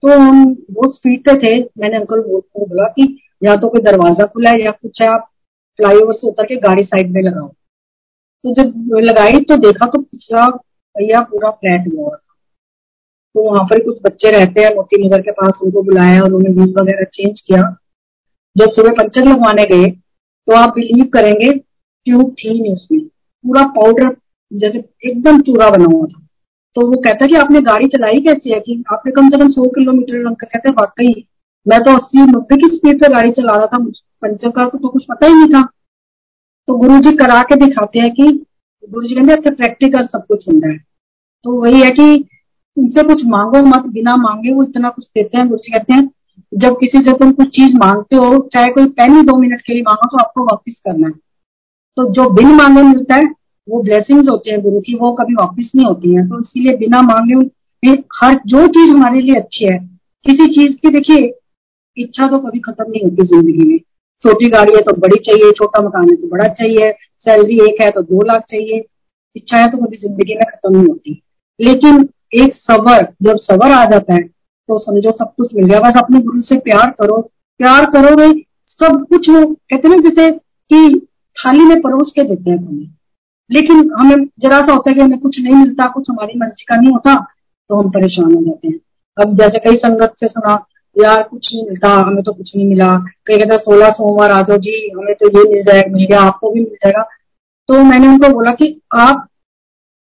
तो 0.03 0.17
हम 0.19 0.43
बहुत 0.71 0.95
स्पीड 0.95 1.19
पे 1.21 1.35
थे। 1.37 1.59
मैंने 1.79 1.97
अंकल 1.97 2.21
को 2.21 2.39
बोला 2.59 2.87
कि 2.89 3.03
या 3.41 3.55
तो 3.55 3.67
कोई 3.69 3.81
दरवाज़ा 3.81 4.25
खुला 4.25 4.49
है 4.49 4.61
या 4.61 4.71
कुछ 4.71 5.01
है, 5.01 5.07
आप 5.07 5.29
फ्लाईओवर 5.79 6.13
से 6.13 6.27
उतर 6.27 6.45
के 6.45 6.55
गाड़ी 6.59 6.83
साइड 6.83 7.11
में 7.11 7.21
लगाओ। 7.21 7.47
तो 7.47 8.53
जब 8.53 8.95
लगाई 9.01 9.39
तो 9.41 9.55
देखा 9.59 9.85
तो 9.85 10.01
पिछला 10.01 10.47
पहिया 10.47 11.21
पूरा 11.21 11.49
फ्लैट 11.51 11.87
हुआ 11.93 12.09
था। 12.09 12.17
तो 13.35 13.43
वहाँ 13.43 13.63
पर 13.65 13.83
कुछ 13.83 13.99
बच्चे 14.03 14.31
रहते 14.31 14.61
हैं, 14.61 14.73
मोती 14.75 15.05
नगर 15.05 15.21
के 15.21 15.31
पास 15.31 15.59
उनको 15.63 15.83
बुलाया 15.83 16.21
और 16.21 16.25
उन्होंने 16.25 16.55
व्हील 16.55 16.73
वगैरह 16.73 17.05
चेंज 17.13 17.39
किया। 17.41 17.61
जब 18.55 18.71
सुबह 18.71 18.93
पंचर 18.93 19.25
लगवाने 19.25 19.65
गए 19.67 19.89
तो 19.89 20.55
आप 20.55 20.73
बिलीव 20.75 21.05
करेंगे 21.13 21.51
ट्यूब 21.51 22.33
थी 22.33 22.49
नहीं 22.51 22.73
उसमें। 22.73 22.99
पूरा 22.99 23.63
पाउडर 23.75 24.15
जैसे 24.51 24.79
एकदम 25.05 25.41
चूरा 25.41 25.69
बना 25.69 25.85
हुआ 25.85 26.05
था। 26.05 26.22
तो 26.75 26.85
वो 26.87 26.97
कहता 26.97 27.25
है 27.25 27.27
कि 27.27 27.35
आपने 27.35 27.59
गाड़ी 27.61 27.87
चलाई 27.87 28.19
कैसे 28.19 28.49
है? 28.49 28.59
कि 28.59 28.83
आपने 28.91 29.11
कम 29.11 29.29
से 29.29 29.37
कम 29.37 29.49
सौ 29.49 29.63
किलोमीटर 29.63 30.25
अंकल 30.27 30.47
कहते 30.47 30.69
हैं, 30.69 30.75
वाकई, 30.79 31.27
मैं 31.67 31.79
तो 31.79 31.91
अस्सी 31.91 32.21
नब्बे 32.21 32.57
की 32.57 32.75
स्पीड 32.75 33.01
पे 33.01 33.13
गाड़ी 33.13 33.31
चला 33.31 33.55
रहा 33.55 33.65
था 33.65 33.77
पंचर 34.21 34.49
का 34.49 34.65
तो 34.65 34.89
कुछ 34.89 35.03
पता 35.03 35.27
ही 35.27 35.33
नहीं 35.33 35.53
था। 35.53 35.61
तो 36.67 36.75
गुरु 36.77 36.99
जी 36.99 37.15
करा 37.15 37.41
के 37.41 37.55
दिखाते 37.55 37.99
हैं 37.99 38.11
कि 38.11 38.31
गुरु 38.89 39.07
जी 39.07 39.15
कहते 39.15 39.51
प्रैक्टिकल 39.51 40.05
सब 40.05 40.25
कुछ 40.27 40.47
होता 40.47 40.69
है। 40.69 40.77
तो 41.43 41.61
वही 41.61 41.81
है 41.81 41.89
कि 41.91 42.27
उनसे 42.77 43.03
कुछ 43.03 43.25
मांगो 43.25 43.61
मत, 43.63 43.83
बिना 43.87 44.15
मांगे 44.15 44.53
वो 44.53 44.63
इतना 44.63 44.89
कुछ 44.89 45.05
देते 45.05 45.37
हैं। 45.37 45.47
गुरु 45.47 45.57
जी 45.57 45.71
कहते 45.71 45.93
हैं, 45.93 46.09
जब 46.53 46.73
किसी 46.73 46.97
से 46.97 47.13
तुम 47.13 47.31
कुछ 47.31 47.47
चीज़ 47.47 47.75
मांगते 47.75 48.15
हो, 48.15 48.49
चाहे 48.53 48.71
कोई 48.71 48.85
पेन 48.85 49.25
दो 49.25 49.37
मिनट 49.37 49.61
के 49.61 49.73
लिए 49.73 49.81
मांगो 49.81 50.07
तो 50.07 50.17
आपको 50.17 50.43
वापिस 50.43 50.79
करना 50.79 51.07
है। 51.07 51.13
तो 51.97 52.11
जो 52.13 52.29
बिन 52.29 52.47
मांगे 52.47 52.81
मिलता 52.81 53.15
है 53.15 53.42
वो 53.67 53.81
ब्लेसिंग्स 53.83 54.29
होते 54.29 54.51
हैं 54.51 54.61
गुरु 54.61 54.79
की, 54.79 54.93
वो 54.95 55.11
कभी 55.13 55.33
वापिस 55.33 55.71
नहीं 55.75 55.85
होती 55.85 56.13
हैं 56.15 56.27
तो 56.29 56.39
इसीलिए 56.39 56.75
बिना 56.77 57.01
मांगे 57.03 57.35
हर, 58.15 58.33
जो 58.47 58.65
चीज़ 58.67 58.91
हमारे 58.91 59.21
लिए 59.21 59.35
अच्छी 59.35 59.65
है, 59.65 59.77
किसी 60.25 60.47
चीज़ 60.49 60.75
की 60.77 60.89
देखिए, 60.89 61.33
इच्छा 61.97 62.27
तो 62.27 62.39
कभी 62.39 62.59
खत्म 62.59 62.85
नहीं 62.89 63.03
होती 63.03 63.25
ज़िंदगी 63.27 63.69
में। 63.69 63.77
छोटी 64.23 64.49
गाड़ी 64.49 64.73
है 64.75 64.81
तो 64.81 64.93
बड़ी 64.97 65.19
चाहिए, 65.25 65.51
छोटा 65.51 65.81
मकान 65.81 66.09
है 66.09 66.15
तो 66.15 66.27
बड़ा 66.27 66.47
चाहिए 66.49 66.91
सैलरी 67.25 67.59
एक 67.63 67.81
है 67.81 67.89
तो 67.91 68.01
दो 68.03 68.21
लाख 68.27 68.43
चाहिए, 68.49 68.83
इच्छाएँ 69.35 69.67
तो 69.67 69.77
कभी 69.77 69.97
ज़िंदगी 69.97 70.35
में 70.35 70.43
खत्म 70.49 70.75
नहीं 70.75 70.87
होती। 70.87 71.21
लेकिन 71.59 72.07
एक 72.35 72.55
सबर 72.55 73.03
जब 73.23 73.37
सबर 73.39 73.71
आ 73.71 73.83
जाता 73.85 74.13
है 74.13 74.23
तो 74.23 74.77
समझो 74.79 75.11
सब 75.11 75.33
कुछ 75.37 75.53
मिल 75.55 75.65
गया। 75.65 75.79
बस 75.79 75.97
अपने 75.97 76.19
गुरु 76.21 76.41
से 76.41 76.57
प्यार 76.61 76.89
करो 76.99 77.21
प्यार 77.59 77.85
करो 77.85 78.15
करोगे, 78.15 78.41
सब 78.69 79.05
कुछ 79.09 79.25
कहते 79.29 79.89
ना 79.89 79.95
जैसे 80.01 80.29
कि 80.31 81.07
थाली 81.37 81.65
में 81.65 81.79
परोस 81.81 82.11
के 82.15 82.23
देते 82.23 82.49
हैं 82.51 82.65
तुम्हें। 82.65 82.87
लेकिन 83.53 83.89
हमें 83.99 84.25
जरा 84.39 84.59
सा 84.59 84.73
होता 84.73 84.89
है 84.89 84.95
कि 84.95 85.01
हमें 85.01 85.19
कुछ 85.19 85.39
नहीं 85.39 85.55
मिलता, 85.55 85.87
कुछ 85.87 86.09
हमारी 86.09 86.39
मर्ज़ी 86.39 86.65
का 86.69 86.75
नहीं 86.75 86.91
होता 86.91 87.15
तो 87.69 87.81
हम 87.81 87.89
परेशान 87.89 88.33
हो 88.35 88.41
जाते 88.43 88.67
हैं। 88.67 88.79
अब 89.17 89.35
जैसे 89.37 89.59
कई 89.59 89.75
संगत 89.75 90.13
से 90.19 90.27
सुना, 90.27 90.53
यार, 90.95 91.21
कुछ 91.23 91.49
नहीं 91.53 91.63
मिलता, 91.65 91.89
हमें 91.89 92.23
तो 92.23 92.33
कुछ 92.33 92.51
नहीं 92.55 92.67
मिला। 92.67 92.95
कई 93.27 93.37
कहता 93.37 93.57
सोलह 93.57 93.89
सोमवार 93.89 94.31
आ 94.31 94.41
जाओ 94.41 94.57
जी, 94.57 94.91
हमें 94.97 95.13
तो 95.15 95.29
ये 95.29 95.49
मिल 95.49 95.63
जाएगा, 95.63 95.91
मिल 95.93 96.05
गया, 96.05 96.21
आपको 96.21 96.51
भी 96.51 96.59
मिल 96.59 96.75
जाएगा। 96.75 97.01
तो 97.69 97.83
मैंने 97.83 98.07
उनको 98.07 98.29
बोला 98.29 98.51
कि 98.51 98.81
आप 98.95 99.27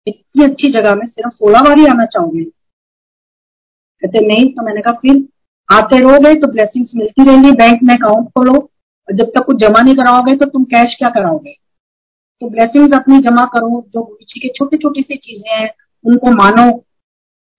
इतनी 0.07 0.43
अच्छी 0.43 0.71
जगह 0.71 0.95
में 0.95 1.05
सिर्फ़ 1.05 1.33
सोलह 1.33 1.61
बार 1.61 1.77
ही 1.77 1.85
आना 1.85 2.05
चाहोगे। 2.05 2.43
कहते, 2.43 4.25
नहीं 4.27 4.51
तो 4.53 4.63
मैंने 4.63 4.81
कहा, 4.81 4.93
फिर 4.93 5.23
आते 5.69 5.99
रहोगे 5.99 6.33
तो 6.35 6.47
ब्लेसिंग्स 6.47 6.91
मिलती 6.95 7.25
रहेंगी 7.25 7.51
बैंक 7.51 7.79
में 7.83 7.95
अकाउंट 7.95 8.27
खोलो 8.29 8.69
जब 9.07 9.31
तक 9.35 9.43
कुछ 9.45 9.57
जमा 9.57 9.81
नहीं 9.81 9.95
कराओगे 9.95 10.35
तो 10.35 10.45
तुम 10.45 10.63
कैश 10.63 10.95
क्या 10.99 11.09
कराओगे? 11.09 11.55
तो 12.41 12.49
ब्लेसिंग्स 12.49 12.93
अपनी 12.93 13.19
जमा 13.19 13.45
करो, 13.45 13.69
जो 13.93 14.01
गुरु 14.03 14.25
जी 14.29 14.39
के 14.39 14.47
छोटे 14.47 14.77
छोटी 14.77 15.01
सी 15.01 15.15
चीज़ें 15.15 15.55
हैं, 15.55 15.69
उनको 16.05 16.31
मानो। 16.31 16.71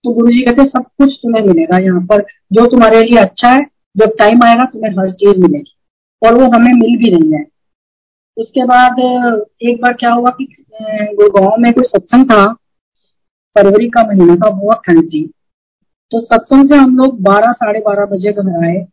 तो 0.03 0.13
गुरु 0.13 0.27
जी 0.27 0.41
कहते 0.41 0.65
सब 0.65 0.83
कुछ 0.83 1.19
तुम्हें 1.23 1.43
मिलेगा 1.43 1.77
यहाँ 1.77 2.01
पर। 2.01 2.21
जो 2.53 2.65
तुम्हारे 2.65 3.03
लिए 3.03 3.19
अच्छा 3.19 3.49
है, 3.49 3.65
जब 3.97 4.15
टाइम 4.19 4.39
आएगा, 4.43 4.65
तुम्हें 4.65 4.91
हर 4.91 5.11
चीज़ 5.11 5.39
मिलेगी। 5.39 5.75
और 6.27 6.33
वो 6.33 6.45
हमें 6.45 6.73
मिल 6.73 6.97
भी 6.97 7.09
रही 7.09 7.31
है। 7.31 7.45
उसके 8.37 8.63
बाद, 8.63 8.99
एक 9.61 9.81
बार 9.81 9.93
क्या 9.93 10.13
हुआ 10.13 10.29
कि 10.29 10.65
गुड़गांव 10.81 11.55
में 11.59 11.73
कोई 11.73 11.83
सत्संग 11.83 12.25
था, 12.25 12.53
फरवरी 13.55 13.89
का 13.89 14.03
महीना 14.03 14.35
था, 14.35 14.49
बहुत 14.49 14.81
ठंड 14.87 15.07
थी। 15.07 15.31
तो 16.11 16.19
सत्संग 16.19 16.69
से 16.69 16.75
हम 16.75 16.97
लोग 16.97 17.21
बारह, 17.21 17.51
साढ़े 17.51 17.79
बारह 17.79 18.05
बजे 18.05 18.33
घर 18.33 18.65
आए 18.65 18.87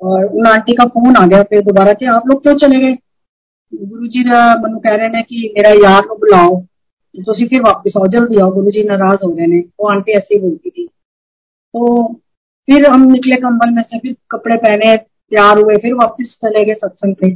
और 0.00 0.24
उन 0.24 0.46
आंटी 0.46 0.72
का 0.72 0.84
फ़ोन 0.84 1.16
आ 1.16 1.26
गया, 1.26 1.42
फिर 1.42 1.62
दोबारा 1.62 1.92
कि 1.92 2.06
आप 2.06 2.26
लोग 2.26 2.42
क्यों 2.42 2.54
चले 2.54 2.80
गए? 2.80 2.98
गुरु 3.72 4.06
जी 4.06 4.22
मैं 4.24 4.78
कह 4.78 4.94
रहे 4.94 5.06
हैं 5.08 5.22
कि 5.24 5.52
मेरा 5.56 5.70
यार 5.82 6.06
को 6.06 6.14
बुलाओ 6.16 6.60
तो 7.14 7.34
फिर 7.48 7.60
वापिस 7.62 7.96
आओ 7.96 8.06
जल्दी 8.06 8.40
आओ 8.40 8.50
गुरु 8.52 8.70
जी 8.70 8.82
नाराज़ 8.82 9.24
हो 9.24 9.30
रहे 9.30 9.46
हैं 9.46 9.62
वो 9.80 9.88
आंटी 9.88 10.12
ऐसे 10.12 10.34
ही 10.34 10.40
बोलती 10.40 10.70
थी 10.70 10.86
तो 11.74 12.12
फिर 12.68 12.86
हम 12.86 13.02
निकले 13.10 13.36
कंबल 13.36 13.70
में 13.70 13.82
से 13.82 13.98
फिर 13.98 14.14
कपड़े 14.30 14.56
पहने 14.56 14.96
तैयार 14.96 15.58
हुए 15.58 15.76
फिर 15.76 15.94
वापस 15.94 16.36
चले 16.42 16.64
गए 16.64 16.74
सत्संग 16.74 17.14
पे 17.14 17.30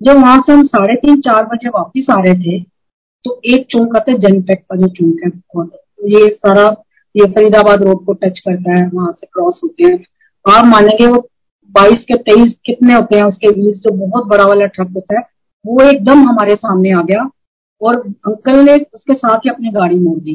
जब 0.00 0.16
वहाँ 0.16 0.38
से 0.46 0.52
हम 0.52 0.62
साढ़े 0.66 0.94
तीन 0.96 1.20
चार 1.20 1.44
बजे 1.46 1.68
वापस 1.68 2.06
आ 2.10 2.20
रहे 2.20 2.34
थे 2.34 2.60
तो 3.24 3.40
एक 3.54 3.66
चौक 3.66 3.96
आता 3.96 4.12
है 4.12 4.18
जनपैक 4.18 4.64
का 4.70 4.76
जो 4.76 4.88
चौक 4.90 5.24
है 5.24 5.66
ये 6.12 6.28
सारा 6.28 6.68
ये 7.14 7.26
फरीदाबाद 7.32 7.82
रोड 7.82 8.04
को 8.06 8.12
टच 8.22 8.38
करता 8.38 8.78
है 8.78 8.88
वहाँ 8.94 9.12
से 9.12 9.26
क्रॉस 9.26 9.60
होते 9.64 9.84
हैं 9.84 9.98
आप 10.44 10.64
मानेंगे 10.66 11.06
वो 11.06 11.20
बाईस 11.74 12.04
के 12.04 12.14
तेईस 12.22 12.54
कितने 12.66 12.94
होते 12.94 13.16
हैं 13.16 13.24
उसके 13.24 13.48
व्हील्स 13.50 13.78
जो 13.80 13.90
बहुत 13.98 14.26
बड़ा 14.26 14.46
वाला 14.46 14.66
ट्रक 14.68 14.90
होता 14.94 15.18
है 15.18 15.30
वो 15.64 15.80
एकदम 15.82 16.22
हमारे 16.28 16.54
सामने 16.56 16.92
आ 16.92 17.02
गया 17.02 17.28
और 17.80 17.96
अंकल 18.26 18.64
ने 18.64 18.76
उसके 18.94 19.14
साथ 19.14 19.38
ही 19.38 19.50
अपनी 19.50 19.70
गाड़ी 19.70 19.98
मोड़ 19.98 20.18
दी। 20.18 20.34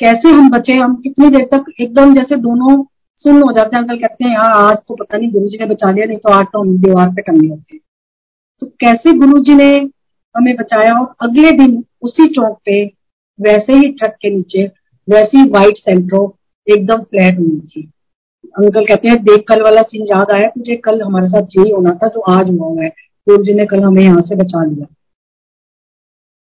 कैसे 0.00 0.28
हम 0.28 0.50
बचे? 0.50 0.74
हम 0.74 0.94
कितनी 0.96 1.28
देर 1.28 1.48
तक 1.52 1.72
एकदम 1.80 2.14
जैसे 2.14 2.36
दोनों 2.38 2.82
सुन 3.20 3.42
हो 3.42 3.52
जाते 3.52 3.76
हैं? 3.76 3.82
अंकल 3.82 3.96
कहते 3.98 4.24
हैं, 4.24 4.32
यार, 4.32 4.52
आज 4.52 4.76
तो 4.78 4.94
पता 4.94 5.18
नहीं 5.18 5.30
गुरु 5.32 5.48
जी 5.48 5.58
ने 5.58 5.66
बचा 5.66 5.90
लिया, 5.90 6.06
नहीं 6.06 6.18
तो 6.18 6.32
आज 6.32 6.46
तो 6.52 6.60
हम 6.60 6.76
दीवार 6.78 7.08
पे 7.08 7.22
टंगे 7.22 7.48
होते 7.48 7.78
तो 8.62 8.66
कैसे 8.80 9.12
गुरु 9.18 9.38
जी 9.38 9.54
ने 9.54 9.74
हमें 10.34 10.54
बचाया 10.56 10.94
और 10.94 11.14
अगले 11.22 11.50
दिन 11.52 11.84
उसी 12.02 12.26
चौक 12.28 12.58
पे 12.64 12.84
वैसे 13.38 13.72
ही 13.72 13.88
ट्रक 13.90 14.16
के 14.22 14.30
नीचे, 14.30 14.64
वैसी 15.08 15.48
व्हाइट 15.50 15.76
सेंट्रो 15.76 16.22
एकदम 16.66 17.02
फ्लैट 17.02 17.38
हुई 17.38 17.60
थी। 17.68 17.82
अंकल 18.58 18.84
कहते 18.86 19.08
हैं, 19.08 19.22
देख, 19.24 19.44
कल 19.48 19.62
वाला 19.62 19.82
सीन 19.82 20.06
याद 20.06 20.30
आया, 20.30 20.48
तुझे 20.48 20.76
कल 20.76 21.00
हमारे 21.02 21.28
साथ 21.28 21.58
यही 21.58 21.70
होना 21.70 21.94
था 21.94 22.08
जो 22.08 22.20
आज 22.30 22.50
हुआ 22.50 22.66
हुआ 22.66 22.82
है। 22.82 22.92
गुरु 23.26 23.42
जी 23.44 23.54
ने 23.54 23.64
कल 23.66 23.82
हमें 23.82 24.02
यहाँ 24.02 24.22
से 24.22 24.36
बचा 24.36 24.64
लिया। 24.64 24.86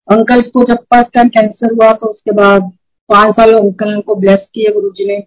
अंकल 0.08 0.42
को 0.42 0.64
जब 0.64 0.84
फ़र्स्ट 0.84 1.14
टाइम 1.14 1.30
कैंसर 1.30 1.74
हुआ 1.74 1.92
तो 1.94 2.08
उसके 2.08 2.32
बाद 2.32 2.72
पाँच 3.10 3.36
साल 3.36 3.54
अंकल 3.54 4.00
को 4.02 4.16
ब्लेस 4.16 4.48
किए 4.54 4.72
गुरु 4.74 4.90
जी 4.90 5.08
ने। 5.08 5.18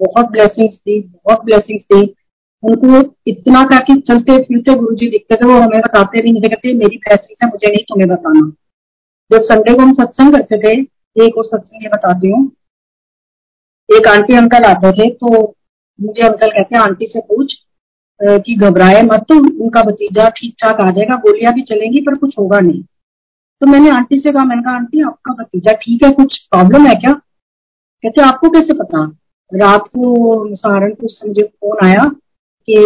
बहुत 0.00 0.30
ब्लेसिंग्स 0.30 0.74
दी, 0.74 1.00
बहुत 1.00 1.44
ब्लेसिंग्स 1.44 1.82
दी। 1.92 2.14
उनको 2.62 3.00
इतना 3.26 3.64
का 3.64 3.78
कि 3.78 3.94
चलते 4.00 4.36
फिरते 4.42 4.74
गुरु 4.74 4.94
जी 4.94 5.08
दिखते 5.10 5.36
थे, 5.36 5.46
वो 5.46 5.60
हमें 5.60 5.80
बताते 5.80 6.22
भी 6.22 6.32
नहीं 6.32 6.42
कहते, 6.42 6.74
मेरी 6.74 6.96
ब्लेसिंग्स 6.96 7.44
है, 7.44 7.48
मुझे 7.50 7.68
नहीं 7.68 7.84
तुम्हें 7.84 8.08
बताना। 8.08 8.50
जब 9.30 9.42
संडे 9.42 9.74
को 9.74 9.82
हम 9.82 9.92
सत्संग 9.94 10.34
करते 10.34 10.58
थे, 10.58 10.80
एक 11.16 11.36
और 11.38 11.44
सत्संग 11.44 11.82
ये 11.82 11.88
बताती 11.88 12.30
हूँ। 12.30 12.44
एक 13.88 14.06
आंटी 14.08 14.36
अंकल 14.36 14.64
आते 14.64 14.92
थे 14.92 15.10
तो 15.10 15.42
मुझे 15.98 16.22
अंकल 16.22 16.50
कहते 16.50 16.76
हैं 16.76 16.82
आंटी 16.82 17.06
से 17.06 17.20
पूछ 17.20 17.54
कि 18.22 18.54
घबराए 18.56 19.02
मत 19.02 19.24
तो 19.28 19.64
उनका 19.64 19.82
भतीजा 19.82 20.28
ठीक 20.28 20.54
ठाक 20.62 20.80
आ 20.80 20.90
जाएगा, 20.90 21.16
गोलियाँ 21.16 21.52
भी 21.54 21.62
चलेंगी, 21.62 22.00
पर 22.00 22.14
कुछ 22.14 22.38
होगा 22.38 22.58
नहीं। 22.58 22.82
तो 23.60 23.66
मैंने 23.66 23.90
आंटी 23.90 24.20
से 24.20 24.32
कहा, 24.32 24.44
मैंने 24.44 24.62
कहा, 24.62 24.74
आंटी, 24.74 25.02
आपका 25.02 25.32
भतीजा 25.32 25.72
ठीक 25.72 26.04
है, 26.04 26.10
कुछ 26.10 26.38
प्रॉब्लम 26.38 26.86
है 26.86 26.94
क्या? 26.94 27.12
कहते, 27.12 28.22
आपको 28.22 28.48
कैसे 28.48 28.74
पता? 28.74 29.04
रात 29.52 29.80
को 29.80 30.54
सहारनपुर 30.54 31.08
से 31.08 31.28
मुझे 31.28 31.42
फ़ोन 31.42 31.86
आया 31.86 32.04
कि 32.68 32.78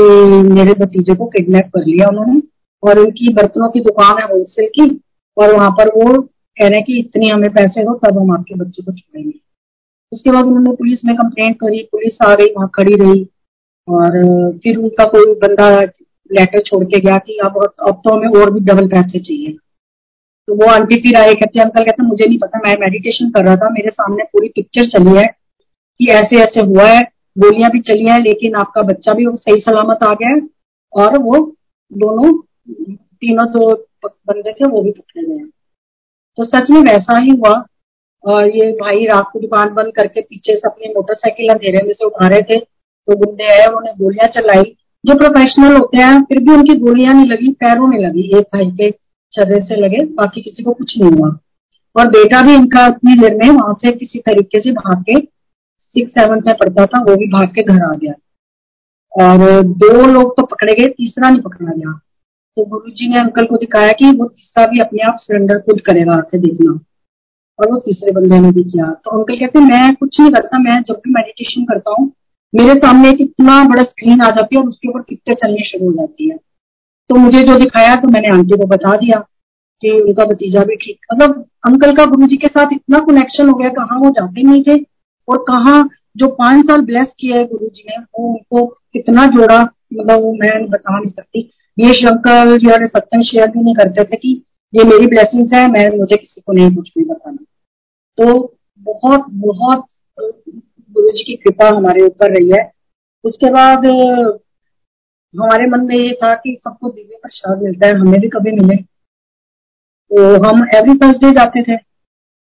मेरे 0.54 0.74
भतीजे 0.74 1.14
को 1.14 1.26
किडनैप 1.26 1.66
कर 1.66 1.84
लिया 1.84 2.08
उन्होंने 2.08 2.42
और 2.82 2.98
उनकी 2.98 3.32
बर्तनों 3.34 3.68
की 3.68 3.80
दुकान 3.80 4.18
है 4.18 4.28
होलसेल 4.28 4.68
की 4.68 5.00
और 5.36 5.54
वहाँ 5.54 5.70
पर 5.70 5.88
वो 5.88 6.20
कह 6.22 6.68
रहे 6.68 6.74
हैं 6.74 6.84
कि 6.84 6.98
इतने 6.98 7.26
हमें 7.26 7.50
पैसे 7.50 7.82
दो, 7.82 7.94
तब 7.94 8.18
हम 8.18 8.32
आपके 8.32 8.54
बच्चे 8.54 8.82
को 8.82 8.92
छोड़ेंगे। 8.92 9.40
उसके 10.12 10.30
बाद 10.30 10.44
उन्होंने 10.44 10.72
पुलिस 10.72 11.04
में 11.04 11.14
कंप्लेंट 11.16 11.56
करी, 11.56 11.82
पुलिस 11.92 12.18
आ 12.22 12.34
गई, 12.34 12.46
वहाँ 12.46 12.70
खड़ी 12.74 12.94
रही। 12.94 13.28
और, 13.88 14.10
फिर 14.58 14.76
उनका 14.76 15.04
कोई 15.04 15.34
बंदा 15.38 15.68
लेटर 16.30 16.60
छोड़ 16.60 16.84
के 16.84 17.00
गया 17.00 17.16
कि 17.18 17.36
अब 17.44 17.56
अब 17.88 18.00
तो 18.04 18.10
हमें 18.10 18.40
और 18.40 18.50
भी 18.50 18.60
डबल 18.60 18.88
पैसे 18.88 19.18
चाहिए। 19.18 19.52
तो 20.48 20.54
वो 20.54 20.70
आंटी 20.70 20.96
फिर 20.96 21.16
आए, 21.16 21.34
कहते, 21.34 21.60
अंकल, 21.60 21.84
कहते, 21.84 22.02
मुझे 22.02 22.26
नहीं 22.26 22.38
पता, 22.38 22.58
मैं 22.58 22.76
मेडिटेशन 22.80 23.30
कर 23.30 23.44
रहा 23.44 23.56
था, 23.56 23.68
मेरे 23.70 23.90
सामने 23.90 24.24
पूरी 24.24 24.48
पिक्चर 24.48 24.86
चली 24.88 25.16
है 25.18 25.26
कि 25.98 26.06
ऐसे 26.06 26.36
ऐसे 26.36 26.60
हुआ 26.60 26.84
है, 26.84 27.02
गोलियाँ 27.36 27.70
भी 27.70 27.80
चली 27.80 28.06
है, 28.06 28.18
लेकिन 28.22 28.54
आपका 28.54 28.82
बच्चा 28.82 29.14
भी 29.14 29.26
सही 29.28 29.60
सलामत 29.60 30.02
आ 30.02 30.12
गया 30.12 30.28
है। 30.28 30.40
और 30.92 31.18
वो 31.18 31.38
दोनों, 31.92 32.32
तीनों 32.92 33.46
जो 33.46 33.72
बंदे 34.04 34.52
थे, 34.52 34.66
वो 34.66 34.82
भी 34.82 34.90
पकड़े 34.90 35.22
गए 35.24 35.44
तो 36.38 36.44
सच 36.44 36.70
में 36.70 36.80
वैसा 36.82 37.18
ही 37.18 37.30
हुआ। 37.30 37.52
और 38.24 38.48
ये 38.48 38.72
भाई 38.72 39.04
रात 39.06 39.30
को 39.32 39.40
दुकान 39.40 39.74
बंद 39.74 39.92
करके 39.94 40.20
पीछे 40.20 40.54
से 40.54 40.68
अपनी 40.68 40.88
मोटरसाइकिल 40.88 41.48
अंधेरे 41.48 41.86
में 41.86 41.92
से 41.94 42.06
उठा 42.06 42.28
रहे 42.28 42.42
थे। 42.42 42.58
तो 43.08 43.16
गुंडे 43.16 43.44
आए 43.44 43.66
उन्होंने 43.66 43.92
गोलियाँ 43.92 44.28
चलाई। 44.28 44.62
जो 45.06 45.14
प्रोफेशनल 45.14 45.76
होते 45.76 45.98
हैं, 45.98 46.22
फिर 46.22 46.38
भी 46.38 46.52
उनकी 46.52 46.74
गोलियाँ 46.74 47.14
नहीं 47.14 47.26
लगी, 47.26 47.52
पैरों 47.52 47.86
में 47.86 47.98
लगी, 47.98 48.38
एक 48.38 48.44
भाई 48.54 48.70
के 48.70 48.90
शरीर 49.32 49.62
से 49.62 49.76
लगे, 49.76 50.04
बाकी 50.04 50.40
किसी 50.40 50.62
को 50.62 50.72
कुछ 50.72 50.98
नहीं 50.98 51.10
हुआ। 51.10 51.38
और 51.96 52.08
बेटा 52.08 52.42
भी 52.42 52.54
इनका 52.54 52.86
उतनी 52.86 53.14
देर 53.14 53.34
में 53.36 53.50
वहाँ 53.50 53.74
से 53.74 53.92
किसी 53.92 54.18
तरीके 54.18 54.60
से 54.60 54.72
भाग 54.72 55.02
के 55.02 55.28
सिक्स 55.78 56.10
सेवन्थ 56.10 56.46
में 56.46 56.56
पढ़ता 56.56 56.86
था, 56.86 57.00
वो 57.00 57.16
भी 57.16 57.26
भाग 57.26 57.48
के 57.48 57.62
घर 57.62 57.82
आ 57.82 57.92
गया। 57.92 58.12
और 59.12 59.62
दो 59.62 60.06
लोग 60.06 60.36
तो 60.36 60.46
पकड़े 60.46 60.74
गए, 60.74 60.88
तीसरा 60.88 61.30
नहीं 61.30 61.40
पकड़ा 61.40 61.72
गया। 61.72 62.00
तो 62.56 62.64
गुरु 62.64 62.90
जी 62.90 63.08
ने 63.08 63.20
अंकल 63.20 63.44
को 63.44 63.56
दिखाया 63.56 63.92
कि 63.92 64.10
वो 64.10 64.26
तीसरा 64.26 64.66
भी 64.66 64.78
अपने 64.78 65.02
आप 65.02 65.16
सिलेंडर 65.18 65.58
खुद 65.58 65.80
करेगा 65.80 66.12
आके 66.12 66.38
देखना। 66.38 66.80
और 67.58 67.70
वो 67.70 67.78
तीसरे 67.78 68.12
बंदे 68.12 68.40
ने 68.40 68.50
भी 68.50 68.62
किया। 68.62 68.84
तो 68.84 69.18
अंकल 69.18 69.36
कहते 69.36 69.60
मैं 69.60 69.94
कुछ 69.94 70.20
नहीं 70.20 70.30
करता, 70.30 70.58
मैं 70.58 70.82
जब 70.82 70.94
भी 70.94 71.10
मेडिटेशन 71.10 71.64
करता 71.64 71.94
हूँ 71.98 72.12
मेरे 72.54 72.74
सामने 72.74 73.10
एक 73.10 73.20
इतना 73.20 73.64
बड़ा 73.64 73.82
स्क्रीन 73.82 74.20
आ 74.20 74.30
जाती 74.30 74.56
है 74.56 74.62
और 74.62 74.68
उसके 74.68 74.88
ऊपर 74.88 75.00
पिक्चर 75.00 75.34
चलनी 75.34 75.64
शुरू 75.64 75.86
हो 75.86 75.92
जाती 75.92 76.30
है। 76.30 76.36
तो 77.10 77.14
मुझे 77.14 77.42
जो 77.42 77.58
दिखाया 77.58 77.94
तो 77.96 78.08
मैंने 78.08 78.28
आंटी 78.28 78.56
को 78.58 78.66
बता 78.66 78.96
दिया 78.96 79.20
कि 79.82 79.90
उनका 79.90 80.24
भतीजा 80.24 80.64
भी 80.64 80.76
ठीक 80.76 80.98
मतलब 81.12 81.44
अंकल 81.66 81.94
का 81.96 82.04
गुरु 82.04 82.26
के 82.26 82.46
साथ 82.46 82.72
इतना 82.72 82.98
कनेक्शन 82.98 83.48
हो 83.48 83.54
गया, 83.54 83.68
कहाँ 83.68 83.98
वो 84.00 84.10
जाते 84.10 84.42
नहीं 84.42 84.62
थे 84.62 84.84
और 85.28 85.38
कहा 85.38 85.88
जो 86.16 86.28
पाँच 86.28 86.66
साल 86.66 86.80
ब्लेस 86.80 87.12
किया 87.20 87.36
है 87.38 87.44
गुरु 87.46 87.66
ने, 87.66 87.96
वो 87.96 88.28
उनको 88.28 88.66
कितना 88.66 89.26
जोड़ा 89.26 89.60
मतलब 89.94 90.20
वो 90.20 90.32
मैं 90.32 90.68
बता 90.70 90.98
नहीं 90.98 91.10
सकती। 91.10 91.50
ये 91.78 91.92
शंकर 91.94 92.56
जो 92.56 92.70
है, 92.70 92.86
सत्संग 92.86 93.22
शेयर 93.22 93.50
भी 93.50 93.62
नहीं 93.62 93.74
करते 93.74 94.04
थे 94.04 94.16
कि 94.16 94.42
ये 94.74 94.84
मेरी 94.84 95.06
ब्लेसिंग्स 95.06 95.54
है, 95.54 95.68
मैं, 95.68 95.98
मुझे 95.98 96.16
किसी 96.16 96.40
को 96.40 96.52
नहीं 96.52 96.76
कुछ 96.76 96.92
भी 96.98 97.04
बताना। 97.04 97.44
तो 98.18 98.56
बहुत 98.80 99.26
बहुत 99.30 99.84
गुरु 100.98 101.10
जी 101.10 101.24
की 101.24 101.34
कृपा 101.36 101.68
हमारे 101.68 102.04
ऊपर 102.04 102.32
रही 102.32 102.50
है। 102.50 102.60
उसके 103.24 103.50
बाद 103.50 103.84
हमारे 105.34 105.66
मन 105.66 105.84
में 105.86 105.96
ये 105.96 106.12
था 106.14 106.32
कि 106.34 106.56
सबको 106.58 106.88
दिव्य 106.88 107.18
प्रसाद 107.22 107.62
मिलता 107.62 107.86
है, 107.86 107.94
हमें 107.94 108.20
भी 108.20 108.28
कभी 108.28 108.52
मिले। 108.52 108.76
तो 108.76 110.22
हम 110.44 110.64
एवरी 110.76 110.94
थर्सडे 110.98 111.30
जाते 111.32 111.62
थे। 111.62 111.76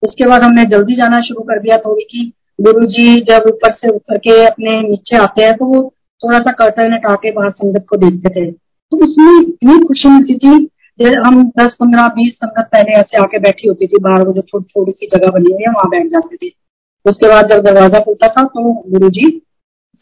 उसके 0.02 0.28
बाद 0.28 0.42
हमने 0.42 0.64
जल्दी 0.70 0.96
जाना 0.96 1.20
शुरू 1.22 1.42
कर 1.42 1.60
दिया 1.60 1.78
थोड़ी 1.78 2.04
की 2.04 2.24
गुरु 2.58 2.84
जी 2.86 3.20
जब 3.28 3.44
ऊपर 3.48 3.72
से 3.72 3.88
उतर 3.88 4.18
के 4.18 4.44
अपने 4.46 4.80
नीचे 4.80 5.16
आते 5.16 5.44
हैं 5.44 5.54
तो 5.54 5.66
वो 5.66 5.82
थोड़ा 6.20 6.38
सा 6.38 6.52
कर्टन 6.54 6.92
हटा 6.92 7.14
के 7.22 7.30
बाहर 7.32 7.50
संगत 7.52 7.86
को 7.88 7.96
देखते 7.98 8.34
थे। 8.34 8.50
तो 8.52 8.96
उसमें 9.04 9.40
इतनी 9.40 9.78
खुशी 9.86 10.08
मिलती 10.08 10.34
थी 10.38 10.52
हम 11.16 11.42
दस, 11.50 11.74
पंद्रह, 11.74 12.08
बीस 12.08 12.34
संगत 12.34 12.68
पहले 12.72 12.92
ऐसे 12.92 13.16
आके 13.18 13.38
बैठी 13.38 13.68
होती 13.68 13.86
थी, 13.86 13.98
बाहर 14.02 14.26
वो 14.26 14.32
जो 14.32 14.42
छोटी 14.42 14.64
छोटी 14.64 14.92
सी 14.92 15.06
जगह 15.14 15.30
बनी 15.30 15.52
हुई 15.52 15.62
है, 15.62 15.72
वहाँ 15.72 15.88
बैठ 15.90 16.06
जाते 16.08 16.36
थे। 16.36 16.48
उसके 17.04 17.28
बाद 17.28 17.48
जब 17.48 17.62
दरवाज़ा 17.64 17.98
खुलता 17.98 18.28
था 18.28 18.44
तो 18.44 18.72
गुरु 18.90 19.08
जी 19.10 19.30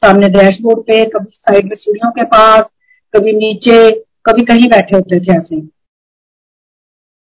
सामने 0.03 0.29
डैशबोर्ड 0.29 0.81
पे, 0.81 1.05
कभी 1.05 1.31
साइड 1.35 1.69
में 1.69 1.77
सीढ़ियों 1.77 2.11
के 2.11 2.25
पास, 2.25 2.63
कभी 3.15 3.33
नीचे, 3.33 3.91
कभी 4.27 4.45
कहीं 4.45 4.69
बैठे 4.69 4.97
होते 4.97 5.21
थे 5.21 5.37
ऐसे। 5.37 5.61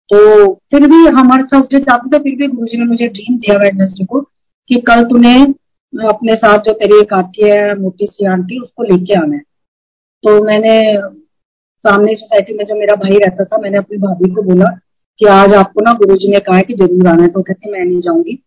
तो 0.10 0.54
फिर 0.72 0.88
भी 0.88 1.06
हमारे 1.10 1.44
थर्सडे 1.44 1.80
जाते 1.80 2.10
थे, 2.10 2.24
फिर 2.24 2.36
भी 2.36 2.48
गुरु 2.48 2.68
जी 2.68 2.78
ने 2.78 2.86
मुझे 2.86 3.08
ड्रीम 3.08 3.38
दिया 3.38 3.58
वेडनेसडे 3.58 4.06
को 4.06 4.22
कि 4.22 4.82
कल 4.82 5.04
तूने 5.04 5.36
अपने 5.94 6.36
साथ 6.36 6.58
जो 6.60 6.74
तेरी 6.74 7.00
एक 7.02 7.14
आती 7.14 7.50
है, 7.50 7.76
मोटी 7.80 8.06
सी 8.06 8.26
आंटी, 8.26 8.60
उसको 8.60 8.84
लेके 8.84 9.14
आना 9.14 9.36
है। 9.36 9.42
तो 10.24 10.44
मैंने 10.44 10.76
सामने 11.86 12.16
सोसाइटी 12.16 12.54
में 12.54 12.66
जो 12.66 12.76
मेरा 12.76 12.96
भाई 12.96 13.18
रहता 13.18 13.44
था, 13.44 13.58
मैंने 13.58 13.78
अपनी 13.78 13.98
भाभी 13.98 14.34
को 14.36 14.42
बोला 14.44 14.70
कि 15.20 15.26
आज 15.28 15.54
आपको 15.54 15.82
ना 15.82 15.94
गुरु 15.94 16.16
जी 16.16 16.28
ने 16.28 16.40
कहा 16.40 16.58
है 16.58 16.64
कि 16.64 16.74
ज़रूर 16.74 17.08
आना 17.08 17.24
है। 17.24 17.30
तो 17.30 17.42
कहते, 17.42 17.72
मैं 17.72 17.86
नहीं 17.86 18.02
जाऊँगी। 18.02 18.40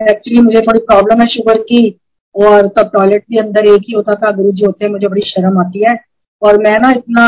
एक्चुअली 0.00 0.40
मुझे 0.42 0.60
थोड़ी 0.60 0.78
प्रॉब्लम 0.80 1.20
है 1.20 1.26
शुगर 1.28 1.58
की, 1.62 1.88
और 2.34 2.66
तब 2.68 2.90
टॉयलेट 2.92 3.24
भी 3.30 3.38
अंदर 3.38 3.66
एक 3.66 3.82
ही 3.88 3.94
होता 3.94 4.14
था 4.16 4.30
गुरु 4.32 4.52
जी 4.52 4.64
होते 4.64 4.84
हैं, 4.84 4.92
मुझे 4.92 5.08
बड़ी 5.08 5.22
शर्म 5.26 5.58
आती 5.60 5.84
है। 5.84 5.98
और 6.42 6.58
मैं 6.58 6.78
ना 6.80 6.90
इतना 6.90 7.26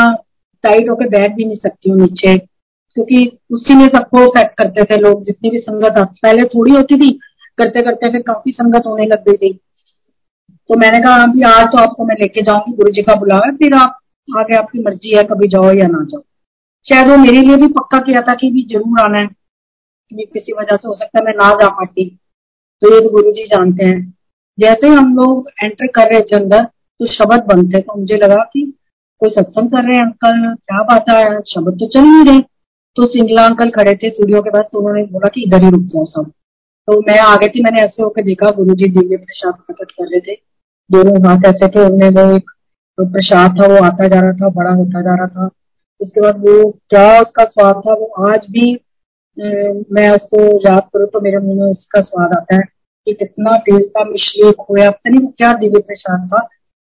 टाइट 0.63 0.89
होकर 0.89 1.09
बैठ 1.09 1.33
भी 1.35 1.45
नहीं 1.45 1.57
सकती 1.57 1.89
हूँ 1.89 1.99
नीचे, 1.99 2.37
क्योंकि 2.37 3.25
उसी 3.51 3.75
में 3.75 3.87
सबको 3.87 4.27
अफेक्ट 4.29 4.57
करते 4.57 4.83
थे 4.83 4.97
लोग, 4.97 5.23
जितनी 5.25 5.49
भी 5.49 5.59
संगत 5.59 5.97
आती 5.97 6.19
पहले 6.23 6.43
थोड़ी 6.49 6.71
होती 6.71 6.95
थी 6.95 7.11
करते 7.57 7.81
करते 7.81 8.11
फिर 8.11 8.21
काफ़ी 8.21 8.51
संगत 8.51 8.85
होने 8.87 9.05
लग 9.05 9.29
गई 9.29 9.37
थी। 9.37 9.53
तो 10.69 10.77
मैंने 10.79 10.99
कहा 10.99 11.23
अभी 11.23 11.41
आज 11.43 11.65
तो 11.65 11.77
आपको 11.77 12.05
मैं 12.05 12.15
लेके 12.19 12.41
जाऊँगी 12.41 12.75
गुरु 12.75 12.91
जी 12.91 13.01
का 13.01 13.15
बुलावा 13.15 13.51
फिर 13.57 13.73
आप 13.75 13.99
आगे 14.27 14.55
आपकी 14.55 14.83
मर्ज़ी 14.83 15.15
है, 15.15 15.23
कभी 15.23 15.47
जाओ 15.47 15.71
या 15.73 15.87
ना 15.87 16.03
जाओ। 16.03 16.21
शायद 16.85 17.07
वो 17.07 17.17
मेरे 17.17 17.41
लिए 17.41 17.57
भी 17.57 17.67
पक्का 17.73 17.99
किया 18.01 18.21
था 18.21 18.35
कि 18.35 18.49
भी 18.51 18.61
ज़रूर 18.71 18.99
आना 19.01 19.17
है 19.17 19.27
किसी 20.11 20.53
वजह 20.53 20.75
से 20.75 20.87
हो 20.87 20.95
सकता 20.95 21.19
है 21.19 21.25
मैं 21.25 21.33
ना 21.35 21.49
जा 21.53 21.67
पाती। 21.71 22.05
तो 22.83 22.93
ये 22.93 22.99
तो 23.01 23.09
गुरु 23.09 23.31
जी 23.31 23.43
जानते 23.47 23.85
हैं। 23.85 23.99
जैसे 24.57 24.87
हम 24.89 25.15
लोग 25.15 25.49
एंटर 25.63 25.87
कर 25.95 26.11
रहे 26.11 26.21
थे 26.21 26.35
अंदर 26.35 26.63
तो 26.63 27.05
शब्द 27.09 27.43
बंद 27.45 27.73
थे 27.73 27.79
तो 27.81 27.99
मुझे 27.99 28.15
लगा 28.17 28.35
कि 28.53 28.61
कोई 29.21 29.29
सत्संग 29.31 29.69
कर 29.71 29.83
रहे 29.83 29.95
हैं 29.95 30.03
अंकल, 30.03 30.55
क्या 30.55 30.81
बात 30.83 31.09
है? 31.09 31.39
शब्द 31.43 31.79
तो 31.79 31.87
चल 31.87 32.01
नहीं 32.01 32.25
रहे। 32.25 32.41
तो 32.95 33.05
सिंगला 33.07 33.45
अंकल 33.45 33.69
खड़े 33.69 33.93
थे 33.95 34.09
सूर्यों 34.09 34.41
के 34.41 34.49
पास 34.49 34.65
तो 34.71 34.79
उन्होंने 34.79 35.03
बोला 35.11 35.27
कि 35.27 35.43
इधर 35.43 35.63
ही 35.63 35.69
रुक 35.69 35.81
जाओ 35.83 36.05
सब। 36.05 36.31
तो 36.87 36.99
मैं 37.01 37.17
आ 37.19 37.35
गई 37.35 37.47
थी, 37.47 37.61
मैंने 37.63 37.81
ऐसे 37.81 38.03
होकर 38.03 38.23
देखा 38.23 38.51
गुरु 38.51 38.75
जी 38.75 38.87
दिव्य 38.89 39.17
प्रसाद 39.17 39.53
प्रकट 39.55 39.91
कर 39.91 40.07
रहे 40.07 40.19
थे। 40.21 40.35
दोनों 40.89 41.25
हाथ 41.27 41.47
ऐसे 41.47 41.67
थे, 41.67 41.85
उनमें 41.85 42.09
वो 42.11 42.35
एक 42.35 42.49
तो 42.97 43.05
प्रसाद 43.11 43.59
था, 43.59 43.67
वो 43.67 43.83
आता 43.85 44.07
जा 44.07 44.19
रहा 44.19 44.31
था, 44.33 44.49
बड़ा 44.51 44.71
होता 44.71 45.01
जा 45.01 45.15
रहा 45.15 45.27
था। 45.27 45.49
उसके 46.01 46.21
बाद 46.21 46.39
वो 46.39 46.69
क्या 46.89 47.21
उसका 47.21 47.43
स्वाद 47.45 47.81
था, 47.85 47.93
वो 47.93 48.27
आज 48.27 48.45
भी 48.51 48.71
मैं 49.91 50.09
उसको 50.11 50.45
याद 50.61 50.83
करूँ 50.93 51.07
तो 51.07 51.19
मेरे 51.21 51.37
मुँह 51.39 51.55
में 51.55 51.69
उसका 51.69 52.01
स्वाद 52.01 52.33
आता 52.37 52.55
है। 52.55 52.61
कि 53.07 53.13
कितना 53.13 53.57
तेज 53.57 53.87
था 53.89 54.03
मिश्री 54.03 54.51
खोया। 54.51 54.89
पता 54.89 55.09
नहीं 55.09 55.27
क्या 55.27 55.53
दिव्य 55.53 55.79
प्रसाद 55.79 56.27
था। 56.27 56.47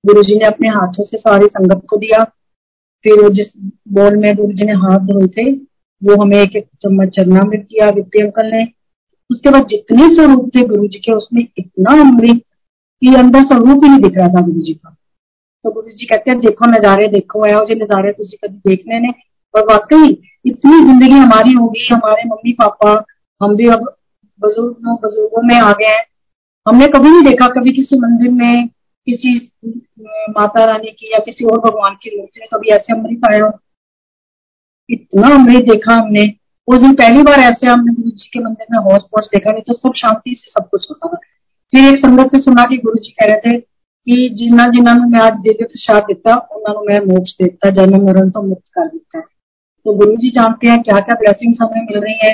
गुरु 0.04 0.24
जी 0.24 0.38
ने 0.40 0.46
अपने 0.46 0.70
हाथों 0.70 1.04
से 1.04 1.18
सारी 1.18 1.46
संगत 1.46 1.82
को 1.90 1.98
दिया। 1.98 2.24
फिर 3.06 3.22
वो 3.22 3.30
जिस 3.30 3.48
बोल 3.92 4.16
में 4.18 4.36
गुरु 4.36 4.54
जी 4.54 4.66
ने 4.66 4.74
हाथ 4.74 5.00
धोए 5.00 5.28
थे, 5.28 5.52
वो 5.52 6.22
हमें 6.22 6.38
एक 6.38 6.56
एक 6.56 6.68
चम्मच 6.82 7.10
चरना 7.10 7.42
में 7.44 7.60
दिया 7.62 7.90
विद्य 7.90 8.24
अंकल 8.24 8.48
ने। 8.48 8.64
उसके 9.30 9.50
बाद 9.50 9.68
जितने 9.68 10.08
स्वरूप 10.16 10.50
थे 10.56 10.64
गुरु 10.64 10.88
जी 10.88 11.00
के, 11.00 11.12
उसमें 11.12 11.42
इतना 11.58 12.00
अमृत 12.02 12.42
कि 13.02 13.16
अंदर 13.16 13.42
स्वरूप 13.42 13.84
ही 13.84 13.90
नहीं 13.90 14.02
दिख 14.02 14.18
रहा 14.18 14.28
था 14.28 14.42
गुरु 14.42 14.62
जी 14.62 14.74
का। 14.74 14.96
तो 15.66 15.72
गुरु 15.72 15.90
जी 15.90 16.06
कहते 16.06 16.32
हैं, 16.32 16.40
देखो 16.40 16.66
नजारे, 16.66 17.08
देखो 17.08 17.44
आओ 17.46 17.66
जो 17.66 17.76
नजारे 17.76 18.12
तुझे 18.12 18.38
कभी 18.38 18.70
देखने 18.70 19.00
ने। 19.00 19.14
और 19.54 19.64
वाकई, 19.64 20.08
इतनी 20.46 20.80
ज़िंदगी 20.86 21.12
हमारी 21.12 21.54
होगी, 21.54 21.88
हमारे 21.94 22.24
मम्मी 22.30 22.54
पापा 22.54 23.04
हम 23.42 23.56
भी 23.56 23.68
अब 23.68 23.96
बुज़ुर्ग 24.40 24.88
बुज़ुर्गों 25.02 25.42
में 25.44 25.56
आ 25.56 25.72
गए 25.72 25.88
हैं। 25.88 26.04
हमने 26.66 26.88
कभी 26.88 27.10
नहीं 27.10 27.22
देखा 27.24 27.48
कभी 27.50 27.72
किसी 27.72 28.00
मंदिर 28.00 28.32
में 28.32 28.68
किसी 29.08 29.36
माता 30.30 30.64
रानी 30.66 30.92
की 30.92 31.12
या 31.14 31.20
किसी 31.20 31.46
और 31.46 31.60
भगवान 31.60 31.96
की 32.04 32.18
मूर्ति 32.18 32.40
में 32.40 32.48
कभी 32.54 32.70
ऐसे 32.70 32.94
अमृत 32.94 33.28
आए 33.32 33.40
हो। 33.40 33.50
इतना 34.90 35.34
अमृत 35.36 35.66
देखा 35.66 35.96
हमने। 35.96 36.24
उस 36.68 36.80
दिन 36.80 36.94
पहली 36.96 37.22
बार 37.24 37.40
ऐसे 37.42 37.68
हमने 37.68 37.94
गुरु 37.94 38.10
जी 38.10 38.30
के 38.34 38.40
मंदिर 38.40 38.68
में 38.72 38.80
हौस 38.80 39.04
पौस 39.12 39.28
देखा, 39.34 39.52
नहीं 39.52 39.62
तो 39.62 39.74
सब 39.74 39.94
शांति 39.98 40.36
से 40.36 40.52
सब 40.52 40.70
कुछ 40.70 40.88
होता 40.90 41.08
था। 41.08 41.18
फिर 41.74 41.94
एक 41.94 41.98
संगत 41.98 42.32
से 42.32 42.42
सुना 42.42 42.64
कि 42.66 42.78
गुरु 42.78 42.96
जी 42.96 43.12
कह 43.12 43.26
रहे 43.26 43.40
थे 43.42 43.58
कि 43.60 44.30
जिन्ना 44.36 44.66
जिन्होंने 44.68 45.06
मैं 45.08 45.20
आज 45.20 45.40
दिव्य 45.40 45.66
प्रसाद 45.66 46.04
दिता 46.04 46.36
उन्होंने 46.52 46.88
मैं 46.90 47.06
मोक्ष 47.06 47.32
देता, 47.34 47.70
जन्म 47.70 48.06
मरण 48.08 48.30
तो 48.30 48.42
मुक्त 48.42 48.64
कर 48.74 48.88
देता। 48.88 49.18
है 49.18 49.24
तो 49.86 49.94
गुरु 49.94 50.16
जी 50.16 50.30
जानते 50.30 50.68
हैं 50.68 50.82
क्या 50.82 51.00
क्या 51.00 51.16
ब्लेसिंग 51.16 51.56
हमें 51.62 51.82
मिल 51.82 52.00
रही 52.00 52.18
है। 52.24 52.32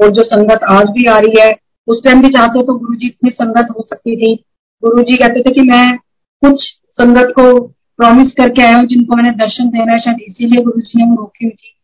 और 0.00 0.10
जो 0.10 0.22
संगत 0.22 0.60
आज 0.70 0.90
भी 0.90 1.06
आ 1.06 1.18
रही 1.18 1.40
है, 1.40 1.52
उस 1.88 2.02
टाइम 2.04 2.22
भी 2.22 2.28
चाहते 2.28 2.62
तो 2.62 2.74
गुरु 2.74 2.94
जी 2.94 3.06
इतनी 3.06 3.30
संगत 3.30 3.74
हो 3.76 3.82
सकती 3.82 4.16
थी। 4.16 4.34
गुरु 4.82 5.02
जी 5.02 5.16
कहते 5.16 5.40
थे 5.40 5.52
कि 5.52 5.62
मैं 5.62 5.96
कुछ 6.42 6.62
संगत 7.00 7.32
को 7.38 7.58
प्रॉमिस 7.60 8.32
करके 8.34 8.62
आया 8.62 8.76
हूँ, 8.76 8.86
जिनको 8.86 9.16
मैंने 9.16 9.30
दर्शन 9.36 9.68
देना 9.68 9.92
है, 9.92 9.98
शायद 10.00 10.20
इसीलिए 10.20 10.62
गुरु 10.62 10.80
जी 10.80 10.98
ने 10.98 11.10
वो 11.10 11.16
रोकी 11.16 11.44
हुई 11.44 11.52
थी। 11.52 11.74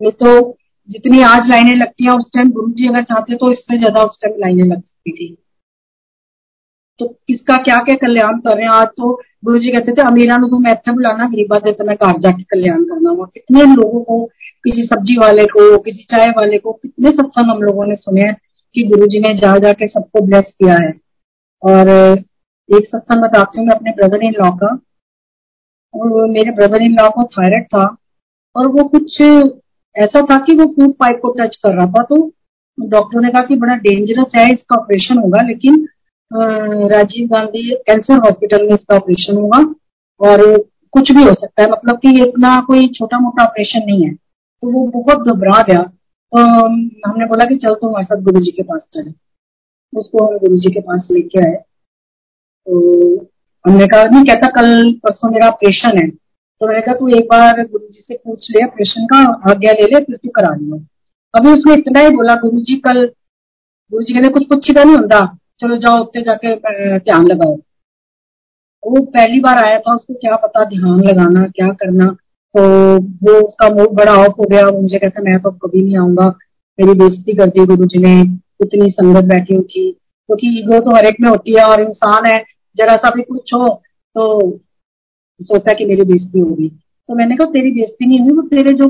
नहीं 0.00 0.12
तो 0.12 0.56
जितनी 0.88 1.20
आज 1.22 1.48
लाइनें 1.50 1.76
लगती 1.76 2.04
हैं, 2.04 2.12
उस 2.12 2.30
टाइम 2.34 2.50
गुरु 2.50 2.70
जी 2.72 2.88
अगर 2.88 3.02
चाहते 3.02 3.36
तो 3.36 3.50
इससे 3.52 3.78
ज़्यादा 3.78 4.02
उस 4.02 4.18
टाइम 4.22 4.34
लाइनें 4.40 4.64
लग 4.64 4.80
सकती 4.80 5.12
थी। 5.12 5.36
तो 7.00 7.06
किसका 7.28 7.56
क्या 7.62 7.76
क्या 7.84 7.94
कल्याण 7.96 8.38
कर 8.40 8.56
रहे 8.56 8.64
हैं? 8.64 8.70
आज 8.72 8.86
तो 8.88 9.12
गुरु 9.44 9.58
जी 9.58 9.70
कहते 9.72 9.92
थे, 9.92 10.02
अमीरा 10.02 10.36
नु 10.38 10.58
मैं 10.58 10.72
इतना 10.72 10.92
बुलाना 10.94 11.24
गरीबा 11.28 11.58
दे 11.58 11.72
तो 11.72 11.84
मैं 11.84 11.96
घर 11.96 12.18
जाके 12.20 12.42
कल्याण 12.44 12.84
करना 12.84 13.10
हुआ। 13.10 13.26
कितने 13.34 13.62
लोगों 13.74 14.02
को, 14.02 14.24
किसी 14.64 14.84
सब्ज़ी 14.84 15.16
वाले 15.18 15.44
को, 15.46 15.78
किसी 15.78 16.02
चाय 16.10 16.26
वाले 16.38 16.58
को, 16.58 16.72
कितने 16.72 17.10
सत्संग 17.12 17.50
हम 17.50 17.62
लोगों 17.62 17.86
ने 17.86 17.94
सुने 17.96 18.22
हैं 18.22 18.36
कि 18.74 18.84
गुरु 18.88 19.06
जी 19.06 19.20
ने 19.20 19.34
जा 19.38 19.56
जाके 19.58 19.86
सबको 19.88 20.24
ब्लेस 20.26 20.52
किया 20.58 20.74
है। 20.76 20.92
और 21.62 21.88
एक 22.68 22.86
सत्संग 22.86 23.22
बताती 23.22 23.58
हूँ, 23.58 23.66
मैं 23.66 23.74
अपने 23.74 23.92
ब्रदर 23.92 24.24
इन 24.24 24.34
लॉ 24.40 24.50
का। 24.62 24.74
मेरे 26.28 26.50
ब्रदर 26.52 26.82
इन 26.82 26.96
लॉ 27.00 27.08
को 27.10 27.24
थायराइड 27.32 27.64
था 27.66 27.84
और 28.56 28.68
वो 28.68 28.84
कुछ 28.88 29.20
ऐसा 29.96 30.20
था 30.30 30.38
कि 30.46 30.54
वो 30.56 30.64
फ़ूड 30.74 30.94
पाइप 30.94 31.18
को 31.22 31.30
टच 31.32 31.56
कर 31.56 31.74
रहा 31.74 31.86
था। 31.88 32.02
तो 32.04 32.16
डॉक्टर 32.78 33.20
ने 33.20 33.28
कहा 33.28 33.44
कि 33.46 33.56
बड़ा 33.56 33.74
डेंजरस 33.78 34.32
है, 34.36 34.52
इसका 34.52 34.76
ऑपरेशन 34.76 35.18
होगा, 35.18 35.42
लेकिन 35.42 35.86
राजीव 36.30 37.26
गांधी 37.28 37.70
कैंसर 37.86 38.18
हॉस्पिटल 38.18 38.62
में 38.62 38.74
इसका 38.74 38.96
ऑपरेशन 38.96 39.36
हुआ 39.36 39.58
और 40.20 40.42
कुछ 40.92 41.10
भी 41.12 41.22
हो 41.24 41.34
सकता 41.34 41.62
है 41.62 41.68
मतलब 41.70 41.98
कि 41.98 42.10
इतना 42.22 42.60
कोई 42.66 42.86
छोटा 42.88 43.18
मोटा 43.18 43.44
ऑपरेशन 43.44 43.82
नहीं 43.86 44.04
है। 44.04 44.14
तो 44.14 44.70
वो 44.70 44.86
बहुत 44.94 45.28
घबरा 45.28 45.60
गया। 45.62 45.82
तो 46.32 46.40
हमने 47.08 47.26
बोला 47.26 47.44
कि 47.44 47.56
चल 47.56 47.74
तो 47.74 47.88
हमारे 47.88 48.04
साथ 48.04 48.22
गुरु 48.22 48.40
जी 48.40 48.50
के 48.50 48.62
पास 48.62 48.82
चले। 48.92 49.10
उसको 49.92 50.24
हम 50.24 50.38
गुरु 50.38 50.56
जी 50.56 50.72
के 50.74 50.80
पास 50.80 51.08
लेके 51.10 51.38
आए। 51.40 51.54
तो 51.54 53.16
हमने 53.64 53.86
कहा, 53.86 54.02
नहीं, 54.04 54.24
कहता 54.24 54.46
कल 54.50 54.92
परसों 55.04 55.30
मेरा 55.30 55.48
ऑपरेशन 55.48 55.98
है। 55.98 56.08
तो 56.08 56.66
मैंने 56.68 56.80
कहा, 56.80 56.94
तू 56.94 57.08
एक 57.08 57.24
बार 57.24 57.62
गुरु 57.62 57.86
जी 57.86 58.00
से 58.00 58.14
पूछ 58.16 58.50
ले, 58.50 58.64
ऑपरेशन 58.66 59.06
का 59.06 59.18
आज्ञा 59.50 59.72
ले 59.72 59.86
ले, 59.86 60.00
फिर 60.00 60.16
तू 60.16 60.28
करा 60.28 60.54
लियो 60.54 60.80
अभी 61.34 61.50
उसने 61.50 61.74
इतना 61.74 62.00
ही 62.00 62.10
बोला 62.16 62.34
गुरु 62.34 62.60
जी 62.60 62.76
कल 62.76 63.04
गुरु 63.92 64.02
जी 64.02 64.14
कहते 64.14 64.28
कुछ 64.28 64.46
पूछी 64.48 64.72
नहीं 64.72 64.96
होता। 64.96 65.20
चलो 65.60 65.76
जाओ 65.76 66.00
उत्ते 66.00 66.20
जाके 66.22 66.54
ध्यान 66.98 67.26
लगाओ। 67.26 67.54
वो 68.82 69.02
पहली 69.04 69.40
बार 69.40 69.58
आया 69.58 69.78
था, 69.78 69.94
उसको 69.94 70.14
क्या 70.14 70.36
पता 70.36 70.64
ध्यान 70.64 71.00
लगाना, 71.00 71.46
क्या 71.46 71.68
करना। 71.72 72.06
तो 72.54 72.62
वो 72.96 73.40
उसका 73.46 73.68
मूड 73.74 73.92
बड़ा 73.96 74.12
ऑफ़ 74.14 74.32
हो 74.38 74.44
गया 74.50 74.66
मुझे 74.80 74.98
कहता, 74.98 75.22
मैं 75.22 75.38
तो 75.40 75.50
कभी 75.50 75.82
नहीं 75.82 75.96
आऊँगा। 75.98 76.26
मेरी 76.78 76.98
बेइज्जती 76.98 77.34
कर 77.34 77.48
दी 77.48 77.64
गुरु 77.66 77.86
जी 77.86 77.98
ने, 77.98 78.20
इतनी 78.62 78.90
संगत 78.90 79.24
बैठी 79.24 79.60
थी। 79.62 79.90
क्योंकि 80.28 80.46
तो 80.46 80.58
ईगो 80.58 80.80
तो 80.80 80.94
हर 80.96 81.06
एक 81.06 81.16
में 81.20 81.28
होती 81.28 81.56
है 81.58 81.64
और 81.64 81.80
इंसान 81.80 82.26
है, 82.26 82.38
जरा 82.76 82.96
सा 82.96 83.10
भी 83.10 83.22
कुछ 83.22 83.54
हो 83.54 83.66
तो 84.16 84.58
सोचता 85.40 85.70
है 85.70 85.74
कि 85.76 85.84
मेरी 85.84 86.02
बेइज्जती 86.02 86.38
होगी 86.40 86.68
तो 87.08 87.14
मैंने 87.14 87.36
कहा, 87.36 87.50
तेरी 87.50 87.70
बेइज्जती 87.72 88.06
नहीं 88.06 88.20
हुई, 88.20 88.32
वो 88.32 88.42
तेरे 88.42 88.72
जो 88.72 88.88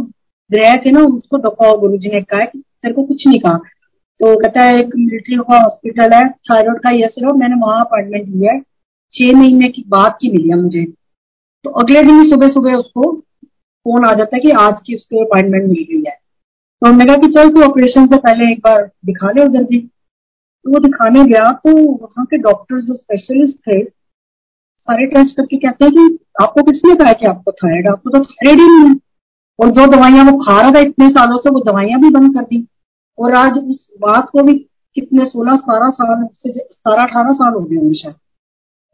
ग्रह 0.51 0.77
थे 0.77 0.91
ना, 0.91 1.03
उसको 1.03 1.39
दफाओ 1.39 1.79
गुरु 1.81 1.97
जी 1.99 2.09
ने 2.09 2.21
कहा 2.23 2.45
कि 2.45 2.59
तेरे 2.59 2.95
को 2.95 3.05
कुछ 3.05 3.27
नहीं 3.27 3.39
कहा। 3.41 3.59
तो 4.21 4.37
कहता 4.37 4.63
है, 4.63 4.79
एक 4.81 4.95
मिलिट्री 4.97 5.37
का 5.37 5.61
हॉस्पिटल 5.63 6.13
है 6.15 6.29
थायरॉइड 6.29 6.79
का 6.79 6.91
ये 6.91 7.07
सिर्फ़ 7.09 7.37
मैंने 7.37 7.55
वहाँ 7.57 7.81
अपॉइंटमेंट 7.81 8.29
लिया 8.29 8.53
है। 8.53 8.61
छह 9.13 9.39
महीने 9.39 9.69
की 9.69 9.85
बाद 9.89 10.17
की 10.21 10.31
मिली 10.33 10.49
है 10.49 10.57
मुझे। 10.57 10.85
तो 11.65 11.71
अगले 11.71 12.03
दिन 12.03 12.21
ही 12.21 12.31
सुबह 12.31 12.49
सुबह 12.49 12.75
उसको 12.75 13.13
फ़ोन 13.13 14.05
आ 14.05 14.13
जाता 14.13 14.37
है 14.37 14.41
कि 14.41 14.51
आज 14.61 14.75
की 14.87 14.95
उसको 14.95 15.25
अपॉइंटमेंट 15.25 15.65
मिल 15.65 15.87
गई 15.91 16.03
है। 16.07 16.17
तो 16.83 16.87
हमने 16.87 17.05
कहा 17.05 17.17
कि 17.17 17.29
चल 17.29 17.49
तू 17.49 17.63
ऑपरेशन 17.63 18.07
से 18.07 18.17
पहले 18.17 18.51
एक 18.53 18.59
बार 18.59 18.83
दिखा 19.07 19.31
ले 19.31 19.45
उधर 19.45 19.65
भी। 19.65 19.79
तो 19.79 20.71
वो 20.71 20.79
दिखाने 20.79 21.25
गया 21.25 21.51
तो 21.65 21.77
वहाँ 21.83 22.25
के 22.27 22.37
डॉक्टर 22.39 22.81
जो 22.81 22.95
स्पेशलिस्ट 22.95 23.57
थे, 23.59 23.83
सारे 23.83 25.07
टेस्ट 25.07 25.37
करके 25.37 25.57
कहते 25.57 25.85
हैं 25.85 25.93
कि 25.93 26.19
आपको 26.43 26.63
किसने 26.63 26.95
कहा 26.95 27.13
कि 27.13 27.27
आपको 27.27 27.53
थायराइड 27.53 27.89
आपको 27.89 28.11
तो 28.11 28.25
थायराइड 28.25 28.61
ही 28.61 28.69
नहीं 28.69 28.89
है। 28.91 28.97
और 29.59 29.71
जो 29.71 29.87
दवाइयाँ 29.87 30.25
वो 30.25 30.37
खा 30.39 30.61
रहा 30.61 30.71
था 30.71 30.79
इतने 30.79 31.09
सालों 31.09 31.39
से, 31.39 31.51
वो 31.51 31.61
दवाइयाँ 31.61 32.01
भी 32.01 32.11
बंद 32.11 32.35
कर 32.35 32.43
दी। 32.43 32.67
और 33.19 33.35
आज 33.37 33.59
उस 33.61 33.89
बात 34.01 34.29
को 34.31 34.43
भी 34.43 34.55
कितने 34.97 35.27
सोलह, 35.27 35.57
सतारह 35.57 35.91
साल 35.91 36.27
से 36.27 36.53
सतारह, 36.53 37.03
अठारह 37.03 37.33
साल 37.33 37.53
हो 37.55 37.61
गए 37.61 37.77
होंगे 37.77 37.95
शायद 37.95 38.15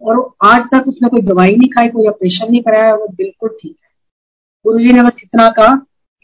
और 0.03 0.19
आज 0.45 0.63
तक 0.73 0.89
उसने 0.89 1.09
कोई 1.09 1.23
दवाई 1.23 1.57
नहीं 1.57 1.69
खाई, 1.71 1.89
कोई 1.89 2.07
ऑपरेशन 2.09 2.51
नहीं 2.51 2.63
कराया, 2.63 2.95
वो 2.95 3.07
बिल्कुल 3.09 3.49
ठीक 3.61 3.77
है। 3.85 3.89
गुरु 4.65 4.79
जी 4.79 4.93
ने 4.93 5.03
बस 5.03 5.21
इतना 5.25 5.49
कहा 5.51 5.75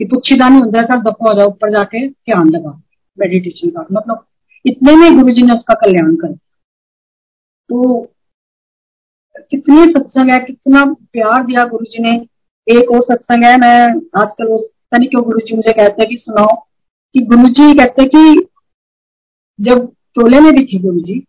कि 0.00 0.04
पुच्छीदा 0.04 0.48
नहीं 0.48 0.62
होता 0.62 0.82
सर 0.84 1.00
दफ़ा 1.02 1.28
हो 1.28 1.38
जाओ, 1.38 1.48
ऊपर 1.48 1.70
जाके 1.70 2.06
ध्यान 2.08 2.50
लगा 2.50 2.70
मेडिटेशन 3.18 3.70
का। 3.70 3.86
मतलब 3.92 4.24
इतने 4.64 4.94
में 4.96 5.18
गुरु 5.18 5.32
जी 5.34 5.42
ने 5.42 5.54
उसका 5.54 5.74
कल्याण 5.74 6.14
कर 6.16 6.32
तो 7.70 8.06
कितने 9.50 9.86
सत्संग 9.86 10.30
है, 10.30 10.38
कितना 10.40 10.84
प्यार 10.84 11.44
दिया 11.46 11.64
गुरु 11.64 11.84
जी 11.84 12.02
ने। 12.02 12.14
एक 12.66 12.90
और 12.90 13.02
सत्संग 13.02 13.44
है, 13.44 13.56
मैं 13.56 13.86
आजकल 14.20 14.46
वो, 14.48 14.56
पता 14.56 14.96
नहीं 14.98 15.08
क्यों 15.08 15.22
गुरु 15.24 15.40
जी 15.40 15.56
मुझे 15.56 15.72
कहते 15.72 16.02
हैं 16.02 16.08
कि 16.10 16.16
सुनाओ। 16.16 16.65
कि 17.16 17.22
गुरु 17.22 17.48
जी 17.48 17.74
कहते 17.74 18.04
कि 18.04 18.46
जब 19.60 19.86
चोले 19.86 20.40
में 20.40 20.52
भी 20.52 20.64
थे 20.64 20.82
गुरु 20.82 21.00
जी 21.00 21.26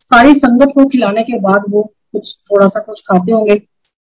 सारी 0.00 0.32
संगत 0.32 0.68
को 0.74 0.86
खिलाने 0.88 1.22
के 1.22 1.38
बाद 1.38 1.64
वो 1.70 1.94
कुछ 2.12 2.36
थोड़ा 2.40 2.68
सा 2.68 2.80
कुछ 2.80 3.00
खाते 3.00 3.32
होंगे। 3.32 3.54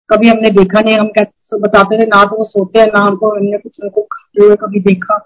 कभी 0.09 0.30
हमने 0.30 0.49
देखा 0.49 0.80
नहीं, 0.80 0.99
हम 0.99 1.07
कहते 1.07 1.59
बताते 1.59 2.01
थे, 2.01 2.07
ना 2.07 2.26
तो 2.26 2.38
वो 2.38 2.43
सोते 2.43 2.80
हैं, 2.80 2.88
ना 2.88 2.99
हमको, 2.99 3.30
हमने 3.30 3.57
कुछ 3.57 3.80
उनको 3.84 4.01
खाते 4.01 4.45
हुए 4.45 4.55
कभी 4.55 4.80
देखा। 4.80 5.17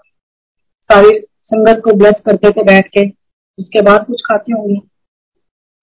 सारी 0.90 1.18
संगत 1.42 1.82
को 1.84 1.92
ब्लेस 1.92 2.22
करते 2.26 2.50
थे 2.50 2.62
बैठ 2.62 2.88
के, 2.88 3.08
उसके 3.58 3.80
बाद 3.80 4.06
कुछ 4.06 4.20
खाते 4.20 4.52
होंगे। 4.52 4.76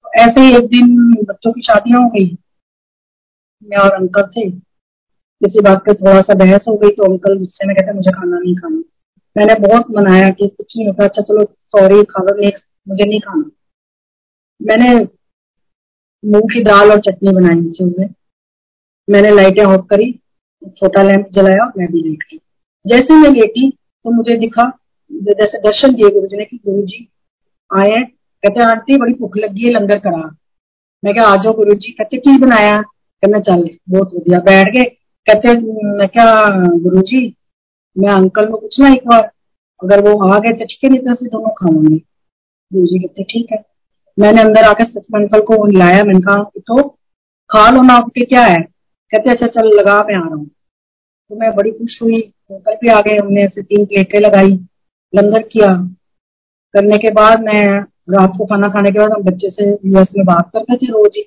तो 0.03 0.09
ऐसे 0.19 0.41
ही 0.41 0.55
एक 0.55 0.67
दिन 0.67 1.13
बच्चों 1.29 1.51
की 1.51 1.61
शादियाँ 1.61 2.01
हो 2.01 2.09
गई। 2.09 2.37
मैं 3.63 3.77
और 3.77 3.91
अंकल 3.91 4.21
थे। 4.21 4.51
किसी 5.41 5.61
बात 5.61 5.77
पे 5.77 5.93
थोड़ा 5.93 6.21
सा 6.21 6.33
बहस 6.33 6.65
हो 6.67 6.75
गई 6.75 6.89
तो 6.89 7.11
अंकल 7.11 7.39
गुस्से 7.39 7.67
में 7.67 7.75
कहते 7.75 7.93
मुझे 7.93 8.11
खाना 8.11 8.39
नहीं 8.39 8.55
खाना। 8.55 8.81
मैंने 9.37 9.53
बहुत 9.67 9.85
मनाया 9.91 10.29
कि 10.29 10.47
कुछ 10.47 10.77
नहीं 10.77 10.87
होता। 10.87 11.03
अच्छा 11.03 11.21
चलो 11.21 11.43
सॉरी 11.67 12.03
खा 12.03 12.23
लो 12.23 12.41
नहीं, 12.41 12.51
मुझे 12.87 13.05
नहीं 13.05 13.19
खाना। 13.19 13.49
मैंने 14.61 14.95
मूंग 16.25 16.43
की 16.43 16.63
दाल 16.63 16.91
और 16.91 16.99
चटनी 16.99 17.33
बनाई 17.33 17.85
उसमें। 17.85 18.07
मैंने 19.09 19.29
लाइटें 19.31 19.63
ऑफ़ 19.65 19.85
करी, 19.85 20.11
छोटा 20.77 21.03
लैंप 21.03 21.27
जलाया 21.31 21.71
मैं 21.77 21.87
भी 21.87 22.01
लेट 22.01 22.23
गई। 22.31 22.39
जैसे 22.87 23.13
मैं 23.13 23.29
लेटी 23.29 23.69
तो 24.03 24.11
मुझे 24.11 24.37
दिखा, 24.37 24.71
जैसे 25.13 25.57
दर्शन 25.57 25.93
दिए 25.93 26.09
गुरु 26.09 26.27
जी 26.27 26.37
ने 26.37 26.45
कि 26.45 26.57
गुरु 26.57 26.81
जी 26.81 27.07
आए 27.75 27.89
हैं। 27.89 28.05
कहते 28.43 28.63
आंटी, 28.63 28.97
बड़ी 28.97 29.13
भूख 29.13 29.37
लगी 29.37 29.65
है, 29.65 29.71
लंगर 29.71 29.99
करा। 29.99 30.35
मैं 31.03 31.13
क्या 31.13 31.27
आ 31.27 31.35
जाओ 31.35 31.53
गुरु 31.53 31.73
जी। 31.73 31.91
कहते, 31.91 32.17
की 32.17 32.37
बनाया? 32.37 32.81
कहना 33.21 33.39
चल 33.39 33.69
बहुत 33.89 34.13
बढ़िया। 34.15 34.39
बैठ 34.39 34.67
गए। 34.75 34.83
कहते, 35.29 35.53
मैं 35.97 36.07
क्या 36.07 36.49
गुरु 36.77 37.01
जी 37.01 37.35
मैं 37.95 38.09
अंकल 38.09 38.45
को 38.45 38.57
पूछना 38.57 38.89
एक 38.89 39.07
बार। 39.07 39.31
अगर 39.83 40.01
वो 40.01 40.27
आ 40.27 40.39
गए 40.39 40.51
तो 40.53 40.65
ठीक 40.65 40.83
है, 40.83 40.89
नहीं 40.89 40.99
तो 40.99 41.25
दोनों 41.25 41.49
खाऊँगी 41.49 41.97
गुरु 42.73 42.85
जी 42.85 42.99
कहते 42.99 43.23
ठीक 43.23 43.51
है। 43.51 43.63
मैंने 44.17 44.41
अंदर 44.41 44.63
आकर 44.63 44.85
सच 44.85 45.05
अंकल 45.15 45.39
को 45.39 45.65
लाया, 45.65 46.03
मैंने 46.03 46.19
कहा 46.19 46.43
तो 46.57 46.83
खा 47.49 47.69
लो 47.69 47.81
ना, 47.81 47.93
आपके 47.93 48.25
क्या 48.25 48.41
है? 48.41 48.59
कहते 49.13 49.29
अच्छा 49.29 49.47
चल, 49.47 49.67
लगा, 49.67 49.93
मैं 49.93 50.15
आ 50.15 50.19
रहा 50.19 50.35
हूँ। 50.35 50.45
तो 50.45 51.35
मैं 51.35 51.55
बड़ी 51.55 51.71
खुश 51.71 51.99
हुई। 52.01 52.21
अंकल 52.51 52.75
भी 52.75 52.89
आ 52.89 53.01
गए, 53.01 53.17
हमने 53.17 53.43
ऐसे 53.43 53.61
तीन 53.61 53.85
प्लेटें 53.85 54.19
लगाई, 54.19 54.51
लंगर 55.13 55.41
किया। 55.41 55.67
करने 56.73 56.97
के 56.97 57.11
बाद 57.11 57.43
मैं 57.43 57.63
रात 58.13 58.33
को 58.37 58.45
खाना 58.45 58.67
खाने 58.67 58.91
के 58.91 58.99
बाद 58.99 59.11
हम 59.11 59.23
बच्चे 59.23 59.49
से 59.49 59.69
यूएस 59.85 60.07
में 60.17 60.25
बात 60.25 60.49
करते 60.53 60.77
थे 60.77 60.85
रोज 60.85 61.11
ही। 61.17 61.21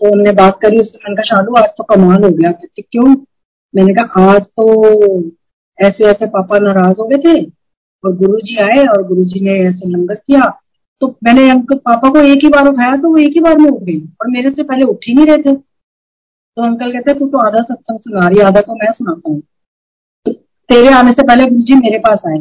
तो 0.00 0.12
हमने 0.12 0.32
बात 0.32 0.58
करी, 0.62 0.78
उससे 0.78 0.98
मैंने 0.98 1.16
कहा, 1.16 1.36
शालू, 1.36 1.54
आज 1.54 1.68
तो 1.78 1.84
कमाल 1.84 2.24
हो 2.24 2.30
गया। 2.30 2.52
कहती, 2.52 2.82
क्यों? 2.82 3.14
मैंने 3.74 3.94
कहा, 3.94 4.32
आज 4.32 4.42
तो 4.42 5.20
ऐसे 5.80 6.04
ऐसे 6.04 6.26
पापा 6.26 6.58
नाराज़ 6.58 7.00
हो 7.00 7.06
गए 7.08 7.18
थे 7.18 7.40
और 8.04 8.16
गुरुजी 8.16 8.56
आए 8.56 8.84
और 8.86 9.06
गुरुजी 9.06 9.40
ने 9.40 9.58
ऐसे 9.68 9.88
लंगर 9.88 10.14
किया। 10.14 10.50
तो 11.02 11.08
मैंने 11.24 11.48
अंकल, 11.50 11.76
पापा 11.76 12.08
को 12.08 12.20
एक 12.20 12.44
ही 12.44 12.48
बार 12.48 12.68
उठाया 12.68 12.96
तो 12.96 13.10
वो 13.10 13.16
एक 13.16 13.32
ही 13.32 13.40
बार 13.40 13.58
में 13.58 13.70
उठ 13.70 13.82
गई 13.82 14.00
और 14.20 14.30
मेरे 14.30 14.50
से 14.50 14.62
पहले 14.62 14.82
उठ 14.82 15.06
ही 15.08 15.14
नहीं 15.14 15.26
रहे 15.26 15.36
थे। 15.36 15.54
तो 16.56 16.62
अंकल 16.62 16.92
कहते, 16.92 17.14
तू 17.14 17.26
तो 17.26 17.38
आधा 17.38 17.62
सत्संग 17.62 17.98
सुना 17.98 18.28
रही 18.28 18.40
आधा 18.40 18.60
तो 18.60 18.74
मैं 18.74 18.92
सुनाता 18.92 19.30
हूँ। 19.30 19.40
तो 20.26 20.32
तेरे 20.70 20.88
आने 20.88 21.10
से 21.10 21.22
पहले 21.22 21.46
गुरु 21.46 21.62
जी 21.62 21.74
मेरे 21.74 21.98
पास 21.98 22.22
आए। 22.26 22.38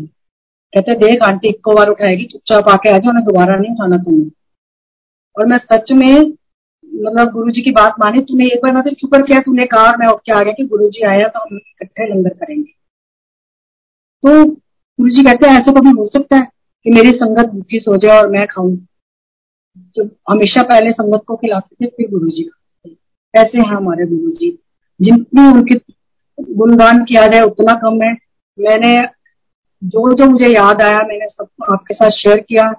कहते, 0.74 0.94
देख, 0.94 1.24
आंटी 1.24 1.50
एक 1.50 1.70
बार 1.70 1.90
उठाएगी, 1.90 2.26
चुपचाप 2.26 2.70
आके 2.70 2.90
आ 2.90 2.98
जाओ 2.98 3.10
उन्हें 3.10 3.26
दोबारा 3.26 3.56
नहीं 3.56 3.72
उठाना 3.72 3.98
तुम्हें। 3.98 4.30
और 5.38 5.46
मैं 5.46 5.58
सच 5.58 5.92
में 5.92 6.34
मतलब 7.06 7.32
गुरु 7.32 7.52
जी 7.52 7.62
की 7.62 7.72
बात 7.72 7.96
मानी, 8.00 8.22
तूने 8.22 8.46
एक 8.46 8.60
बार 8.64 8.76
मतलब 8.78 8.94
शुक्र 8.94 9.22
किया 9.22 9.40
तूने 9.40 9.66
कहा 9.66 9.94
मैं 10.00 10.08
उठ 10.08 10.20
के 10.26 10.32
आ 10.32 10.44
गया 10.44 10.54
कि 10.54 10.64
गुरु 10.66 10.90
जी 10.90 11.04
आया 11.04 11.28
तो 11.28 11.40
हम 11.40 11.58
इकट्ठे 11.58 12.08
लंगर 12.08 12.30
करेंगे। 12.30 12.79
तो 14.24 14.46
गुरु 14.46 15.10
जी 15.10 15.24
कहते 15.24 15.48
हैं, 15.48 15.54
ऐसा 15.54 15.72
कभी 15.72 15.90
हो 15.90 16.08
सकता 16.08 16.36
है 16.36 16.48
कि 16.84 16.92
मेरी 16.92 17.12
संगत 17.12 17.46
भूखी 17.46 17.80
सो 17.80 17.98
जाए 17.98 18.18
और 18.18 18.30
मैं 18.30 18.48
खाऊं? 18.48 18.78
जब 19.96 20.10
हमेशा 20.30 20.64
पहले 20.64 20.92
संगत 20.92 21.22
को 21.28 21.36
खिलाते 21.36 21.76
थे, 21.76 21.90
फिर 21.90 22.10
गुरु 22.12 22.30
जी 22.30 22.44
खाते 22.44 22.96
ऐसे 23.40 23.58
हैं 23.58 23.76
हमारे 23.76 24.06
गुरु 24.06 24.32
जी 24.32 24.60
जितनी 25.02 25.52
उनकी 25.52 25.76
गुणगान 26.54 27.04
किया 27.04 27.28
जाए, 27.28 27.42
उतना 27.42 27.74
कम 27.74 28.02
है। 28.02 28.14
मैंने, 28.60 29.00
जो 29.84 30.14
जो 30.14 30.26
मुझे 30.26 30.48
याद 30.48 30.82
आया, 30.82 31.00
मैंने 31.00 31.28
सब 31.28 31.48
आपके 31.74 31.94
साथ 31.94 32.10
शेयर 32.10 32.40
किया। 32.40 32.74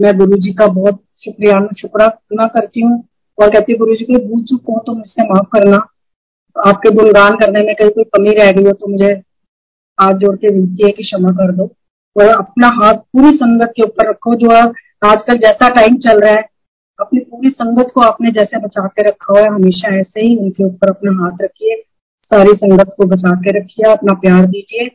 मैं 0.00 0.18
गुरु 0.18 0.36
जी 0.36 0.52
का 0.52 0.66
बहुत 0.66 1.02
शुक्रिया 1.24 1.68
शुक्राना 1.80 2.46
करती 2.46 2.80
हूँ। 2.80 3.04
और 3.42 3.50
कहती 3.50 3.72
हूँ 3.72 3.78
गुरु 3.78 3.94
जी 3.94 4.04
को 4.04 4.28
भूल 4.28 4.42
चुप 4.42 4.60
हो 4.70 4.82
तो 4.86 4.94
मुझसे 4.94 5.22
माफ़ 5.22 5.46
करना। 5.52 5.76
आपके 6.56 6.90
गुणगान 6.90 7.36
करने 7.36 7.60
में 7.60 7.74
कहीं 7.74 7.90
कोई 7.90 8.04
कमी 8.04 8.30
रह 8.30 8.52
गई 8.52 8.64
हो 8.64 8.72
तो 8.72 8.86
मुझे 8.86 9.20
हाथ 10.00 10.12
जोड़ 10.12 10.36
के 10.36 10.54
विनती 10.54 10.86
है 10.86 10.92
कि 10.92 11.02
क्षमा 11.02 11.30
कर 11.30 11.52
दो। 11.52 11.64
और 12.16 12.28
अपना 12.28 12.66
हाथ 12.66 12.94
पूरी 12.94 13.36
संगत 13.36 13.72
के 13.76 13.82
ऊपर 13.82 14.10
रखो 14.10 14.34
जो 14.34 14.50
आजकल 15.06 15.38
जैसा 15.38 15.68
टाइम 15.68 15.96
चल 15.96 16.20
रहा 16.20 16.32
है, 16.32 16.48
अपनी 17.00 17.20
पूरी 17.20 17.50
संगत 17.50 17.86
को 17.94 18.00
आपने 18.00 18.30
जैसे 18.30 18.58
बचा 18.58 18.86
के 18.86 19.02
रखा 19.02 19.32
हुआ 19.32 19.40
है, 19.40 19.48
हमेशा 19.48 20.00
ऐसे 20.00 20.20
ही 20.20 20.36
उनके 20.36 20.64
ऊपर 20.64 20.90
अपना 20.90 21.24
हाथ 21.24 21.38
रखिए। 21.42 21.82
सारी 22.22 22.50
संगत 22.50 22.94
को 22.96 23.06
बचा 23.06 23.30
के 23.30 23.58
रखिए, 23.58 23.92
अपना 23.92 24.12
प्यार 24.12 24.46
दीजिए 24.46 24.86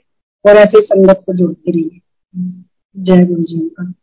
और 0.50 0.58
ऐसे 0.58 0.82
संगत 0.82 1.24
को 1.26 1.34
जोड़ते 1.34 1.72
रहिए। 1.72 2.02
जय 2.98 3.26
गुरु 3.26 3.44
जी 3.44 3.60
का। 3.60 3.94